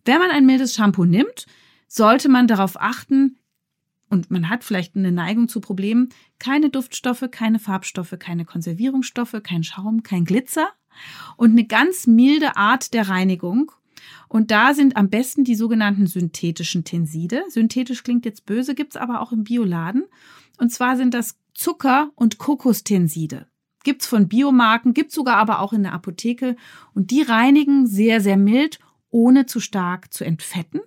Wenn 0.04 0.18
man 0.18 0.31
ein 0.31 0.46
mildes 0.46 0.74
Shampoo 0.74 1.04
nimmt, 1.04 1.46
sollte 1.87 2.28
man 2.28 2.46
darauf 2.46 2.81
achten, 2.81 3.38
und 4.11 4.31
man 4.31 4.48
hat 4.48 4.64
vielleicht 4.64 4.96
eine 4.96 5.12
Neigung 5.12 5.48
zu 5.48 5.61
Problemen, 5.61 6.09
keine 6.38 6.70
Duftstoffe, 6.70 7.28
keine 7.31 7.59
Farbstoffe, 7.59 8.14
keine 8.18 8.44
Konservierungsstoffe, 8.44 9.37
kein 9.42 9.62
Schaum, 9.64 10.02
kein 10.02 10.24
Glitzer 10.24 10.68
und 11.37 11.50
eine 11.50 11.64
ganz 11.64 12.07
milde 12.07 12.57
Art 12.57 12.94
der 12.94 13.09
Reinigung. 13.09 13.70
Und 14.28 14.50
da 14.50 14.74
sind 14.74 14.96
am 14.96 15.11
besten 15.11 15.44
die 15.44 15.54
sogenannten 15.54 16.07
synthetischen 16.07 16.85
Tenside. 16.85 17.44
Synthetisch 17.48 18.02
klingt 18.02 18.24
jetzt 18.24 18.46
böse, 18.46 18.74
gibt's 18.74 18.96
aber 18.96 19.20
auch 19.20 19.33
im 19.33 19.44
Bioladen. 19.44 20.04
Und 20.59 20.72
zwar 20.72 20.96
sind 20.96 21.14
das 21.14 21.38
Zucker- 21.54 22.11
und 22.14 22.38
Kokostenside. 22.38 23.47
Gibt's 23.84 24.06
von 24.06 24.28
Biomarken, 24.28 24.94
gibt's 24.94 25.14
sogar 25.14 25.36
aber 25.36 25.60
auch 25.60 25.72
in 25.72 25.82
der 25.82 25.92
Apotheke. 25.92 26.56
Und 26.94 27.10
die 27.10 27.22
reinigen 27.22 27.86
sehr, 27.86 28.20
sehr 28.20 28.36
mild, 28.36 28.78
ohne 29.10 29.46
zu 29.46 29.60
stark 29.60 30.12
zu 30.12 30.24
entfetten. 30.24 30.80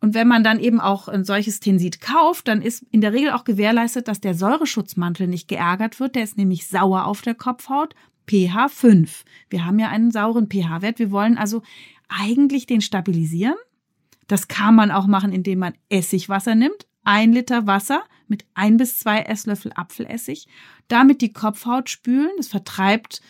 Und 0.00 0.12
wenn 0.12 0.28
man 0.28 0.44
dann 0.44 0.60
eben 0.60 0.80
auch 0.80 1.08
ein 1.08 1.24
solches 1.24 1.60
Tensid 1.60 2.00
kauft, 2.00 2.48
dann 2.48 2.60
ist 2.60 2.84
in 2.90 3.00
der 3.00 3.14
Regel 3.14 3.30
auch 3.30 3.44
gewährleistet, 3.44 4.06
dass 4.06 4.20
der 4.20 4.34
Säureschutzmantel 4.34 5.26
nicht 5.26 5.48
geärgert 5.48 5.98
wird. 5.98 6.14
Der 6.14 6.24
ist 6.24 6.36
nämlich 6.36 6.66
sauer 6.66 7.06
auf 7.06 7.22
der 7.22 7.34
Kopfhaut. 7.34 7.94
pH 8.26 8.68
5. 8.68 9.24
Wir 9.48 9.64
haben 9.64 9.78
ja 9.78 9.88
einen 9.88 10.10
sauren 10.10 10.48
pH-Wert. 10.50 10.98
Wir 10.98 11.10
wollen 11.10 11.38
also 11.38 11.62
eigentlich 12.08 12.66
den 12.66 12.82
stabilisieren. 12.82 13.56
Das 14.26 14.48
kann 14.48 14.74
man 14.74 14.90
auch 14.90 15.06
machen, 15.06 15.32
indem 15.32 15.60
man 15.60 15.74
Essigwasser 15.88 16.54
nimmt. 16.54 16.86
Ein 17.04 17.32
Liter 17.32 17.66
Wasser 17.66 18.02
mit 18.26 18.44
ein 18.54 18.76
bis 18.76 18.98
zwei 18.98 19.20
Esslöffel 19.20 19.72
Apfelessig. 19.74 20.46
Damit 20.88 21.20
die 21.20 21.32
Kopfhaut 21.32 21.90
spülen. 21.90 22.30
Das 22.36 22.48
vertreibt 22.48 23.20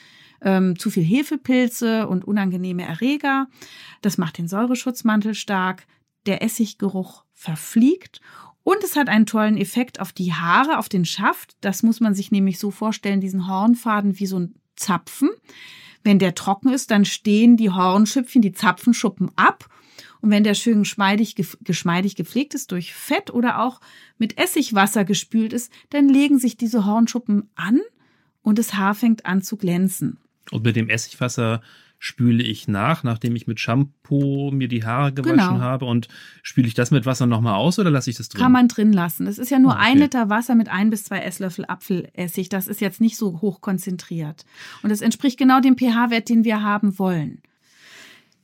ähm, 0.41 0.79
zu 0.79 0.91
viel 0.91 1.05
Hefepilze 1.05 2.09
und 2.09 2.25
unangenehme 2.25 2.85
Erreger. 2.85 3.49
Das 4.01 4.19
macht 4.19 4.39
den 4.39 4.49
Säureschutzmantel 4.49 5.35
stark. 5.35 5.87
Der 6.27 6.43
Essiggeruch 6.43 7.25
verfliegt. 7.33 8.21
Und 8.63 8.83
es 8.83 8.97
hat 8.97 9.11
einen 9.11 9.27
tollen 9.27 9.59
Effekt 9.59 10.01
auf 10.01 10.13
die 10.13 10.33
Haare, 10.33 10.79
auf 10.79 10.89
den 10.89 11.05
Schaft. 11.05 11.57
Das 11.61 11.83
muss 11.83 12.01
man 12.01 12.15
sich 12.15 12.31
nämlich 12.31 12.59
so 12.59 12.71
vorstellen, 12.71 13.21
diesen 13.21 13.47
Hornfaden 13.47 14.19
wie 14.19 14.27
so 14.27 14.39
ein 14.39 14.55
Zapfen. 14.75 15.29
Wenn 16.03 16.19
der 16.19 16.35
trocken 16.35 16.71
ist, 16.71 16.91
dann 16.91 17.05
stehen 17.05 17.57
die 17.57 17.71
Hornschüpfchen, 17.71 18.43
die 18.43 18.53
Zapfenschuppen 18.53 19.31
ab 19.37 19.69
und 20.25 20.31
wenn 20.31 20.43
der 20.43 20.55
schön 20.55 20.79
geschmeidig, 20.79 21.35
geschmeidig 21.65 22.17
gepflegt 22.17 22.55
ist 22.55 22.73
durch 22.73 22.95
Fett 22.95 23.31
oder 23.31 23.61
auch 23.61 23.83
mit 24.17 24.39
Essigwasser 24.39 25.05
gespült 25.05 25.53
ist, 25.53 25.71
dann 25.91 26.09
legen 26.09 26.39
sich 26.39 26.57
diese 26.57 26.87
Hornschuppen 26.87 27.51
an 27.57 27.83
und 28.41 28.59
das 28.59 28.73
Haar 28.73 28.95
fängt 28.95 29.27
an 29.27 29.43
zu 29.43 29.59
glänzen. 29.59 30.17
Und 30.51 30.65
mit 30.65 30.77
dem 30.77 30.89
Essigwasser 30.89 31.61
spüle 31.99 32.43
ich 32.43 32.69
nach, 32.69 33.03
nachdem 33.03 33.37
ich 33.37 33.47
mit 33.47 33.61
Shampoo 33.61 34.51
mir 34.51 34.69
die 34.69 34.83
Haare 34.83 35.13
gewaschen 35.13 35.37
genau. 35.37 35.61
habe 35.61 35.85
und 35.85 36.09
spüle 36.43 36.69
ich 36.69 36.75
das 36.75 36.91
mit 36.91 37.05
Wasser 37.05 37.27
nochmal 37.27 37.57
aus 37.57 37.79
oder 37.79 37.91
lasse 37.91 38.09
ich 38.09 38.17
das 38.17 38.31
drin? 38.31 38.41
Kann 38.41 38.53
man 38.53 38.69
drin 38.69 38.95
lassen. 38.95 39.27
Es 39.27 39.37
ist 39.37 39.51
ja 39.51 39.59
nur 39.59 39.73
ah, 39.73 39.81
okay. 39.81 39.91
ein 39.91 39.99
Liter 39.99 40.31
Wasser 40.31 40.55
mit 40.55 40.71
ein 40.71 40.89
bis 40.89 41.05
zwei 41.05 41.19
Esslöffel 41.19 41.67
Apfelessig. 41.67 42.49
Das 42.49 42.67
ist 42.67 42.81
jetzt 42.81 43.03
nicht 43.03 43.19
so 43.19 43.43
hoch 43.43 43.61
konzentriert. 43.61 44.47
Und 44.83 44.89
das 44.89 45.03
entspricht 45.03 45.39
genau 45.39 45.61
dem 45.61 45.77
pH-Wert, 45.77 46.31
den 46.31 46.45
wir 46.45 46.63
haben 46.63 46.99
wollen. 46.99 47.43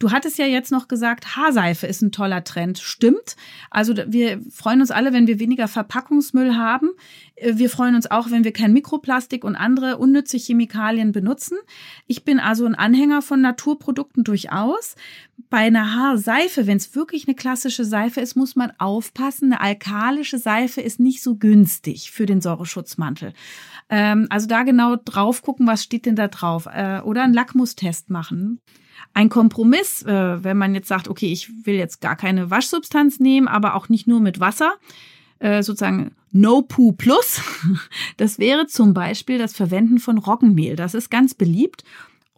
Du 0.00 0.10
hattest 0.12 0.38
ja 0.38 0.46
jetzt 0.46 0.72
noch 0.72 0.88
gesagt, 0.88 1.36
Haarseife 1.36 1.86
ist 1.86 2.00
ein 2.00 2.10
toller 2.10 2.42
Trend. 2.42 2.78
Stimmt. 2.78 3.36
Also 3.70 3.94
wir 4.06 4.40
freuen 4.50 4.80
uns 4.80 4.90
alle, 4.90 5.12
wenn 5.12 5.26
wir 5.26 5.38
weniger 5.38 5.68
Verpackungsmüll 5.68 6.56
haben. 6.56 6.88
Äh, 7.36 7.56
wir 7.56 7.68
freuen 7.68 7.94
uns 7.94 8.10
auch, 8.10 8.30
wenn 8.30 8.42
wir 8.42 8.52
kein 8.52 8.72
Mikroplastik 8.72 9.44
und 9.44 9.56
andere 9.56 9.98
unnütze 9.98 10.38
Chemikalien 10.38 11.12
benutzen. 11.12 11.58
Ich 12.06 12.24
bin 12.24 12.40
also 12.40 12.64
ein 12.64 12.74
Anhänger 12.74 13.20
von 13.20 13.42
Naturprodukten 13.42 14.24
durchaus. 14.24 14.96
Bei 15.50 15.58
einer 15.58 15.94
Haarseife, 15.94 16.66
wenn 16.66 16.76
es 16.76 16.94
wirklich 16.94 17.26
eine 17.26 17.34
klassische 17.34 17.84
Seife 17.84 18.20
ist, 18.20 18.36
muss 18.36 18.56
man 18.56 18.72
aufpassen. 18.78 19.52
Eine 19.52 19.60
alkalische 19.60 20.38
Seife 20.38 20.80
ist 20.80 21.00
nicht 21.00 21.22
so 21.22 21.34
günstig 21.36 22.12
für 22.12 22.24
den 22.24 22.40
Säureschutzmantel. 22.40 23.34
Ähm, 23.88 24.26
also 24.30 24.46
da 24.46 24.62
genau 24.62 24.96
drauf 24.96 25.42
gucken, 25.42 25.66
was 25.66 25.82
steht 25.82 26.06
denn 26.06 26.16
da 26.16 26.28
drauf. 26.28 26.66
Äh, 26.66 27.00
oder 27.00 27.24
einen 27.24 27.34
Lackmustest 27.34 28.10
machen 28.10 28.60
ein 29.14 29.28
Kompromiss, 29.28 30.02
äh, 30.02 30.44
wenn 30.44 30.56
man 30.56 30.74
jetzt 30.74 30.88
sagt, 30.88 31.08
okay, 31.08 31.32
ich 31.32 31.66
will 31.66 31.74
jetzt 31.74 32.00
gar 32.00 32.16
keine 32.16 32.50
Waschsubstanz 32.50 33.20
nehmen, 33.20 33.48
aber 33.48 33.74
auch 33.74 33.88
nicht 33.88 34.06
nur 34.06 34.20
mit 34.20 34.40
Wasser, 34.40 34.74
äh, 35.38 35.62
sozusagen 35.62 36.14
No 36.32 36.62
Poo 36.62 36.92
Plus. 36.92 37.40
Das 38.16 38.38
wäre 38.38 38.66
zum 38.66 38.94
Beispiel 38.94 39.38
das 39.38 39.54
Verwenden 39.54 39.98
von 39.98 40.18
Roggenmehl. 40.18 40.76
Das 40.76 40.94
ist 40.94 41.10
ganz 41.10 41.34
beliebt. 41.34 41.84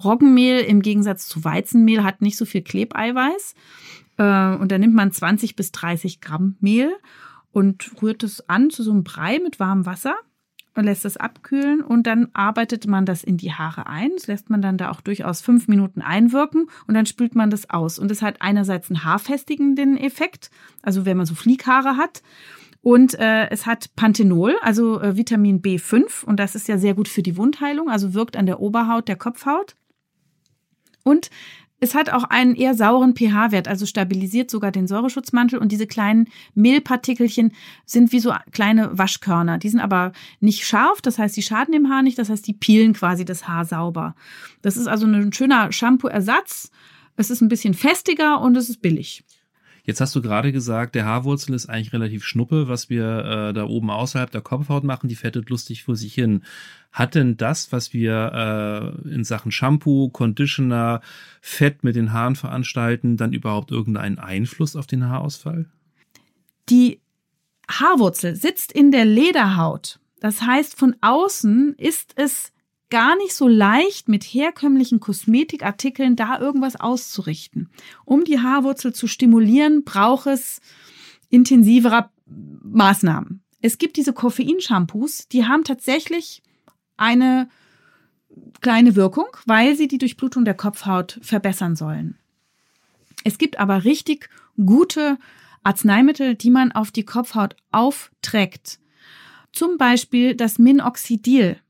Roggenmehl 0.05 0.61
im 0.61 0.83
Gegensatz 0.83 1.27
zu 1.29 1.45
Weizenmehl 1.45 2.05
hat 2.05 2.23
nicht 2.23 2.37
so 2.37 2.45
viel 2.45 2.63
Klebeiweiß. 2.63 3.55
Äh, 4.19 4.57
und 4.57 4.73
da 4.73 4.79
nimmt 4.79 4.95
man 4.95 5.13
20 5.13 5.57
bis 5.57 5.73
30 5.73 6.21
Gramm 6.21 6.57
Mehl 6.61 6.93
und 7.53 8.03
rührt 8.03 8.23
es 8.23 8.49
an 8.49 8.71
zu 8.71 8.83
so 8.83 8.91
einem 8.91 9.05
Brei 9.05 9.39
mit 9.39 9.61
warmem 9.61 9.87
Wasser 9.87 10.15
und 10.75 10.85
lässt 10.85 11.05
es 11.05 11.17
abkühlen 11.17 11.83
und 11.83 12.07
dann 12.07 12.29
arbeitet 12.33 12.87
man 12.87 13.05
das 13.05 13.23
in 13.23 13.37
die 13.37 13.53
Haare 13.53 13.87
ein. 13.87 14.11
Das 14.17 14.27
lässt 14.27 14.51
man 14.51 14.63
dann 14.63 14.79
da 14.79 14.91
auch 14.91 15.01
durchaus 15.01 15.43
fünf 15.43 15.69
Minuten 15.69 16.01
einwirken 16.01 16.69
und 16.87 16.95
dann 16.95 17.07
spült 17.07 17.35
man 17.35 17.51
das 17.51 17.69
aus. 17.69 17.99
Und 17.99 18.11
es 18.11 18.23
hat 18.23 18.41
einerseits 18.41 18.91
einen 18.91 19.05
haarfestigenden 19.05 19.99
Effekt, 19.99 20.51
also 20.83 21.05
wenn 21.05 21.17
man 21.17 21.27
so 21.27 21.35
Flieghaare 21.35 21.97
hat. 21.97 22.23
Und 22.81 23.15
äh, 23.15 23.49
es 23.51 23.67
hat 23.67 23.95
Panthenol, 23.95 24.57
also 24.61 25.01
äh, 25.01 25.17
Vitamin 25.17 25.63
B5 25.63 26.25
und 26.25 26.41
das 26.41 26.57
ist 26.57 26.67
ja 26.67 26.79
sehr 26.79 26.95
gut 26.95 27.07
für 27.07 27.23
die 27.23 27.37
Wundheilung, 27.37 27.89
also 27.89 28.13
wirkt 28.13 28.37
an 28.37 28.47
der 28.47 28.59
Oberhaut 28.59 29.07
der 29.07 29.15
Kopfhaut. 29.15 29.77
Und 31.05 31.31
es 31.83 31.97
hat 31.97 32.11
auch 32.11 32.23
einen 32.23 32.55
eher 32.55 32.75
sauren 32.75 33.17
pH-Wert, 33.17 33.67
also 33.67 33.87
stabilisiert 33.87 34.53
sogar 34.53 34.71
den 34.71 34.87
Säureschutzmantel. 34.87 35.59
Und 35.59 35.73
diese 35.73 35.89
kleinen 35.89 36.29
Mehlpartikelchen 36.55 37.53
sind 37.85 38.13
wie 38.13 38.21
so 38.21 38.33
kleine 38.53 38.97
Waschkörner. 38.97 39.59
Die 39.59 39.69
sind 39.69 39.81
aber 39.81 40.13
nicht 40.39 40.65
scharf, 40.65 41.03
das 41.03 41.19
heißt, 41.19 41.37
die 41.37 41.43
schaden 41.43 41.73
dem 41.73 41.91
Haar 41.91 42.03
nicht, 42.03 42.19
das 42.19 42.31
heißt, 42.31 42.47
die 42.47 42.53
peelen 42.53 42.93
quasi 42.93 43.25
das 43.25 43.49
Haar 43.49 43.65
sauber. 43.65 44.15
Das 44.63 44.77
ist 44.77 44.87
also 44.87 45.07
ein 45.07 45.33
schöner 45.33 45.73
Shampoo-Ersatz. 45.73 46.71
Es 47.17 47.31
ist 47.31 47.41
ein 47.41 47.49
bisschen 47.49 47.75
festiger 47.75 48.41
und 48.41 48.57
es 48.57 48.71
ist 48.71 48.81
billig. 48.81 49.25
Jetzt 49.85 50.01
hast 50.01 50.15
du 50.15 50.23
gerade 50.23 50.53
gesagt, 50.53 50.95
der 50.95 51.07
Haarwurzel 51.07 51.55
ist 51.55 51.69
eigentlich 51.69 51.93
relativ 51.93 52.25
schnuppe, 52.25 52.69
was 52.69 52.89
wir 52.89 53.25
äh, 53.25 53.53
da 53.53 53.65
oben 53.65 53.91
außerhalb 53.91 54.31
der 54.31 54.41
Kopfhaut 54.41 54.85
machen, 54.85 55.09
die 55.09 55.17
fettet 55.17 55.51
lustig 55.51 55.83
vor 55.83 55.97
sich 55.97 56.15
hin. 56.15 56.43
Hat 56.93 57.17
denn 57.17 57.37
das, 57.37 57.73
was 57.73 57.93
wir 57.93 58.95
äh, 59.05 59.09
in 59.09 59.25
Sachen 59.25 59.51
Shampoo, 59.51 60.09
Conditioner, 60.11 61.01
Fett 61.41 61.83
mit 61.83 61.97
den 61.97 62.13
Haaren 62.13 62.37
veranstalten, 62.37 63.17
dann 63.17 63.33
überhaupt 63.33 63.73
irgendeinen 63.73 64.19
Einfluss 64.19 64.77
auf 64.77 64.87
den 64.87 65.09
Haarausfall? 65.09 65.67
Die 66.69 67.01
Haarwurzel 67.69 68.37
sitzt 68.37 68.71
in 68.71 68.93
der 68.93 69.05
Lederhaut. 69.05 69.99
Das 70.21 70.43
heißt, 70.43 70.79
von 70.79 70.95
außen 71.01 71.75
ist 71.77 72.13
es 72.15 72.53
gar 72.93 73.17
nicht 73.17 73.33
so 73.33 73.49
leicht, 73.49 74.11
mit 74.11 74.23
herkömmlichen 74.23 75.01
Kosmetikartikeln 75.01 76.15
da 76.15 76.39
irgendwas 76.39 76.77
auszurichten. 76.77 77.71
Um 78.05 78.25
die 78.25 78.39
Haarwurzel 78.39 78.93
zu 78.93 79.07
stimulieren, 79.07 79.83
braucht 79.83 80.27
es 80.27 80.61
intensiverer 81.31 82.11
Maßnahmen. 82.27 83.43
Es 83.63 83.79
gibt 83.79 83.97
diese 83.97 84.13
Koffeinshampoos, 84.13 85.27
die 85.29 85.47
haben 85.47 85.65
tatsächlich 85.65 86.43
eine 86.99 87.49
kleine 88.61 88.95
Wirkung, 88.95 89.29
weil 89.47 89.75
sie 89.75 89.89
die 89.89 89.97
Durchblutung 89.97 90.45
der 90.45 90.53
Kopfhaut 90.53 91.19
verbessern 91.23 91.77
sollen. 91.77 92.19
Es 93.25 93.39
gibt 93.39 93.59
aber 93.59 93.85
richtig 93.85 94.29
gute 94.67 95.17
Arzneimittel, 95.63 96.35
die 96.35 96.51
man 96.51 96.73
auf 96.73 96.91
die 96.91 97.07
Kopfhaut 97.07 97.57
aufträgt. 97.71 98.81
Zum 99.51 99.79
Beispiel 99.79 100.35
das 100.35 100.59
Minoxidil. 100.59 101.62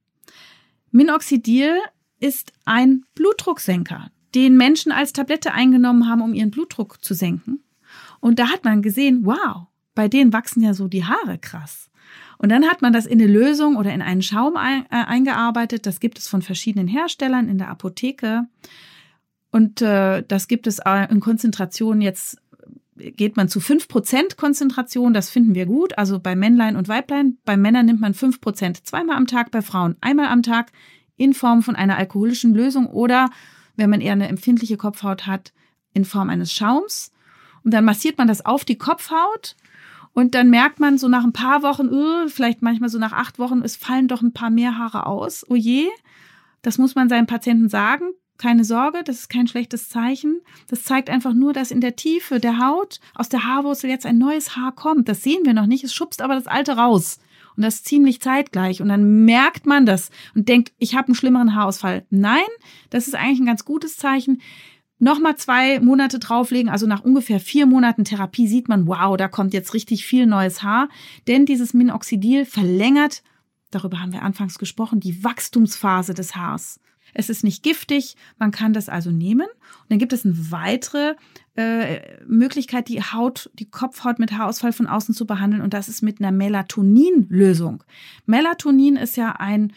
Minoxidil 0.93 1.79
ist 2.21 2.53
ein 2.65 3.05
Blutdrucksenker, 3.15 4.11
den 4.35 4.57
Menschen 4.57 4.93
als 4.93 5.13
Tablette 5.13 5.53
eingenommen 5.53 6.09
haben, 6.09 6.23
um 6.23 6.35
ihren 6.35 6.51
Blutdruck 6.51 7.03
zu 7.03 7.15
senken. 7.15 7.65
Und 8.21 8.39
da 8.39 8.49
hat 8.49 8.65
man 8.65 8.83
gesehen, 8.83 9.25
wow, 9.25 9.67
bei 9.95 10.09
denen 10.09 10.33
wachsen 10.33 10.63
ja 10.63 10.75
so 10.75 10.89
die 10.89 11.05
Haare 11.05 11.39
krass. 11.39 11.91
Und 12.39 12.51
dann 12.51 12.67
hat 12.67 12.83
man 12.83 12.93
das 12.93 13.07
in 13.07 13.21
eine 13.21 13.31
Lösung 13.31 13.77
oder 13.77 13.93
in 13.93 14.03
einen 14.03 14.23
Schaum 14.23 14.57
ein, 14.57 14.85
äh, 14.91 15.05
eingearbeitet. 15.05 15.87
Das 15.87 16.01
gibt 16.01 16.19
es 16.19 16.29
von 16.29 16.43
verschiedenen 16.43 16.89
Herstellern 16.89 17.49
in 17.49 17.59
der 17.59 17.69
Apotheke. 17.69 18.47
Und 19.51 19.81
äh, 19.81 20.25
das 20.27 20.49
gibt 20.49 20.67
es 20.67 20.81
in 21.11 21.21
Konzentration 21.21 22.01
jetzt 22.01 22.42
geht 23.11 23.37
man 23.37 23.49
zu 23.49 23.61
fünf 23.61 23.89
Prozent 23.89 24.37
Konzentration, 24.37 25.13
das 25.13 25.31
finden 25.31 25.55
wir 25.55 25.67
gut. 25.67 25.99
Also 25.99 26.21
bei 26.21 26.37
Männlein 26.37 26.77
und 26.77 26.89
Weiblein. 26.89 27.39
Bei 27.45 27.57
Männern 27.57 27.87
nimmt 27.87 28.01
man 28.01 28.15
fünf 28.15 28.41
Prozent 28.41 28.87
zweimal 28.87 29.17
am 29.17 29.27
Tag, 29.27 29.51
bei 29.51 29.63
Frauen 29.63 29.97
einmal 30.01 30.27
am 30.27 30.43
Tag 30.43 30.73
in 31.17 31.35
Form 31.35 31.63
von 31.63 31.77
einer 31.77 31.97
alkoholischen 31.97 32.55
Lösung 32.55 32.87
oder, 32.87 33.31
wenn 33.77 33.91
man 33.91 34.01
eher 34.01 34.13
eine 34.13 34.29
empfindliche 34.29 34.77
Kopfhaut 34.77 35.27
hat, 35.27 35.53
in 35.93 36.05
Form 36.05 36.31
eines 36.31 36.53
Schaums. 36.53 37.13
Und 37.65 37.73
dann 37.75 37.85
massiert 37.85 38.19
man 38.19 38.29
das 38.29 38.45
auf 38.45 38.65
die 38.65 38.79
Kopfhaut 38.79 39.57
und 40.15 40.35
dann 40.35 40.51
merkt 40.51 40.79
man 40.79 40.99
so 40.99 41.09
nach 41.09 41.25
ein 41.25 41.33
paar 41.33 41.63
Wochen, 41.63 41.89
uh, 41.89 42.29
vielleicht 42.29 42.63
manchmal 42.63 42.91
so 42.91 42.99
nach 42.99 43.13
acht 43.13 43.39
Wochen, 43.39 43.63
es 43.63 43.77
fallen 43.77 44.09
doch 44.09 44.23
ein 44.23 44.33
paar 44.33 44.51
mehr 44.51 44.77
Haare 44.79 45.07
aus. 45.07 45.45
Oh 45.49 45.57
das 46.61 46.79
muss 46.79 46.95
man 46.95 47.09
seinen 47.09 47.27
Patienten 47.27 47.69
sagen. 47.69 48.11
Keine 48.43 48.65
Sorge, 48.65 49.05
das 49.05 49.21
ist 49.21 49.29
kein 49.29 49.47
schlechtes 49.47 49.89
Zeichen. 49.89 50.41
Das 50.67 50.83
zeigt 50.83 51.09
einfach 51.09 51.33
nur, 51.33 51.53
dass 51.53 51.71
in 51.71 51.81
der 51.81 51.95
Tiefe 51.95 52.41
der 52.41 52.59
Haut 52.59 52.99
aus 53.15 53.29
der 53.29 53.45
Haarwurzel 53.45 53.89
jetzt 53.89 54.05
ein 54.05 54.19
neues 54.19 54.57
Haar 54.57 54.73
kommt. 54.73 55.09
Das 55.09 55.23
sehen 55.23 55.45
wir 55.45 55.55
noch 55.55 55.67
nicht. 55.67 55.85
Es 55.85 55.95
schubst 55.95 56.21
aber 56.21 56.35
das 56.35 56.49
alte 56.49 56.73
raus. 56.73 57.21
Und 57.57 57.63
das 57.63 57.85
ziemlich 57.85 58.21
zeitgleich. 58.21 58.83
Und 58.83 58.89
dann 58.89 59.25
merkt 59.25 59.65
man 59.65 59.87
das 59.87 60.11
und 60.35 60.49
denkt, 60.49 60.73
ich 60.79 60.97
habe 60.97 61.07
einen 61.07 61.15
schlimmeren 61.15 61.55
Haarausfall. 61.55 62.05
Nein, 62.11 62.43
das 62.91 63.07
ist 63.07 63.15
eigentlich 63.15 63.39
ein 63.39 63.47
ganz 63.47 63.65
gutes 63.65 63.97
Zeichen. 63.97 64.43
Nochmal 64.99 65.37
zwei 65.37 65.79
Monate 65.79 66.19
drauflegen, 66.19 66.69
also 66.69 66.89
nach 66.89 67.05
ungefähr 67.05 67.39
vier 67.39 67.67
Monaten 67.67 68.03
Therapie 68.03 68.49
sieht 68.49 68.69
man, 68.69 68.89
wow, 68.89 69.17
da 69.17 69.29
kommt 69.29 69.55
jetzt 69.55 69.73
richtig 69.73 70.05
viel 70.05 70.27
neues 70.27 70.65
Haar. 70.65 70.89
Denn 71.29 71.47
dieses 71.47 71.75
Minoxidil 71.75 72.45
verlängert, 72.45 73.23
darüber 73.71 74.01
haben 74.01 74.13
wir 74.13 74.23
anfangs 74.23 74.59
gesprochen, 74.59 74.99
die 74.99 75.23
Wachstumsphase 75.23 76.13
des 76.13 76.35
Haars. 76.35 76.81
Es 77.15 77.29
ist 77.29 77.45
nicht 77.45 77.63
giftig, 77.63 78.17
man 78.39 78.51
kann 78.51 78.73
das 78.73 78.89
also 78.89 79.11
nehmen. 79.11 79.47
Und 79.47 79.91
dann 79.91 79.99
gibt 79.99 80.13
es 80.13 80.25
eine 80.25 80.51
weitere 80.51 81.15
äh, 81.57 82.01
Möglichkeit, 82.27 82.89
die 82.89 83.03
Haut, 83.03 83.51
die 83.55 83.69
Kopfhaut 83.69 84.19
mit 84.19 84.33
Haarausfall 84.33 84.73
von 84.73 84.87
außen 84.87 85.15
zu 85.15 85.27
behandeln. 85.27 85.63
Und 85.63 85.75
das 85.75 85.89
ist 85.89 86.03
mit 86.03 86.21
einer 86.21 86.33
Melatonin-Lösung. 86.33 87.85
Melatonin 88.27 88.97
ist 88.97 89.17
ja 89.17 89.33
ein 89.33 89.73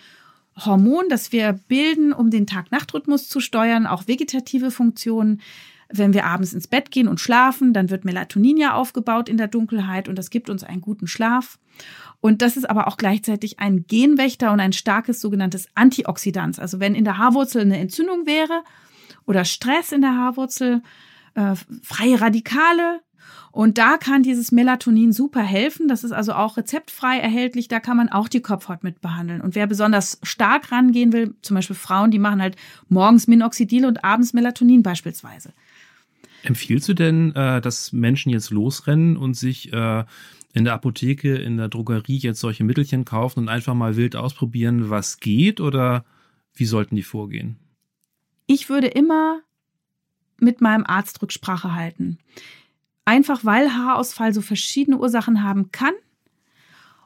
Hormon, 0.58 1.06
das 1.10 1.32
wir 1.32 1.54
bilden, 1.68 2.14
um 2.14 2.30
den 2.30 2.48
Tag-Nacht-Rhythmus 2.48 3.28
zu 3.28 3.40
steuern, 3.40 3.86
auch 3.88 4.08
vegetative 4.08 4.72
Funktionen. 4.72 5.42
Wenn 5.90 6.14
wir 6.14 6.26
abends 6.26 6.54
ins 6.54 6.68
Bett 6.68 6.90
gehen 6.92 7.08
und 7.08 7.20
schlafen, 7.20 7.74
dann 7.74 7.90
wird 7.90 8.06
Melatonin 8.06 8.58
ja 8.58 8.74
aufgebaut 8.74 9.30
in 9.30 9.38
der 9.38 9.48
Dunkelheit 9.48 10.08
und 10.08 10.18
das 10.18 10.30
gibt 10.30 10.50
uns 10.50 10.64
einen 10.64 10.82
guten 10.82 11.08
Schlaf. 11.08 11.60
Und 12.26 12.42
das 12.42 12.58
ist 12.58 12.68
aber 12.68 12.88
auch 12.88 12.98
gleichzeitig 12.98 13.60
ein 13.60 13.86
Genwächter 13.86 14.52
und 14.52 14.60
ein 14.60 14.74
starkes 14.74 15.22
sogenanntes 15.22 15.68
Antioxidant. 15.76 16.58
Also 16.58 16.80
wenn 16.80 16.96
in 16.96 17.04
der 17.04 17.20
Haarwurzel 17.20 17.62
eine 17.62 17.78
Entzündung 17.78 18.26
wäre 18.26 18.64
oder 19.28 19.46
Stress 19.46 19.92
in 19.92 20.02
der 20.02 20.16
Haarwurzel, 20.18 20.82
äh, 21.36 21.54
freie 21.84 22.20
Radikale. 22.20 23.02
Und 23.52 23.78
da 23.78 23.98
kann 23.98 24.24
dieses 24.24 24.52
Melatonin 24.52 25.14
super 25.14 25.44
helfen. 25.44 25.88
Das 25.88 26.04
ist 26.04 26.14
also 26.14 26.34
auch 26.34 26.58
rezeptfrei 26.58 27.20
erhältlich. 27.20 27.68
Da 27.68 27.80
kann 27.80 27.96
man 27.96 28.10
auch 28.10 28.28
die 28.28 28.42
Kopfhaut 28.42 28.84
mit 28.84 29.02
behandeln. 29.02 29.42
Und 29.42 29.54
wer 29.54 29.68
besonders 29.68 30.18
stark 30.24 30.72
rangehen 30.72 31.14
will, 31.14 31.36
zum 31.44 31.54
Beispiel 31.54 31.76
Frauen, 31.76 32.10
die 32.10 32.18
machen 32.18 32.42
halt 32.42 32.56
morgens 32.90 33.28
Minoxidil 33.28 33.86
und 33.86 34.04
abends 34.04 34.34
Melatonin 34.34 34.82
beispielsweise. 34.82 35.54
Empfiehlst 36.42 36.90
du 36.90 36.96
denn, 36.96 37.36
äh, 37.36 37.62
dass 37.62 37.94
Menschen 37.94 38.32
jetzt 38.32 38.50
losrennen 38.50 39.16
und 39.16 39.36
sich 39.36 39.72
äh, 39.72 40.06
in 40.56 40.64
der 40.64 40.74
Apotheke, 40.74 41.36
in 41.36 41.58
der 41.58 41.68
Drogerie 41.68 42.18
jetzt 42.18 42.40
solche 42.40 42.64
Mittelchen 42.64 43.04
kaufen 43.04 43.42
und 43.42 43.50
einfach 43.50 43.74
mal 43.74 43.98
wild 43.98 44.16
ausprobieren, 44.16 44.90
was 44.90 45.20
geht 45.20 45.60
oder 45.60 46.06
wie 46.54 46.66
sollten 46.66 46.96
die 46.96 47.04
vorgehen? 47.04 47.58
Ich 48.48 48.70
würde 48.70 48.88
immer 48.88 49.42
mit 50.40 50.62
meinem 50.62 50.86
Arzt 50.86 51.22
Rücksprache 51.22 51.76
halten. 51.76 52.20
Einfach 53.04 53.44
weil 53.44 53.74
Haarausfall 53.74 54.34
so 54.34 54.42
verschiedene 54.42 54.98
Ursachen 54.98 55.44
haben 55.44 55.72
kann 55.72 55.94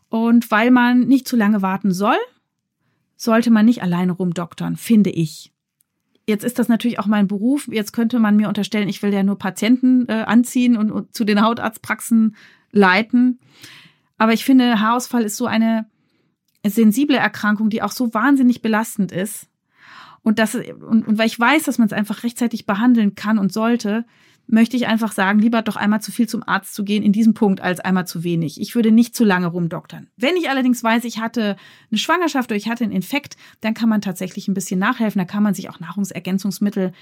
und 0.10 0.52
weil 0.52 0.70
man 0.70 1.08
nicht 1.08 1.28
zu 1.28 1.36
lange 1.36 1.64
warten 1.64 1.91
soll, 1.91 2.18
sollte 3.16 3.50
man 3.50 3.66
nicht 3.66 3.82
alleine 3.82 4.12
rumdoktern, 4.12 4.76
finde 4.76 5.10
ich. 5.10 5.52
Jetzt 6.28 6.43
ist 6.43 6.60
das 6.60 6.68
natürlich 6.68 7.00
auch 7.00 7.08
mein 7.08 7.28
Beruf. 7.28 7.68
Jetzt 7.72 7.93
könnte 7.93 8.20
man 8.20 8.36
mir 8.36 8.47
unterstellen, 8.47 8.89
ich 8.89 9.02
will 9.02 9.12
ja 9.12 9.24
nur 9.24 9.39
Patienten 9.39 10.08
äh, 10.08 10.24
anziehen 10.28 10.78
und, 10.78 10.91
und 10.91 11.16
zu 11.16 11.24
den 11.24 11.41
Hautarztpraxen 11.41 12.36
leiten. 12.72 13.39
Aber 14.17 14.34
ich 14.34 14.45
finde, 14.45 14.80
Haarausfall 14.80 15.24
ist 15.24 15.38
so 15.38 15.45
eine 15.45 15.86
sensible 16.65 17.17
Erkrankung, 17.17 17.70
die 17.70 17.82
auch 17.82 17.91
so 17.91 18.13
wahnsinnig 18.13 18.61
belastend 18.61 19.11
ist. 19.11 19.47
Und, 20.22 20.39
das, 20.39 20.55
und, 20.55 21.07
und 21.07 21.17
weil 21.17 21.28
ich 21.28 21.39
weiß, 21.39 21.63
dass 21.63 21.78
man 21.78 21.88
es 21.88 21.93
einfach 21.93 22.24
rechtzeitig 22.24 22.65
behandeln 22.65 23.15
kann 23.15 23.38
und 23.38 23.53
sollte, 23.53 24.05
möchte 24.47 24.76
ich 24.76 24.88
einfach 24.88 25.11
sagen, 25.11 25.39
lieber 25.39 25.61
doch 25.61 25.76
einmal 25.76 26.01
zu 26.01 26.11
viel 26.11 26.28
zum 26.28 26.43
Arzt 26.45 26.74
zu 26.74 26.84
gehen 26.84 27.03
in 27.03 27.13
diesem 27.13 27.34
Punkt 27.34 27.61
als 27.61 27.80
einmal 27.80 28.07
zu 28.07 28.24
wenig. 28.24 28.59
Ich 28.59 28.74
würde 28.76 28.91
nicht 28.91 29.15
zu 29.15 29.24
lange 29.24 29.47
rumdoktern. 29.47 30.07
Wenn 30.17 30.36
ich 30.36 30.49
allerdings 30.49 30.84
weiß, 30.84 31.03
ich 31.05 31.20
hatte 31.20 31.55
eine 31.91 31.97
Schwangerschaft 31.99 32.49
oder 32.49 32.57
ich 32.57 32.67
hatte 32.67 32.84
einen 32.84 32.93
Infekt, 32.93 33.38
dann 33.61 33.76
kann 33.76 33.89
man 33.89 34.01
tatsächlich 34.01 34.47
ein 34.47 34.55
bisschen 34.55 34.80
nachhelfen. 34.80 35.20
Da 35.20 35.26
kann 35.26 35.43
man 35.43 35.53
sich 35.53 35.70
auch 35.70 35.80
Nahrungsergänzungsmittel, 35.80 36.93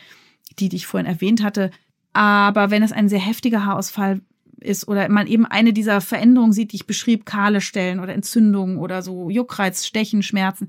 die, 0.59 0.75
ich 0.75 0.85
vorhin 0.85 1.07
erwähnt 1.07 1.41
hatte. 1.41 1.71
Aber 2.11 2.69
wenn 2.69 2.83
es 2.83 2.91
ein 2.91 3.09
sehr 3.09 3.19
heftiger 3.19 3.65
Haarausfall 3.65 4.21
ist 4.59 4.87
oder 4.87 5.07
man 5.09 5.27
eben 5.27 5.45
eine 5.45 5.73
dieser 5.73 6.01
Veränderungen 6.01 6.53
sieht, 6.53 6.71
die 6.71 6.77
ich 6.77 6.87
beschrieb, 6.87 7.25
kahle 7.25 7.61
Stellen 7.61 7.99
oder 7.99 8.13
Entzündungen 8.13 8.77
oder 8.77 9.01
so 9.01 9.29
Juckreiz, 9.29 9.85
Stechen, 9.85 10.23
Schmerzen, 10.23 10.67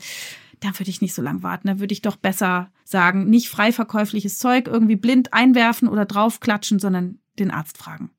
dann 0.60 0.78
würde 0.78 0.90
ich 0.90 1.00
nicht 1.00 1.14
so 1.14 1.22
lange 1.22 1.42
warten. 1.42 1.68
Da 1.68 1.78
würde 1.78 1.92
ich 1.92 2.02
doch 2.02 2.16
besser 2.16 2.70
sagen, 2.84 3.28
nicht 3.30 3.48
frei 3.48 3.72
verkäufliches 3.72 4.38
Zeug 4.38 4.66
irgendwie 4.66 4.96
blind 4.96 5.32
einwerfen 5.32 5.88
oder 5.88 6.04
draufklatschen, 6.04 6.78
sondern 6.78 7.18
den 7.38 7.50
Arzt 7.50 7.78
fragen. 7.78 8.10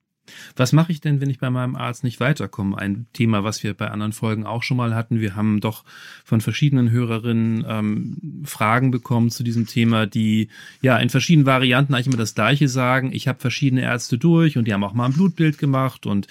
Was 0.56 0.74
mache 0.74 0.92
ich 0.92 1.02
denn, 1.02 1.22
wenn 1.22 1.30
ich 1.30 1.40
bei 1.40 1.50
meinem 1.50 1.76
Arzt 1.76 2.04
nicht 2.04 2.20
weiterkomme? 2.20 2.78
Ein 2.78 3.08
Thema, 3.14 3.44
was 3.44 3.64
wir 3.64 3.74
bei 3.74 3.90
anderen 3.90 4.14
Folgen 4.14 4.46
auch 4.46 4.64
schon 4.64 4.78
mal 4.78 4.96
hatten. 4.96 5.20
Wir 5.20 5.36
haben 5.36 5.60
doch 5.60 5.84
von 6.24 6.42
verschiedenen 6.42 6.92
Hörerinnen 6.92 7.66
ähm, 7.68 8.44
Fragen 8.46 8.92
bekommen 8.92 9.30
zu 9.30 9.44
diesem 9.44 9.68
Thema, 9.68 10.06
die 10.06 10.50
ja 10.82 10.98
in 10.98 11.10
verschiedenen 11.10 11.46
Varianten 11.46 11.94
eigentlich 11.94 12.08
immer 12.08 12.18
das 12.18 12.36
Gleiche 12.36 12.68
sagen. 12.68 13.12
Ich 13.14 13.28
habe 13.28 13.40
verschiedene 13.40 13.82
Ärzte 13.82 14.18
durch 14.18 14.58
und 14.58 14.66
die 14.66 14.74
haben 14.74 14.84
auch 14.84 14.94
mal 14.94 15.06
ein 15.06 15.14
Blutbild 15.14 15.58
gemacht 15.58 16.06
und 16.06 16.28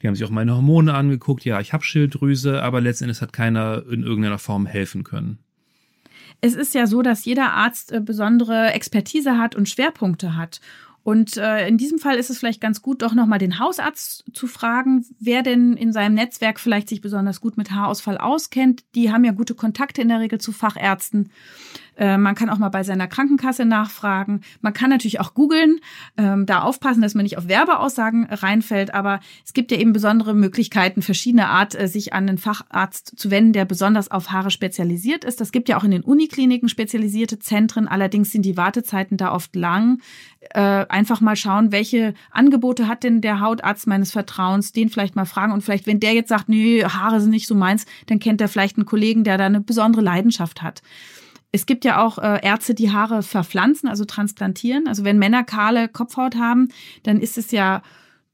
die 0.00 0.08
haben 0.08 0.14
sich 0.14 0.24
auch 0.24 0.30
meine 0.30 0.54
Hormone 0.54 0.94
angeguckt. 0.94 1.44
Ja, 1.44 1.60
ich 1.60 1.72
habe 1.72 1.84
Schilddrüse, 1.84 2.62
aber 2.62 2.80
letztendlich 2.80 3.20
hat 3.20 3.32
keiner 3.32 3.84
in 3.90 4.02
irgendeiner 4.02 4.38
Form 4.38 4.66
helfen 4.66 5.04
können. 5.04 5.38
Es 6.44 6.54
ist 6.54 6.74
ja 6.74 6.88
so, 6.88 7.02
dass 7.02 7.24
jeder 7.24 7.52
Arzt 7.52 7.92
äh, 7.92 8.00
besondere 8.00 8.72
Expertise 8.72 9.38
hat 9.38 9.54
und 9.54 9.68
Schwerpunkte 9.68 10.36
hat. 10.36 10.60
Und 11.04 11.36
äh, 11.36 11.66
in 11.66 11.78
diesem 11.78 11.98
Fall 11.98 12.16
ist 12.16 12.30
es 12.30 12.38
vielleicht 12.38 12.60
ganz 12.60 12.80
gut, 12.80 13.02
doch 13.02 13.14
nochmal 13.14 13.38
den 13.38 13.58
Hausarzt 13.58 14.24
zu 14.32 14.46
fragen, 14.46 15.04
wer 15.18 15.42
denn 15.42 15.76
in 15.76 15.92
seinem 15.92 16.14
Netzwerk 16.14 16.60
vielleicht 16.60 16.88
sich 16.88 17.00
besonders 17.00 17.40
gut 17.40 17.56
mit 17.56 17.72
Haarausfall 17.72 18.18
auskennt. 18.18 18.84
Die 18.94 19.12
haben 19.12 19.24
ja 19.24 19.32
gute 19.32 19.54
Kontakte 19.54 20.00
in 20.00 20.08
der 20.08 20.20
Regel 20.20 20.40
zu 20.40 20.52
Fachärzten. 20.52 21.30
Äh, 21.96 22.16
man 22.16 22.34
kann 22.34 22.48
auch 22.48 22.58
mal 22.58 22.70
bei 22.70 22.84
seiner 22.84 23.06
Krankenkasse 23.06 23.64
nachfragen. 23.64 24.40
Man 24.60 24.72
kann 24.72 24.90
natürlich 24.90 25.20
auch 25.20 25.34
googeln, 25.34 25.80
ähm, 26.16 26.46
da 26.46 26.62
aufpassen, 26.62 27.02
dass 27.02 27.14
man 27.14 27.24
nicht 27.24 27.36
auf 27.36 27.48
Werbeaussagen 27.48 28.24
reinfällt. 28.24 28.94
Aber 28.94 29.20
es 29.44 29.52
gibt 29.52 29.70
ja 29.70 29.78
eben 29.78 29.92
besondere 29.92 30.34
Möglichkeiten, 30.34 31.02
verschiedene 31.02 31.48
Art, 31.48 31.78
äh, 31.78 31.88
sich 31.88 32.12
an 32.12 32.28
einen 32.28 32.38
Facharzt 32.38 33.18
zu 33.18 33.30
wenden, 33.30 33.52
der 33.52 33.64
besonders 33.64 34.10
auf 34.10 34.30
Haare 34.30 34.50
spezialisiert 34.50 35.24
ist. 35.24 35.40
Das 35.40 35.52
gibt 35.52 35.68
ja 35.68 35.76
auch 35.76 35.84
in 35.84 35.90
den 35.90 36.02
Unikliniken 36.02 36.68
spezialisierte 36.68 37.38
Zentren. 37.38 37.88
Allerdings 37.88 38.30
sind 38.30 38.42
die 38.42 38.56
Wartezeiten 38.56 39.16
da 39.16 39.32
oft 39.32 39.54
lang. 39.54 40.00
Äh, 40.50 40.86
einfach 40.88 41.20
mal 41.20 41.36
schauen, 41.36 41.70
welche 41.70 42.14
Angebote 42.32 42.88
hat 42.88 43.04
denn 43.04 43.20
der 43.20 43.40
Hautarzt 43.40 43.86
meines 43.86 44.10
Vertrauens, 44.10 44.72
den 44.72 44.88
vielleicht 44.88 45.14
mal 45.14 45.24
fragen 45.24 45.52
und 45.52 45.62
vielleicht, 45.62 45.86
wenn 45.86 46.00
der 46.00 46.14
jetzt 46.14 46.28
sagt, 46.28 46.48
nee, 46.48 46.84
Haare 46.84 47.20
sind 47.20 47.30
nicht 47.30 47.46
so 47.46 47.54
meins, 47.54 47.86
dann 48.06 48.18
kennt 48.18 48.40
er 48.40 48.48
vielleicht 48.48 48.76
einen 48.76 48.84
Kollegen, 48.84 49.22
der 49.22 49.38
da 49.38 49.46
eine 49.46 49.60
besondere 49.60 50.02
Leidenschaft 50.02 50.60
hat. 50.60 50.82
Es 51.52 51.64
gibt 51.64 51.84
ja 51.84 52.02
auch 52.02 52.18
äh, 52.18 52.40
Ärzte, 52.42 52.74
die 52.74 52.90
Haare 52.90 53.22
verpflanzen, 53.22 53.88
also 53.88 54.04
transplantieren. 54.04 54.88
Also 54.88 55.04
wenn 55.04 55.18
Männer 55.18 55.44
kahle 55.44 55.88
Kopfhaut 55.88 56.34
haben, 56.34 56.68
dann 57.04 57.20
ist 57.20 57.38
es 57.38 57.52
ja 57.52 57.82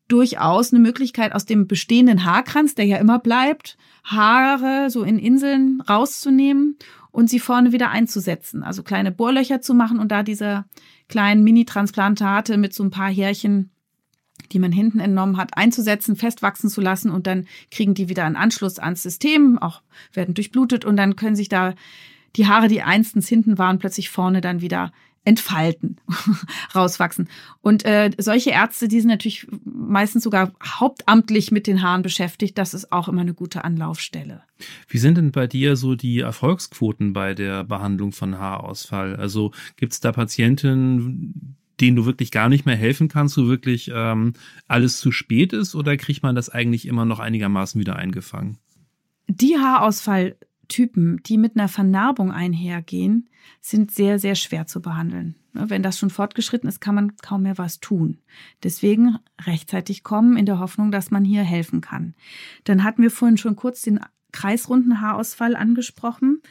durchaus 0.08 0.72
eine 0.72 0.80
Möglichkeit, 0.80 1.34
aus 1.34 1.44
dem 1.44 1.66
bestehenden 1.66 2.24
Haarkranz, 2.24 2.74
der 2.74 2.86
ja 2.86 2.96
immer 2.96 3.18
bleibt, 3.18 3.76
Haare 4.02 4.88
so 4.88 5.02
in 5.02 5.18
Inseln 5.18 5.82
rauszunehmen 5.82 6.78
und 7.10 7.28
sie 7.28 7.40
vorne 7.40 7.72
wieder 7.72 7.90
einzusetzen. 7.90 8.62
Also 8.62 8.82
kleine 8.82 9.12
Bohrlöcher 9.12 9.60
zu 9.60 9.74
machen 9.74 9.98
und 9.98 10.10
da 10.10 10.22
diese 10.22 10.64
kleinen 11.08 11.42
Mini-Transplantate 11.44 12.56
mit 12.56 12.74
so 12.74 12.84
ein 12.84 12.90
paar 12.90 13.10
Härchen, 13.10 13.70
die 14.52 14.58
man 14.58 14.72
hinten 14.72 15.00
entnommen 15.00 15.36
hat, 15.36 15.56
einzusetzen, 15.56 16.16
festwachsen 16.16 16.70
zu 16.70 16.80
lassen 16.80 17.10
und 17.10 17.26
dann 17.26 17.46
kriegen 17.70 17.94
die 17.94 18.08
wieder 18.08 18.24
einen 18.24 18.36
Anschluss 18.36 18.78
ans 18.78 19.02
System, 19.02 19.58
auch 19.58 19.82
werden 20.12 20.34
durchblutet 20.34 20.84
und 20.84 20.96
dann 20.96 21.16
können 21.16 21.36
sich 21.36 21.48
da 21.48 21.74
die 22.36 22.46
Haare, 22.46 22.68
die 22.68 22.82
einstens 22.82 23.28
hinten 23.28 23.58
waren, 23.58 23.78
plötzlich 23.78 24.10
vorne 24.10 24.40
dann 24.40 24.60
wieder 24.60 24.92
entfalten, 25.28 25.96
rauswachsen. 26.74 27.28
Und 27.60 27.84
äh, 27.84 28.10
solche 28.16 28.50
Ärzte, 28.50 28.88
die 28.88 29.00
sind 29.00 29.10
natürlich 29.10 29.46
meistens 29.64 30.24
sogar 30.24 30.52
hauptamtlich 30.64 31.50
mit 31.52 31.66
den 31.66 31.82
Haaren 31.82 32.00
beschäftigt. 32.00 32.56
Das 32.56 32.72
ist 32.72 32.90
auch 32.92 33.08
immer 33.08 33.20
eine 33.20 33.34
gute 33.34 33.62
Anlaufstelle. 33.62 34.42
Wie 34.88 34.96
sind 34.96 35.18
denn 35.18 35.30
bei 35.30 35.46
dir 35.46 35.76
so 35.76 35.94
die 35.94 36.20
Erfolgsquoten 36.20 37.12
bei 37.12 37.34
der 37.34 37.62
Behandlung 37.62 38.12
von 38.12 38.38
Haarausfall? 38.38 39.16
Also 39.16 39.52
gibt 39.76 39.92
es 39.92 40.00
da 40.00 40.12
Patienten, 40.12 41.56
denen 41.78 41.96
du 41.96 42.06
wirklich 42.06 42.30
gar 42.30 42.48
nicht 42.48 42.64
mehr 42.64 42.76
helfen 42.76 43.08
kannst, 43.08 43.36
wo 43.36 43.48
wirklich 43.48 43.90
ähm, 43.94 44.32
alles 44.66 44.98
zu 44.98 45.12
spät 45.12 45.52
ist, 45.52 45.74
oder 45.74 45.98
kriegt 45.98 46.22
man 46.22 46.34
das 46.34 46.48
eigentlich 46.48 46.86
immer 46.86 47.04
noch 47.04 47.18
einigermaßen 47.18 47.78
wieder 47.78 47.96
eingefangen? 47.96 48.56
Die 49.28 49.58
Haarausfall 49.58 50.36
Typen, 50.68 51.20
die 51.24 51.38
mit 51.38 51.56
einer 51.56 51.68
Vernarbung 51.68 52.30
einhergehen, 52.30 53.28
sind 53.60 53.90
sehr, 53.90 54.18
sehr 54.18 54.34
schwer 54.34 54.66
zu 54.66 54.80
behandeln. 54.80 55.36
Ne, 55.52 55.70
wenn 55.70 55.82
das 55.82 55.98
schon 55.98 56.10
fortgeschritten 56.10 56.68
ist, 56.68 56.80
kann 56.80 56.94
man 56.94 57.16
kaum 57.16 57.42
mehr 57.42 57.58
was 57.58 57.80
tun. 57.80 58.18
Deswegen 58.62 59.18
rechtzeitig 59.46 60.02
kommen 60.02 60.36
in 60.36 60.46
der 60.46 60.58
Hoffnung, 60.58 60.90
dass 60.90 61.10
man 61.10 61.24
hier 61.24 61.42
helfen 61.42 61.80
kann. 61.80 62.14
Dann 62.64 62.84
hatten 62.84 63.02
wir 63.02 63.10
vorhin 63.10 63.38
schon 63.38 63.56
kurz 63.56 63.82
den 63.82 64.00
kreisrunden 64.30 65.00
Haarausfall 65.00 65.56
angesprochen, 65.56 66.42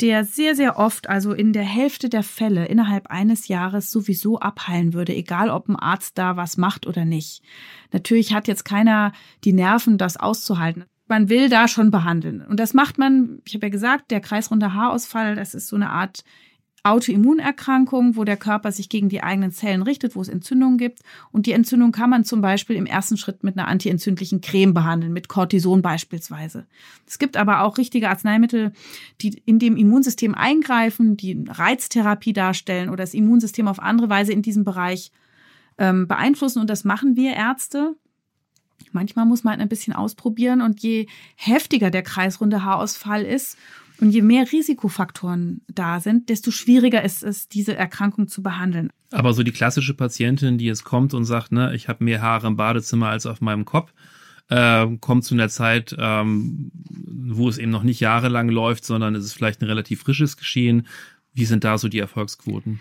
der 0.00 0.24
sehr, 0.24 0.54
sehr 0.54 0.78
oft, 0.78 1.08
also 1.08 1.32
in 1.32 1.54
der 1.54 1.64
Hälfte 1.64 2.10
der 2.10 2.22
Fälle 2.22 2.66
innerhalb 2.66 3.06
eines 3.06 3.48
Jahres 3.48 3.90
sowieso 3.90 4.38
abheilen 4.38 4.92
würde, 4.92 5.14
egal 5.14 5.48
ob 5.48 5.68
ein 5.68 5.76
Arzt 5.76 6.18
da 6.18 6.36
was 6.36 6.58
macht 6.58 6.86
oder 6.86 7.04
nicht. 7.06 7.42
Natürlich 7.90 8.34
hat 8.34 8.48
jetzt 8.48 8.64
keiner 8.64 9.12
die 9.44 9.54
Nerven, 9.54 9.96
das 9.96 10.18
auszuhalten 10.18 10.84
man 11.12 11.28
will 11.28 11.50
da 11.50 11.68
schon 11.68 11.90
behandeln. 11.90 12.40
Und 12.40 12.58
das 12.58 12.72
macht 12.72 12.96
man, 12.96 13.42
ich 13.44 13.52
habe 13.54 13.66
ja 13.66 13.70
gesagt, 13.70 14.10
der 14.10 14.20
kreisrunde 14.20 14.72
Haarausfall, 14.72 15.36
das 15.36 15.52
ist 15.52 15.68
so 15.68 15.76
eine 15.76 15.90
Art 15.90 16.24
Autoimmunerkrankung, 16.84 18.16
wo 18.16 18.24
der 18.24 18.38
Körper 18.38 18.72
sich 18.72 18.88
gegen 18.88 19.10
die 19.10 19.22
eigenen 19.22 19.52
Zellen 19.52 19.82
richtet, 19.82 20.16
wo 20.16 20.22
es 20.22 20.28
Entzündungen 20.28 20.78
gibt. 20.78 21.00
Und 21.30 21.44
die 21.44 21.52
Entzündung 21.52 21.92
kann 21.92 22.08
man 22.08 22.24
zum 22.24 22.40
Beispiel 22.40 22.76
im 22.76 22.86
ersten 22.86 23.18
Schritt 23.18 23.44
mit 23.44 23.58
einer 23.58 23.68
antientzündlichen 23.68 24.40
Creme 24.40 24.72
behandeln, 24.72 25.12
mit 25.12 25.28
Cortison 25.28 25.82
beispielsweise. 25.82 26.66
Es 27.06 27.18
gibt 27.18 27.36
aber 27.36 27.60
auch 27.60 27.76
richtige 27.76 28.08
Arzneimittel, 28.08 28.72
die 29.20 29.42
in 29.44 29.58
dem 29.58 29.76
Immunsystem 29.76 30.34
eingreifen, 30.34 31.18
die 31.18 31.44
Reiztherapie 31.46 32.32
darstellen 32.32 32.88
oder 32.88 33.02
das 33.02 33.12
Immunsystem 33.12 33.68
auf 33.68 33.80
andere 33.80 34.08
Weise 34.08 34.32
in 34.32 34.40
diesem 34.40 34.64
Bereich 34.64 35.12
ähm, 35.76 36.08
beeinflussen. 36.08 36.60
Und 36.60 36.70
das 36.70 36.84
machen 36.84 37.16
wir 37.16 37.34
Ärzte. 37.34 37.96
Manchmal 38.92 39.26
muss 39.26 39.44
man 39.44 39.60
ein 39.60 39.68
bisschen 39.68 39.92
ausprobieren 39.92 40.62
und 40.62 40.80
je 40.80 41.06
heftiger 41.36 41.90
der 41.90 42.02
kreisrunde 42.02 42.64
Haarausfall 42.64 43.22
ist 43.22 43.56
und 44.00 44.10
je 44.10 44.22
mehr 44.22 44.50
Risikofaktoren 44.50 45.62
da 45.68 46.00
sind, 46.00 46.28
desto 46.28 46.50
schwieriger 46.50 47.02
ist 47.02 47.22
es, 47.22 47.48
diese 47.48 47.76
Erkrankung 47.76 48.28
zu 48.28 48.42
behandeln. 48.42 48.90
Aber 49.12 49.32
so 49.32 49.42
die 49.42 49.52
klassische 49.52 49.94
Patientin, 49.94 50.58
die 50.58 50.64
jetzt 50.64 50.84
kommt 50.84 51.14
und 51.14 51.24
sagt, 51.24 51.52
ne, 51.52 51.74
ich 51.74 51.88
habe 51.88 52.02
mehr 52.02 52.22
Haare 52.22 52.46
im 52.46 52.56
Badezimmer 52.56 53.08
als 53.08 53.26
auf 53.26 53.40
meinem 53.40 53.64
Kopf, 53.64 53.92
äh, 54.48 54.86
kommt 55.00 55.24
zu 55.24 55.34
einer 55.34 55.48
Zeit, 55.48 55.94
ähm, 55.98 56.72
wo 56.90 57.48
es 57.48 57.58
eben 57.58 57.70
noch 57.70 57.84
nicht 57.84 58.00
jahrelang 58.00 58.48
läuft, 58.48 58.84
sondern 58.84 59.14
es 59.14 59.24
ist 59.24 59.34
vielleicht 59.34 59.62
ein 59.62 59.66
relativ 59.66 60.02
frisches 60.02 60.36
Geschehen. 60.36 60.86
Wie 61.32 61.44
sind 61.44 61.64
da 61.64 61.78
so 61.78 61.88
die 61.88 62.00
Erfolgsquoten? 62.00 62.80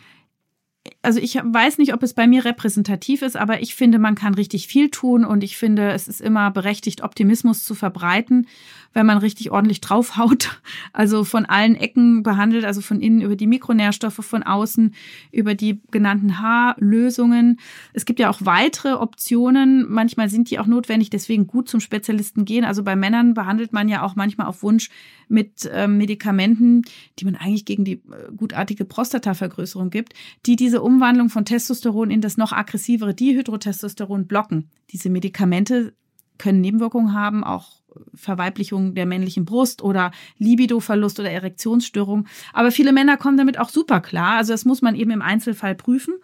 Also 1.02 1.20
ich 1.20 1.36
weiß 1.36 1.78
nicht, 1.78 1.93
ob 1.93 2.04
es 2.04 2.14
bei 2.14 2.28
mir 2.28 2.45
repräsentativ 2.45 3.22
ist, 3.22 3.36
aber 3.36 3.62
ich 3.62 3.76
finde, 3.76 3.97
man 3.99 4.16
kann 4.16 4.36
richtig 4.36 4.68
viel 4.68 4.89
tun 4.89 5.26
und 5.26 5.43
ich 5.43 5.58
finde, 5.58 5.91
es 5.91 6.08
ist 6.08 6.22
immer 6.22 6.52
berechtigt, 6.52 7.02
Optimismus 7.02 7.64
zu 7.64 7.74
verbreiten 7.74 8.47
wenn 8.93 9.06
man 9.06 9.18
richtig 9.18 9.52
ordentlich 9.52 9.82
draufhaut. 9.82 10.60
Also 10.93 11.24
von 11.24 11.45
allen 11.45 11.76
Ecken 11.76 12.22
behandelt, 12.22 12.66
also 12.66 12.82
von 12.82 12.99
innen 12.99 13.22
über 13.22 13.36
die 13.36 13.47
Mikronährstoffe, 13.47 14.26
von 14.26 14.43
außen 14.43 14.93
über 15.32 15.56
die 15.56 15.82
genannten 15.91 16.39
Haarlösungen. 16.39 17.60
Es 17.93 18.06
gibt 18.06 18.20
ja 18.20 18.30
auch 18.30 18.39
weitere 18.41 18.93
Optionen. 18.93 19.86
Manchmal 19.89 20.30
sind 20.30 20.49
die 20.49 20.60
auch 20.60 20.66
notwendig, 20.66 21.10
deswegen 21.10 21.47
gut 21.47 21.70
zum 21.70 21.80
Spezialisten 21.80 22.45
gehen. 22.45 22.66
Also 22.66 22.84
bei 22.84 22.95
Männern 22.95 23.34
behandelt 23.34 23.74
man 23.74 23.88
ja 23.89 24.04
auch 24.04 24.16
manchmal 24.16 24.47
auf 24.47 24.64
Wunsch 24.64 24.89
mit 25.30 25.66
äh, 25.66 25.88
Medikamenten, 25.88 26.84
die 27.20 27.26
man 27.26 27.36
eigentlich 27.36 27.66
gegen 27.66 27.86
die 27.86 27.93
äh, 27.93 28.32
gutartige 28.36 28.84
Prostatavergrößerung 28.84 29.89
gibt, 29.89 30.14
die 30.45 30.58
diese 30.58 30.82
Umwandlung 30.96 31.30
von 31.30 31.46
Testosteron 31.46 32.12
in 32.12 32.22
das 32.22 32.38
noch 32.38 32.52
aggressivere 32.52 33.14
Dihydrotestosteron 33.14 34.28
blocken. 34.28 34.70
Diese 34.92 35.10
Medikamente 35.10 35.94
können 36.38 36.62
Nebenwirkungen 36.62 37.14
haben, 37.14 37.44
auch 37.44 37.82
Verweiblichung 38.14 38.96
der 38.96 39.06
männlichen 39.06 39.46
Brust 39.46 39.82
oder 39.82 40.12
Libidoverlust 40.38 41.20
oder 41.20 41.30
Erektionsstörung. 41.30 42.28
Aber 42.54 42.72
viele 42.72 42.94
Männer 42.94 43.18
kommen 43.18 43.38
damit 43.38 43.60
auch 43.60 43.70
super 43.70 44.02
klar. 44.02 44.38
Also 44.38 44.54
das 44.54 44.66
muss 44.66 44.82
man 44.82 44.96
eben 44.96 45.12
im 45.12 45.22
Einzelfall 45.22 45.76
prüfen. 45.76 46.16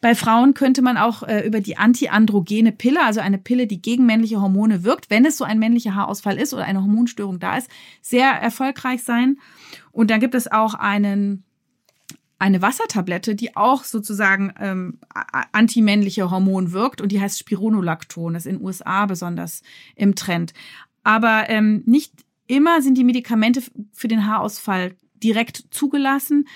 Bei 0.00 0.14
Frauen 0.14 0.52
könnte 0.52 0.82
man 0.82 0.98
auch 0.98 1.22
äh, 1.22 1.46
über 1.46 1.60
die 1.60 1.78
antiandrogene 1.78 2.72
Pille, 2.72 3.02
also 3.04 3.20
eine 3.20 3.38
Pille, 3.38 3.66
die 3.66 3.80
gegen 3.80 4.04
männliche 4.04 4.40
Hormone 4.40 4.84
wirkt, 4.84 5.08
wenn 5.08 5.24
es 5.24 5.38
so 5.38 5.44
ein 5.44 5.58
männlicher 5.58 5.94
Haarausfall 5.94 6.38
ist 6.38 6.52
oder 6.52 6.64
eine 6.64 6.82
Hormonstörung 6.82 7.38
da 7.38 7.56
ist, 7.56 7.70
sehr 8.02 8.28
erfolgreich 8.28 9.02
sein. 9.02 9.38
Und 9.92 10.10
dann 10.10 10.20
gibt 10.20 10.34
es 10.34 10.52
auch 10.52 10.74
einen 10.74 11.45
eine 12.38 12.60
Wassertablette, 12.60 13.34
die 13.34 13.56
auch 13.56 13.84
sozusagen 13.84 14.52
ähm, 14.60 14.98
antimännliche 15.52 16.30
Hormon 16.30 16.72
wirkt 16.72 17.00
und 17.00 17.10
die 17.10 17.20
heißt 17.20 17.38
Spironolacton. 17.38 18.34
Das 18.34 18.44
ist 18.44 18.52
in 18.52 18.58
den 18.58 18.64
USA 18.64 19.06
besonders 19.06 19.62
im 19.94 20.14
Trend. 20.14 20.52
Aber 21.02 21.48
ähm, 21.48 21.82
nicht 21.86 22.12
immer 22.46 22.82
sind 22.82 22.98
die 22.98 23.04
Medikamente 23.04 23.62
für 23.92 24.08
den 24.08 24.26
Haarausfall 24.26 24.96
direkt 25.22 25.64
zugelassen. 25.70 26.46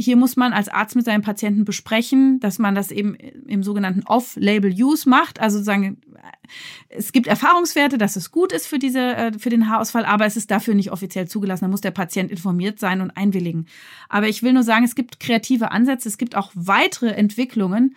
Hier 0.00 0.16
muss 0.16 0.36
man 0.36 0.54
als 0.54 0.68
Arzt 0.68 0.96
mit 0.96 1.04
seinem 1.04 1.20
Patienten 1.20 1.66
besprechen, 1.66 2.40
dass 2.40 2.58
man 2.58 2.74
das 2.74 2.90
eben 2.90 3.14
im 3.14 3.62
sogenannten 3.62 4.02
Off-Label-Use 4.04 5.06
macht. 5.06 5.40
Also 5.40 5.58
sozusagen, 5.58 6.00
es 6.88 7.12
gibt 7.12 7.26
Erfahrungswerte, 7.26 7.98
dass 7.98 8.16
es 8.16 8.30
gut 8.30 8.50
ist 8.52 8.66
für 8.66 8.78
diese, 8.78 9.00
äh, 9.00 9.38
für 9.38 9.50
den 9.50 9.68
Haarausfall, 9.68 10.06
aber 10.06 10.24
es 10.24 10.38
ist 10.38 10.50
dafür 10.50 10.74
nicht 10.74 10.90
offiziell 10.90 11.28
zugelassen. 11.28 11.66
Da 11.66 11.68
muss 11.68 11.82
der 11.82 11.90
Patient 11.90 12.30
informiert 12.30 12.78
sein 12.78 13.02
und 13.02 13.10
einwilligen. 13.10 13.66
Aber 14.08 14.26
ich 14.26 14.42
will 14.42 14.54
nur 14.54 14.62
sagen, 14.62 14.86
es 14.86 14.94
gibt 14.94 15.20
kreative 15.20 15.70
Ansätze, 15.70 16.08
es 16.08 16.16
gibt 16.16 16.34
auch 16.34 16.50
weitere 16.54 17.10
Entwicklungen, 17.10 17.94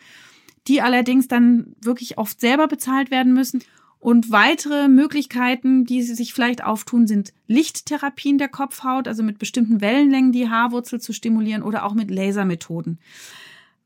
die 0.68 0.82
allerdings 0.82 1.30
dann 1.30 1.74
wirklich 1.82 2.18
oft 2.18 2.42
selber 2.42 2.68
bezahlt 2.68 3.12
werden 3.12 3.34
müssen. 3.34 3.64
Und 4.04 4.32
weitere 4.32 4.90
Möglichkeiten, 4.90 5.86
die 5.86 6.02
sich 6.02 6.34
vielleicht 6.34 6.62
auftun, 6.62 7.08
sind 7.08 7.32
Lichttherapien 7.48 8.38
der 8.38 8.50
Kopfhaut, 8.50 9.08
also 9.08 9.24
mit 9.24 9.40
bestimmten 9.40 9.80
Wellenlängen 9.80 10.34
die 10.34 10.50
Haarwurzel 10.50 11.00
zu 11.00 11.14
stimulieren 11.14 11.64
oder 11.64 11.86
auch 11.86 11.94
mit 11.94 12.12
Lasermethoden. 12.12 13.00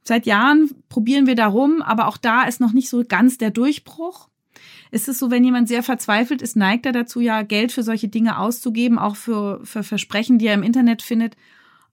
Seit 0.01 0.25
Jahren 0.25 0.71
probieren 0.89 1.27
wir 1.27 1.35
darum, 1.35 1.83
aber 1.83 2.07
auch 2.07 2.17
da 2.17 2.45
ist 2.45 2.59
noch 2.59 2.73
nicht 2.73 2.89
so 2.89 3.03
ganz 3.07 3.37
der 3.37 3.51
Durchbruch. 3.51 4.27
Es 4.89 5.07
ist 5.07 5.19
so, 5.19 5.29
wenn 5.29 5.43
jemand 5.43 5.67
sehr 5.67 5.83
verzweifelt 5.83 6.41
ist, 6.41 6.55
neigt 6.55 6.87
er 6.87 6.93
dazu, 6.93 7.19
ja 7.19 7.43
Geld 7.43 7.71
für 7.71 7.83
solche 7.83 8.07
Dinge 8.07 8.39
auszugeben, 8.39 8.97
auch 8.97 9.15
für, 9.15 9.63
für 9.63 9.83
Versprechen, 9.83 10.39
die 10.39 10.47
er 10.47 10.55
im 10.55 10.63
Internet 10.63 11.03
findet. 11.03 11.37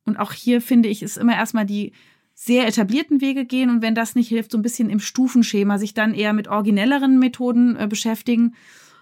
Und 0.07 0.17
auch 0.17 0.33
hier 0.33 0.63
finde 0.63 0.89
ich, 0.89 1.03
ist 1.03 1.19
immer 1.19 1.35
erstmal 1.35 1.67
die 1.67 1.93
sehr 2.35 2.67
etablierten 2.67 3.21
Wege 3.21 3.45
gehen 3.45 3.71
und 3.71 3.81
wenn 3.81 3.95
das 3.95 4.15
nicht 4.15 4.29
hilft, 4.29 4.51
so 4.51 4.59
ein 4.59 4.63
bisschen 4.63 4.91
im 4.91 4.99
Stufenschema 4.99 5.79
sich 5.79 5.95
dann 5.95 6.15
eher 6.15 6.33
mit 6.33 6.49
originelleren 6.49 7.19
Methoden 7.19 7.77
äh, 7.77 7.87
beschäftigen, 7.87 8.55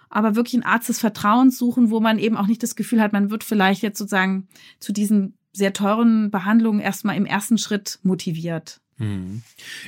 aber 0.09 0.35
wirklich 0.35 0.53
einen 0.53 0.63
Arzt 0.71 0.89
des 0.89 0.99
Vertrauens 0.99 1.57
suchen, 1.57 1.89
wo 1.89 1.99
man 1.99 2.19
eben 2.19 2.37
auch 2.37 2.45
nicht 2.45 2.61
das 2.61 2.75
Gefühl 2.75 3.01
hat, 3.01 3.13
man 3.13 3.31
wird 3.31 3.43
vielleicht 3.43 3.81
jetzt 3.81 3.97
sozusagen 3.97 4.47
zu 4.79 4.93
diesen 4.93 5.35
sehr 5.51 5.73
teuren 5.73 6.29
Behandlungen 6.29 6.79
erstmal 6.79 7.17
im 7.17 7.25
ersten 7.25 7.57
Schritt 7.57 7.99
motiviert. 8.03 8.82
Mhm. 8.97 9.41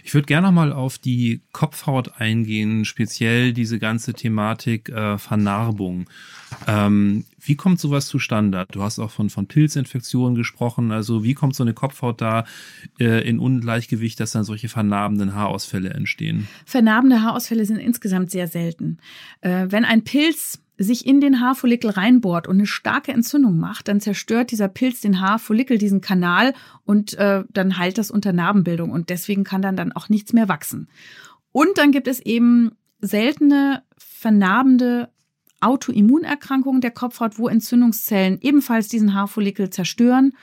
Ich 0.03 0.13
würde 0.13 0.25
gerne 0.25 0.47
noch 0.47 0.53
mal 0.53 0.73
auf 0.73 0.97
die 0.97 1.41
Kopfhaut 1.51 2.19
eingehen, 2.19 2.85
speziell 2.85 3.53
diese 3.53 3.79
ganze 3.79 4.13
Thematik 4.13 4.89
äh, 4.89 5.17
Vernarbung. 5.17 6.09
Ähm, 6.67 7.25
wie 7.39 7.55
kommt 7.55 7.79
sowas 7.79 8.07
zustande? 8.07 8.65
Du 8.71 8.81
hast 8.81 8.99
auch 8.99 9.11
von, 9.11 9.29
von 9.29 9.47
Pilzinfektionen 9.47 10.35
gesprochen. 10.35 10.91
Also 10.91 11.23
wie 11.23 11.33
kommt 11.33 11.55
so 11.55 11.63
eine 11.63 11.73
Kopfhaut 11.73 12.21
da 12.21 12.45
äh, 12.99 13.27
in 13.27 13.39
Ungleichgewicht, 13.39 14.19
dass 14.19 14.31
dann 14.31 14.43
solche 14.43 14.69
vernarbenden 14.69 15.35
Haarausfälle 15.35 15.91
entstehen? 15.91 16.47
Vernarbende 16.65 17.21
Haarausfälle 17.21 17.65
sind 17.65 17.77
insgesamt 17.77 18.31
sehr 18.31 18.47
selten. 18.47 18.97
Äh, 19.41 19.67
wenn 19.69 19.85
ein 19.85 20.03
Pilz 20.03 20.59
sich 20.78 21.05
in 21.05 21.21
den 21.21 21.39
Haarfollikel 21.39 21.89
reinbohrt 21.89 22.47
und 22.47 22.55
eine 22.55 22.67
starke 22.67 23.13
Entzündung 23.13 23.57
macht, 23.57 23.88
dann 23.88 24.01
zerstört 24.01 24.51
dieser 24.51 24.67
Pilz 24.67 25.01
den 25.01 25.21
Haarfollikel, 25.21 25.78
diesen 25.78 26.01
Kanal 26.01 26.53
und 26.84 27.13
äh, 27.15 27.43
dann 27.51 27.78
heilt 27.78 27.97
das 27.97 28.11
unter 28.11 28.34
Narbenbildung 28.34 28.91
und 28.91 29.09
deswegen 29.09 29.43
kann 29.43 29.61
dann 29.61 29.78
dann 29.78 29.93
auch 29.93 30.09
nichts 30.09 30.34
mehr 30.34 30.49
wachsen. 30.49 30.89
Und 31.51 31.78
dann 31.78 31.91
gibt 31.91 32.07
es 32.07 32.19
eben 32.19 32.71
seltene 32.99 33.84
vernarbende 33.97 35.09
Autoimmunerkrankungen 35.61 36.82
der 36.82 36.91
Kopfhaut, 36.91 37.39
wo 37.39 37.47
Entzündungszellen 37.47 38.39
ebenfalls 38.41 38.88
diesen 38.88 39.13
Haarfollikel 39.13 39.69
zerstören 39.69 40.34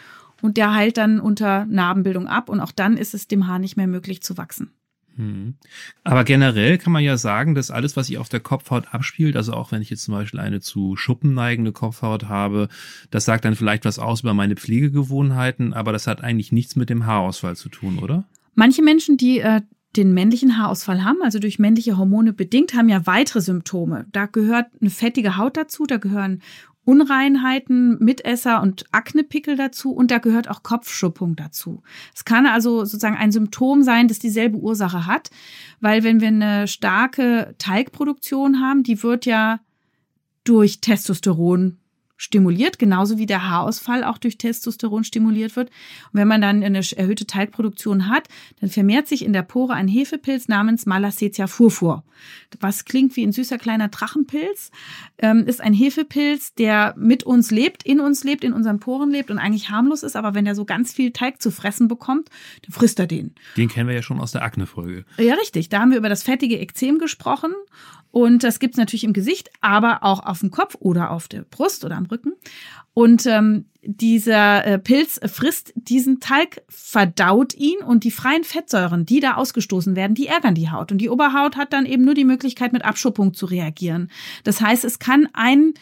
und 0.41 0.57
der 0.57 0.75
heilt 0.75 0.97
dann 0.97 1.21
unter 1.21 1.67
Narbenbildung 1.67 2.27
ab 2.27 2.49
und 2.49 2.61
auch 2.61 2.73
dann 2.73 2.97
ist 2.97 3.15
es 3.15 3.29
dem 3.29 3.47
Haar 3.47 3.59
nicht 3.59 3.77
mehr 3.77 3.87
möglich 3.87 4.23
zu 4.23 4.39
wachsen. 4.39 4.73
Hm. 5.17 5.55
Aber 6.05 6.25
generell 6.25 6.79
kann 6.79 6.93
man 6.93 7.05
ja 7.05 7.17
sagen, 7.17 7.55
dass 7.55 7.71
alles, 7.71 7.97
was 7.97 8.07
sich 8.07 8.19
auf 8.19 8.29
der 8.29 8.41
Kopfhaut 8.41 8.93
abspielt, 8.93 9.37
also 9.37 9.53
auch 9.53 9.73
wenn 9.73 9.83
ich 9.83 9.91
jetzt 9.91 10.05
zum 10.05 10.15
Beispiel 10.15 10.41
eine 10.41 10.61
zu 10.61 10.97
Schuppen 10.97 11.35
neigende 11.35 11.73
Kopfhaut 11.73 12.29
habe, 12.29 12.69
das 13.11 13.25
sagt 13.25 13.45
dann 13.45 13.55
vielleicht 13.55 13.85
was 13.85 13.99
aus 13.99 14.23
über 14.23 14.35
meine 14.35 14.57
Pflegegewohnheiten, 14.57 15.75
aber 15.75 15.93
das 15.93 16.07
hat 16.07 16.23
eigentlich 16.23 16.53
nichts 16.53 16.77
mit 16.77 16.91
dem 16.91 17.07
Haarausfall 17.07 17.57
zu 17.57 17.69
tun, 17.69 17.99
oder? 17.99 18.25
Manche 18.55 18.83
Menschen, 18.83 19.17
die 19.17 19.41
äh, 19.41 19.63
den 19.97 20.15
männlichen 20.15 20.57
Haarausfall 20.57 21.05
haben, 21.05 21.23
also 21.23 21.39
durch 21.39 21.59
männliche 21.59 21.99
Hormone 21.99 22.33
bedingt, 22.33 22.75
haben 22.75 22.89
ja 22.89 23.07
weitere 23.07 23.41
Symptome. 23.41 24.07
Da 24.13 24.27
gehört 24.27 24.67
eine 24.81 24.91
fettige 24.91 25.37
Haut 25.37 25.57
dazu, 25.57 25.85
da 25.87 25.99
gehören 25.99 26.41
Unreinheiten, 26.85 27.99
Mitesser 28.03 28.61
und 28.61 28.85
Aknepickel 28.91 29.57
dazu 29.57 29.93
und 29.93 30.11
da 30.11 30.19
gehört 30.19 30.51
auch 30.51 30.63
Kopfschuppung 30.63 31.37
dazu. 31.37 31.83
Es 32.15 32.25
kann 32.25 32.47
also 32.47 32.85
sozusagen 32.85 33.17
ein 33.17 33.31
Symptom 33.31 33.83
sein, 33.83 34.09
das 34.09 34.19
dieselbe 34.19 34.59
Ursache 34.59 35.07
hat, 35.07 35.31
weil 35.81 36.03
wenn 36.03 36.21
wir 36.21 36.29
eine 36.29 36.67
starke 36.67 37.55
Teigproduktion 37.59 38.61
haben, 38.61 38.83
die 38.83 39.03
wird 39.03 39.27
ja 39.27 39.61
durch 40.45 40.81
Testosteron 40.81 41.79
stimuliert, 42.23 42.79
genauso 42.79 43.19
wie 43.19 43.27
der 43.27 43.51
Haarausfall 43.51 44.05
auch 44.05 44.17
durch 44.17 44.39
Testosteron 44.39 45.03
stimuliert 45.03 45.57
wird. 45.57 45.71
Und 45.71 46.21
wenn 46.21 46.29
man 46.29 46.41
dann 46.41 46.63
eine 46.63 46.81
erhöhte 46.97 47.27
Teigproduktion 47.27 48.09
hat, 48.09 48.29
dann 48.61 48.71
vermehrt 48.71 49.09
sich 49.09 49.25
in 49.25 49.33
der 49.33 49.43
Pore 49.43 49.73
ein 49.73 49.89
Hefepilz 49.89 50.47
namens 50.47 50.87
Malassezia 50.87 51.49
furfur. 51.49 52.05
Was 52.61 52.85
klingt 52.85 53.17
wie 53.17 53.27
ein 53.27 53.33
süßer 53.33 53.59
kleiner 53.59 53.89
Drachenpilz, 53.89 54.71
ähm, 55.19 55.49
ist 55.49 55.61
ein 55.61 55.73
Hefepilz, 55.73 56.55
der 56.55 56.95
mit 56.97 57.25
uns 57.25 57.51
lebt, 57.51 57.83
in 57.83 57.99
uns 57.99 58.23
lebt, 58.23 58.45
in 58.45 58.53
unseren 58.53 58.79
Poren 58.79 59.11
lebt 59.11 59.33
und 59.33 59.39
eigentlich 59.39 59.71
harmlos 59.71 60.05
ist, 60.05 60.15
aber 60.15 60.33
wenn 60.33 60.47
er 60.47 60.55
so 60.55 60.65
ganz 60.65 60.93
viel 60.93 61.11
Teig 61.11 61.43
zu 61.43 61.51
fressen 61.51 61.89
bekommt, 61.89 62.29
dann 62.63 62.73
frisst 62.73 63.01
er 63.01 63.09
den. 63.09 63.35
Den 63.57 63.69
kennen 63.69 63.89
wir 63.89 63.97
ja 63.97 64.03
schon 64.03 64.21
aus 64.21 64.31
der 64.31 64.43
Akne-Folge. 64.43 65.05
Ja, 65.19 65.35
richtig. 65.35 65.71
Da 65.71 65.81
haben 65.81 65.91
wir 65.91 65.99
über 65.99 66.09
das 66.09 66.23
fettige 66.23 66.61
Ekzem 66.61 67.01
gesprochen 67.01 67.53
und 68.13 68.45
das 68.45 68.59
gibt's 68.59 68.77
natürlich 68.77 69.05
im 69.05 69.15
Gesicht, 69.15 69.51
aber 69.63 70.03
auch 70.03 70.25
auf 70.25 70.41
dem 70.41 70.51
Kopf 70.51 70.77
oder 70.79 71.11
auf 71.11 71.29
der 71.29 71.43
Brust 71.43 71.83
oder 71.83 71.97
am 71.97 72.07
Rücken. 72.13 72.35
Und 72.95 73.27
ähm, 73.27 73.65
dieser 73.83 74.65
äh, 74.65 74.79
Pilz 74.79 75.19
frisst 75.27 75.73
diesen 75.75 76.21
Talg, 76.21 76.63
verdaut 76.69 77.55
ihn 77.55 77.79
und 77.79 78.05
die 78.05 78.11
freien 78.13 78.45
Fettsäuren, 78.45 79.07
die 79.07 79.19
da 79.19 79.35
ausgestoßen 79.35 79.97
werden, 79.97 80.15
die 80.15 80.29
ärgern 80.29 80.55
die 80.55 80.71
Haut. 80.71 80.93
Und 80.93 80.99
die 80.99 81.11
Oberhaut 81.11 81.57
hat 81.57 81.73
dann 81.73 81.87
eben 81.87 82.05
nur 82.05 82.15
die 82.15 82.25
Möglichkeit, 82.25 82.73
mit 82.73 82.85
Abschuppung 82.85 83.35
zu 83.35 83.47
reagieren. 83.47 84.11
Das 84.45 84.61
heißt, 84.61 84.85
es 84.85 84.99
kann 84.99 85.29
ein 85.33 85.75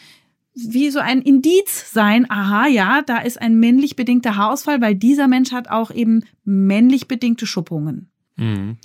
wie 0.53 0.89
so 0.89 0.99
ein 0.99 1.21
Indiz 1.21 1.93
sein, 1.93 2.29
aha, 2.29 2.67
ja, 2.67 3.01
da 3.03 3.19
ist 3.19 3.41
ein 3.41 3.59
männlich 3.59 3.95
bedingter 3.95 4.35
Haarausfall, 4.35 4.81
weil 4.81 4.95
dieser 4.95 5.29
Mensch 5.29 5.53
hat 5.53 5.69
auch 5.69 5.91
eben 5.91 6.25
männlich 6.43 7.07
bedingte 7.07 7.45
Schuppungen. 7.45 8.09
Mhm. 8.35 8.77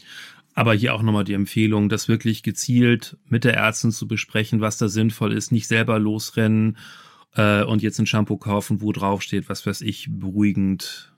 Aber 0.55 0.73
hier 0.75 0.95
auch 0.95 1.03
nochmal 1.03 1.25
die 1.25 1.35
Empfehlung, 1.35 1.89
das 1.89 2.09
wirklich 2.09 2.43
gezielt 2.43 3.19
mit 3.29 3.45
der 3.45 3.55
Ärztin 3.55 3.91
zu 3.91 4.07
besprechen, 4.09 4.61
was 4.61 4.79
da 4.79 4.89
sinnvoll 4.89 5.33
ist, 5.33 5.53
nicht 5.53 5.67
selber 5.67 5.99
losrennen 5.99 6.79
äh, 7.37 7.63
und 7.65 7.83
jetzt 7.83 7.99
ein 7.99 8.07
Shampoo 8.07 8.37
kaufen, 8.37 8.81
wo 8.81 8.93
drauf 8.93 9.23
steht, 9.23 9.49
was 9.49 9.67
weiß 9.67 9.83
ich, 9.83 10.09
beruhigend 10.11 11.13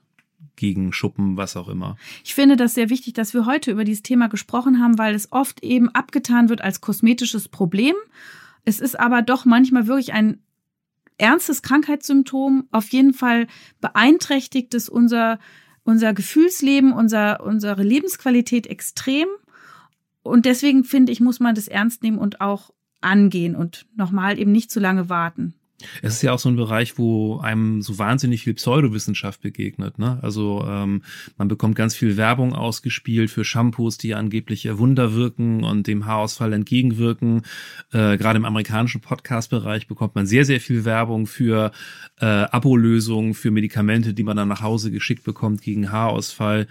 gegen 0.55 0.93
Schuppen, 0.93 1.37
was 1.37 1.55
auch 1.55 1.69
immer. 1.69 1.97
Ich 2.23 2.35
finde 2.35 2.55
das 2.55 2.73
sehr 2.73 2.89
wichtig, 2.89 3.13
dass 3.13 3.33
wir 3.33 3.45
heute 3.45 3.71
über 3.71 3.83
dieses 3.83 4.03
Thema 4.03 4.27
gesprochen 4.27 4.79
haben, 4.79 4.97
weil 4.97 5.15
es 5.15 5.31
oft 5.31 5.63
eben 5.63 5.89
abgetan 5.89 6.49
wird 6.49 6.61
als 6.61 6.81
kosmetisches 6.81 7.47
Problem. 7.47 7.95
Es 8.65 8.79
ist 8.79 8.99
aber 8.99 9.21
doch 9.21 9.45
manchmal 9.45 9.87
wirklich 9.87 10.13
ein 10.13 10.39
ernstes 11.17 11.61
Krankheitssymptom. 11.61 12.67
Auf 12.71 12.89
jeden 12.89 13.13
Fall 13.13 13.47
beeinträchtigt 13.81 14.73
es 14.73 14.89
unser 14.89 15.39
unser 15.89 16.13
Gefühlsleben, 16.13 16.93
unser, 16.93 17.43
unsere 17.43 17.83
Lebensqualität 17.83 18.67
extrem. 18.67 19.27
Und 20.21 20.45
deswegen 20.45 20.83
finde 20.83 21.11
ich, 21.11 21.19
muss 21.19 21.39
man 21.39 21.55
das 21.55 21.67
ernst 21.67 22.03
nehmen 22.03 22.19
und 22.19 22.41
auch 22.41 22.71
angehen 23.01 23.55
und 23.55 23.87
nochmal 23.95 24.37
eben 24.37 24.51
nicht 24.51 24.69
zu 24.71 24.79
lange 24.79 25.09
warten. 25.09 25.55
Es 26.01 26.15
ist 26.15 26.21
ja 26.21 26.33
auch 26.33 26.39
so 26.39 26.49
ein 26.49 26.55
Bereich, 26.55 26.97
wo 26.97 27.39
einem 27.39 27.81
so 27.81 27.97
wahnsinnig 27.97 28.43
viel 28.43 28.53
Pseudowissenschaft 28.53 29.41
begegnet. 29.41 29.97
Ne? 29.97 30.19
Also 30.21 30.65
ähm, 30.67 31.03
man 31.37 31.47
bekommt 31.47 31.75
ganz 31.75 31.95
viel 31.95 32.17
Werbung 32.17 32.53
ausgespielt 32.53 33.31
für 33.31 33.45
Shampoos, 33.45 33.97
die 33.97 34.13
angeblich 34.13 34.67
Wunder 34.77 35.13
wirken 35.13 35.63
und 35.63 35.87
dem 35.87 36.05
Haarausfall 36.05 36.53
entgegenwirken. 36.53 37.43
Äh, 37.91 38.17
Gerade 38.17 38.37
im 38.37 38.45
amerikanischen 38.45 39.01
Podcast-Bereich 39.01 39.87
bekommt 39.87 40.15
man 40.15 40.25
sehr, 40.25 40.45
sehr 40.45 40.59
viel 40.59 40.83
Werbung 40.85 41.27
für 41.27 41.71
äh, 42.19 42.25
Abolösungen, 42.25 43.33
für 43.33 43.51
Medikamente, 43.51 44.13
die 44.13 44.23
man 44.23 44.35
dann 44.35 44.49
nach 44.49 44.61
Hause 44.61 44.91
geschickt 44.91 45.23
bekommt 45.23 45.61
gegen 45.61 45.91
Haarausfall. 45.91 46.67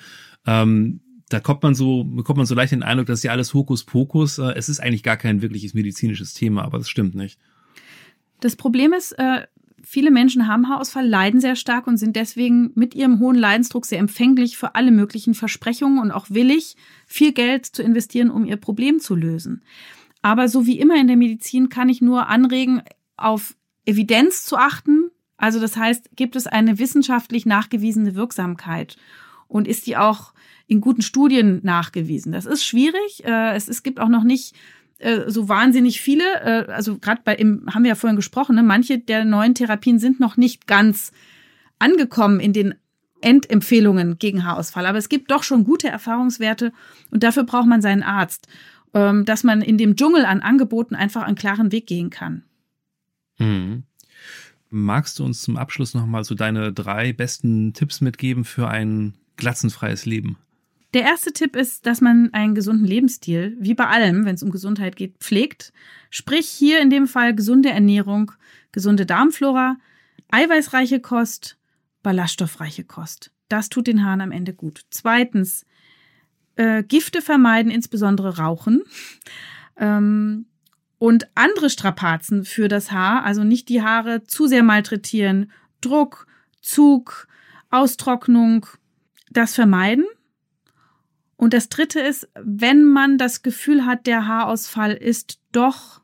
Ähm, 0.46 1.00
da 1.30 1.40
kommt 1.40 1.62
man 1.62 1.74
so, 1.74 2.04
bekommt 2.04 2.38
man 2.38 2.46
so 2.46 2.54
leicht 2.54 2.72
den 2.72 2.82
Eindruck, 2.82 3.06
dass 3.06 3.22
ja 3.22 3.32
alles 3.32 3.54
Hokuspokus. 3.54 4.38
Äh, 4.38 4.52
es 4.56 4.68
ist 4.68 4.80
eigentlich 4.80 5.02
gar 5.02 5.16
kein 5.16 5.42
wirkliches 5.42 5.74
medizinisches 5.74 6.34
Thema, 6.34 6.64
aber 6.64 6.78
das 6.78 6.88
stimmt 6.88 7.14
nicht. 7.14 7.38
Das 8.40 8.56
Problem 8.56 8.92
ist, 8.92 9.12
äh, 9.12 9.46
viele 9.82 10.10
Menschen 10.10 10.46
haben 10.46 10.68
Haarausfall, 10.68 11.06
leiden 11.06 11.40
sehr 11.40 11.56
stark 11.56 11.86
und 11.86 11.96
sind 11.96 12.16
deswegen 12.16 12.72
mit 12.74 12.94
ihrem 12.94 13.20
hohen 13.20 13.36
Leidensdruck 13.36 13.86
sehr 13.86 13.98
empfänglich 13.98 14.56
für 14.56 14.74
alle 14.74 14.90
möglichen 14.90 15.34
Versprechungen 15.34 15.98
und 15.98 16.10
auch 16.10 16.26
willig, 16.30 16.76
viel 17.06 17.32
Geld 17.32 17.66
zu 17.66 17.82
investieren, 17.82 18.30
um 18.30 18.44
ihr 18.44 18.56
Problem 18.56 19.00
zu 19.00 19.14
lösen. 19.14 19.62
Aber 20.22 20.48
so 20.48 20.66
wie 20.66 20.78
immer 20.78 20.96
in 20.96 21.06
der 21.06 21.16
Medizin 21.16 21.68
kann 21.68 21.88
ich 21.88 22.00
nur 22.00 22.28
anregen, 22.28 22.82
auf 23.16 23.54
Evidenz 23.86 24.44
zu 24.44 24.56
achten. 24.56 25.10
Also 25.36 25.60
das 25.60 25.76
heißt, 25.76 26.10
gibt 26.16 26.36
es 26.36 26.46
eine 26.46 26.78
wissenschaftlich 26.78 27.46
nachgewiesene 27.46 28.14
Wirksamkeit 28.14 28.96
und 29.46 29.68
ist 29.68 29.86
die 29.86 29.96
auch 29.96 30.32
in 30.66 30.80
guten 30.80 31.02
Studien 31.02 31.60
nachgewiesen? 31.62 32.32
Das 32.32 32.44
ist 32.44 32.64
schwierig. 32.64 33.24
Äh, 33.24 33.54
es, 33.54 33.82
gibt 33.82 34.00
auch 34.00 34.08
noch 34.08 34.24
nicht 34.24 34.54
äh, 34.98 35.30
so 35.30 35.48
wahnsinnig 35.48 36.00
viele, 36.00 36.24
äh, 36.42 36.72
also 36.72 36.98
gerade 36.98 37.22
bei 37.24 37.34
im, 37.34 37.66
haben 37.72 37.84
wir 37.84 37.90
ja 37.90 37.94
vorhin 37.94 38.16
gesprochen, 38.16 38.56
ne, 38.56 38.62
manche 38.62 38.98
der 38.98 39.24
neuen 39.24 39.54
Therapien 39.54 39.98
sind 39.98 40.20
noch 40.20 40.36
nicht 40.36 40.66
ganz 40.66 41.12
angekommen 41.78 42.40
in 42.40 42.52
den 42.52 42.74
Endempfehlungen 43.20 44.18
gegen 44.18 44.44
Haarausfall. 44.44 44.86
Aber 44.86 44.98
es 44.98 45.08
gibt 45.08 45.30
doch 45.30 45.42
schon 45.42 45.64
gute 45.64 45.88
Erfahrungswerte 45.88 46.72
und 47.10 47.22
dafür 47.22 47.44
braucht 47.44 47.66
man 47.66 47.82
seinen 47.82 48.02
Arzt, 48.02 48.48
ähm, 48.94 49.24
dass 49.24 49.44
man 49.44 49.62
in 49.62 49.78
dem 49.78 49.96
Dschungel 49.96 50.24
an 50.24 50.40
Angeboten 50.40 50.94
einfach 50.94 51.22
einen 51.22 51.36
klaren 51.36 51.72
Weg 51.72 51.86
gehen 51.86 52.10
kann. 52.10 52.42
Mhm. 53.38 53.84
Magst 54.70 55.18
du 55.18 55.24
uns 55.24 55.42
zum 55.42 55.56
Abschluss 55.56 55.94
nochmal 55.94 56.24
so 56.24 56.34
deine 56.34 56.72
drei 56.72 57.12
besten 57.12 57.72
Tipps 57.72 58.00
mitgeben 58.00 58.44
für 58.44 58.68
ein 58.68 59.14
glatzenfreies 59.36 60.04
Leben? 60.04 60.36
Der 60.94 61.02
erste 61.02 61.32
Tipp 61.32 61.54
ist, 61.54 61.84
dass 61.84 62.00
man 62.00 62.32
einen 62.32 62.54
gesunden 62.54 62.86
Lebensstil, 62.86 63.56
wie 63.60 63.74
bei 63.74 63.86
allem, 63.86 64.24
wenn 64.24 64.34
es 64.34 64.42
um 64.42 64.50
Gesundheit 64.50 64.96
geht, 64.96 65.18
pflegt. 65.18 65.72
Sprich 66.08 66.48
hier 66.48 66.80
in 66.80 66.88
dem 66.88 67.06
Fall 67.06 67.34
gesunde 67.34 67.68
Ernährung, 67.68 68.32
gesunde 68.72 69.04
Darmflora, 69.04 69.76
eiweißreiche 70.30 71.00
Kost, 71.00 71.58
ballaststoffreiche 72.02 72.84
Kost. 72.84 73.32
Das 73.48 73.68
tut 73.68 73.86
den 73.86 74.04
Haaren 74.04 74.22
am 74.22 74.32
Ende 74.32 74.54
gut. 74.54 74.82
Zweitens, 74.90 75.66
äh, 76.56 76.82
Gifte 76.82 77.22
vermeiden, 77.22 77.70
insbesondere 77.70 78.38
Rauchen. 78.38 78.82
Ähm, 79.76 80.46
und 80.98 81.28
andere 81.34 81.70
Strapazen 81.70 82.44
für 82.44 82.68
das 82.68 82.90
Haar, 82.90 83.24
also 83.24 83.44
nicht 83.44 83.68
die 83.68 83.82
Haare 83.82 84.24
zu 84.24 84.46
sehr 84.48 84.64
malträtieren, 84.64 85.52
Druck, 85.80 86.26
Zug, 86.60 87.28
Austrocknung, 87.70 88.66
das 89.30 89.54
vermeiden. 89.54 90.04
Und 91.38 91.54
das 91.54 91.68
Dritte 91.68 92.00
ist, 92.00 92.28
wenn 92.34 92.84
man 92.84 93.16
das 93.16 93.42
Gefühl 93.42 93.86
hat, 93.86 94.08
der 94.08 94.26
Haarausfall 94.26 94.92
ist 94.92 95.38
doch 95.52 96.02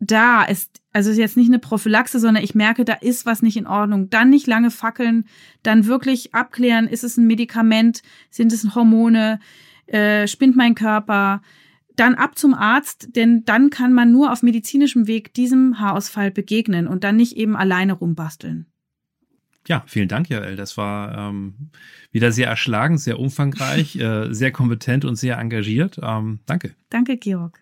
da, 0.00 0.44
ist 0.44 0.82
also 0.92 1.10
jetzt 1.10 1.38
nicht 1.38 1.48
eine 1.48 1.58
Prophylaxe, 1.58 2.20
sondern 2.20 2.44
ich 2.44 2.54
merke, 2.54 2.84
da 2.84 2.92
ist 2.92 3.24
was 3.24 3.40
nicht 3.40 3.56
in 3.56 3.66
Ordnung. 3.66 4.10
Dann 4.10 4.28
nicht 4.28 4.46
lange 4.46 4.70
fackeln, 4.70 5.24
dann 5.62 5.86
wirklich 5.86 6.34
abklären, 6.34 6.86
ist 6.88 7.04
es 7.04 7.16
ein 7.16 7.26
Medikament, 7.26 8.02
sind 8.30 8.52
es 8.52 8.74
Hormone, 8.74 9.40
äh, 9.86 10.28
spinnt 10.28 10.56
mein 10.56 10.74
Körper, 10.74 11.40
dann 11.96 12.14
ab 12.14 12.38
zum 12.38 12.52
Arzt, 12.52 13.16
denn 13.16 13.46
dann 13.46 13.70
kann 13.70 13.94
man 13.94 14.12
nur 14.12 14.30
auf 14.30 14.42
medizinischem 14.42 15.06
Weg 15.06 15.32
diesem 15.32 15.80
Haarausfall 15.80 16.30
begegnen 16.30 16.86
und 16.86 17.02
dann 17.02 17.16
nicht 17.16 17.34
eben 17.36 17.56
alleine 17.56 17.94
rumbasteln. 17.94 18.66
Ja, 19.68 19.84
vielen 19.86 20.08
Dank, 20.08 20.30
Jael. 20.30 20.56
Das 20.56 20.78
war 20.78 21.28
ähm, 21.28 21.68
wieder 22.10 22.32
sehr 22.32 22.48
erschlagend, 22.48 23.00
sehr 23.00 23.18
umfangreich, 23.18 23.96
äh, 24.00 24.32
sehr 24.32 24.50
kompetent 24.50 25.04
und 25.04 25.16
sehr 25.16 25.38
engagiert. 25.38 26.00
Ähm, 26.02 26.40
danke. 26.46 26.74
Danke, 26.88 27.18
Georg. 27.18 27.60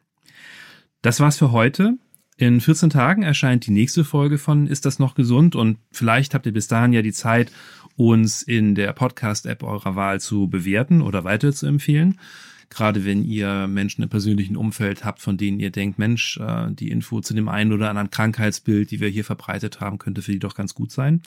Das 1.02 1.18
war's 1.18 1.36
für 1.36 1.50
heute. 1.50 1.98
In 2.36 2.60
14 2.60 2.90
Tagen 2.90 3.22
erscheint 3.24 3.66
die 3.66 3.72
nächste 3.72 4.04
Folge 4.04 4.38
von 4.38 4.68
Ist 4.68 4.86
das 4.86 5.00
noch 5.00 5.16
gesund? 5.16 5.56
Und 5.56 5.78
vielleicht 5.90 6.32
habt 6.32 6.46
ihr 6.46 6.52
bis 6.52 6.68
dahin 6.68 6.92
ja 6.92 7.02
die 7.02 7.12
Zeit, 7.12 7.50
uns 7.96 8.42
in 8.42 8.76
der 8.76 8.92
Podcast-App 8.92 9.64
eurer 9.64 9.96
Wahl 9.96 10.20
zu 10.20 10.46
bewerten 10.46 11.02
oder 11.02 11.24
weiter 11.24 11.52
zu 11.52 11.66
empfehlen. 11.66 12.20
Gerade 12.68 13.04
wenn 13.04 13.24
ihr 13.24 13.66
Menschen 13.66 14.02
im 14.02 14.10
persönlichen 14.10 14.56
Umfeld 14.56 15.04
habt, 15.04 15.20
von 15.20 15.36
denen 15.36 15.58
ihr 15.58 15.70
denkt, 15.70 15.98
Mensch, 15.98 16.38
äh, 16.38 16.70
die 16.70 16.90
Info 16.90 17.20
zu 17.20 17.34
dem 17.34 17.48
einen 17.48 17.72
oder 17.72 17.88
anderen 17.88 18.10
Krankheitsbild, 18.10 18.92
die 18.92 19.00
wir 19.00 19.08
hier 19.08 19.24
verbreitet 19.24 19.80
haben, 19.80 19.98
könnte 19.98 20.22
für 20.22 20.32
die 20.32 20.38
doch 20.38 20.54
ganz 20.54 20.74
gut 20.74 20.92
sein. 20.92 21.22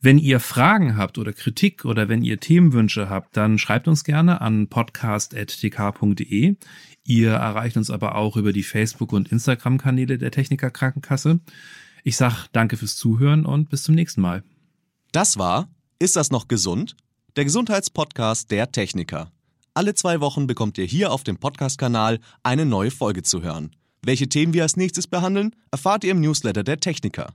Wenn 0.00 0.18
ihr 0.18 0.38
Fragen 0.38 0.96
habt 0.96 1.18
oder 1.18 1.32
Kritik 1.32 1.84
oder 1.84 2.08
wenn 2.08 2.22
ihr 2.22 2.38
Themenwünsche 2.38 3.10
habt, 3.10 3.36
dann 3.36 3.58
schreibt 3.58 3.88
uns 3.88 4.04
gerne 4.04 4.40
an 4.40 4.68
podcast.tk.de. 4.68 6.54
Ihr 7.02 7.30
erreicht 7.32 7.76
uns 7.76 7.90
aber 7.90 8.14
auch 8.14 8.36
über 8.36 8.52
die 8.52 8.62
Facebook- 8.62 9.12
und 9.12 9.32
Instagram-Kanäle 9.32 10.16
der 10.18 10.30
Techniker 10.30 10.70
Krankenkasse. 10.70 11.40
Ich 12.04 12.16
sag 12.16 12.46
danke 12.52 12.76
fürs 12.76 12.96
Zuhören 12.96 13.44
und 13.44 13.70
bis 13.70 13.82
zum 13.82 13.96
nächsten 13.96 14.20
Mal. 14.20 14.44
Das 15.10 15.36
war 15.36 15.68
Ist 15.98 16.14
das 16.14 16.30
noch 16.30 16.46
gesund? 16.46 16.94
Der 17.34 17.44
Gesundheitspodcast 17.44 18.52
der 18.52 18.70
Techniker. 18.70 19.32
Alle 19.74 19.94
zwei 19.94 20.20
Wochen 20.20 20.46
bekommt 20.46 20.78
ihr 20.78 20.84
hier 20.84 21.10
auf 21.10 21.24
dem 21.24 21.38
Podcast-Kanal 21.38 22.20
eine 22.44 22.66
neue 22.66 22.92
Folge 22.92 23.24
zu 23.24 23.42
hören. 23.42 23.72
Welche 24.02 24.28
Themen 24.28 24.54
wir 24.54 24.62
als 24.62 24.76
nächstes 24.76 25.08
behandeln, 25.08 25.56
erfahrt 25.72 26.04
ihr 26.04 26.12
im 26.12 26.20
Newsletter 26.20 26.62
der 26.62 26.78
Techniker. 26.78 27.34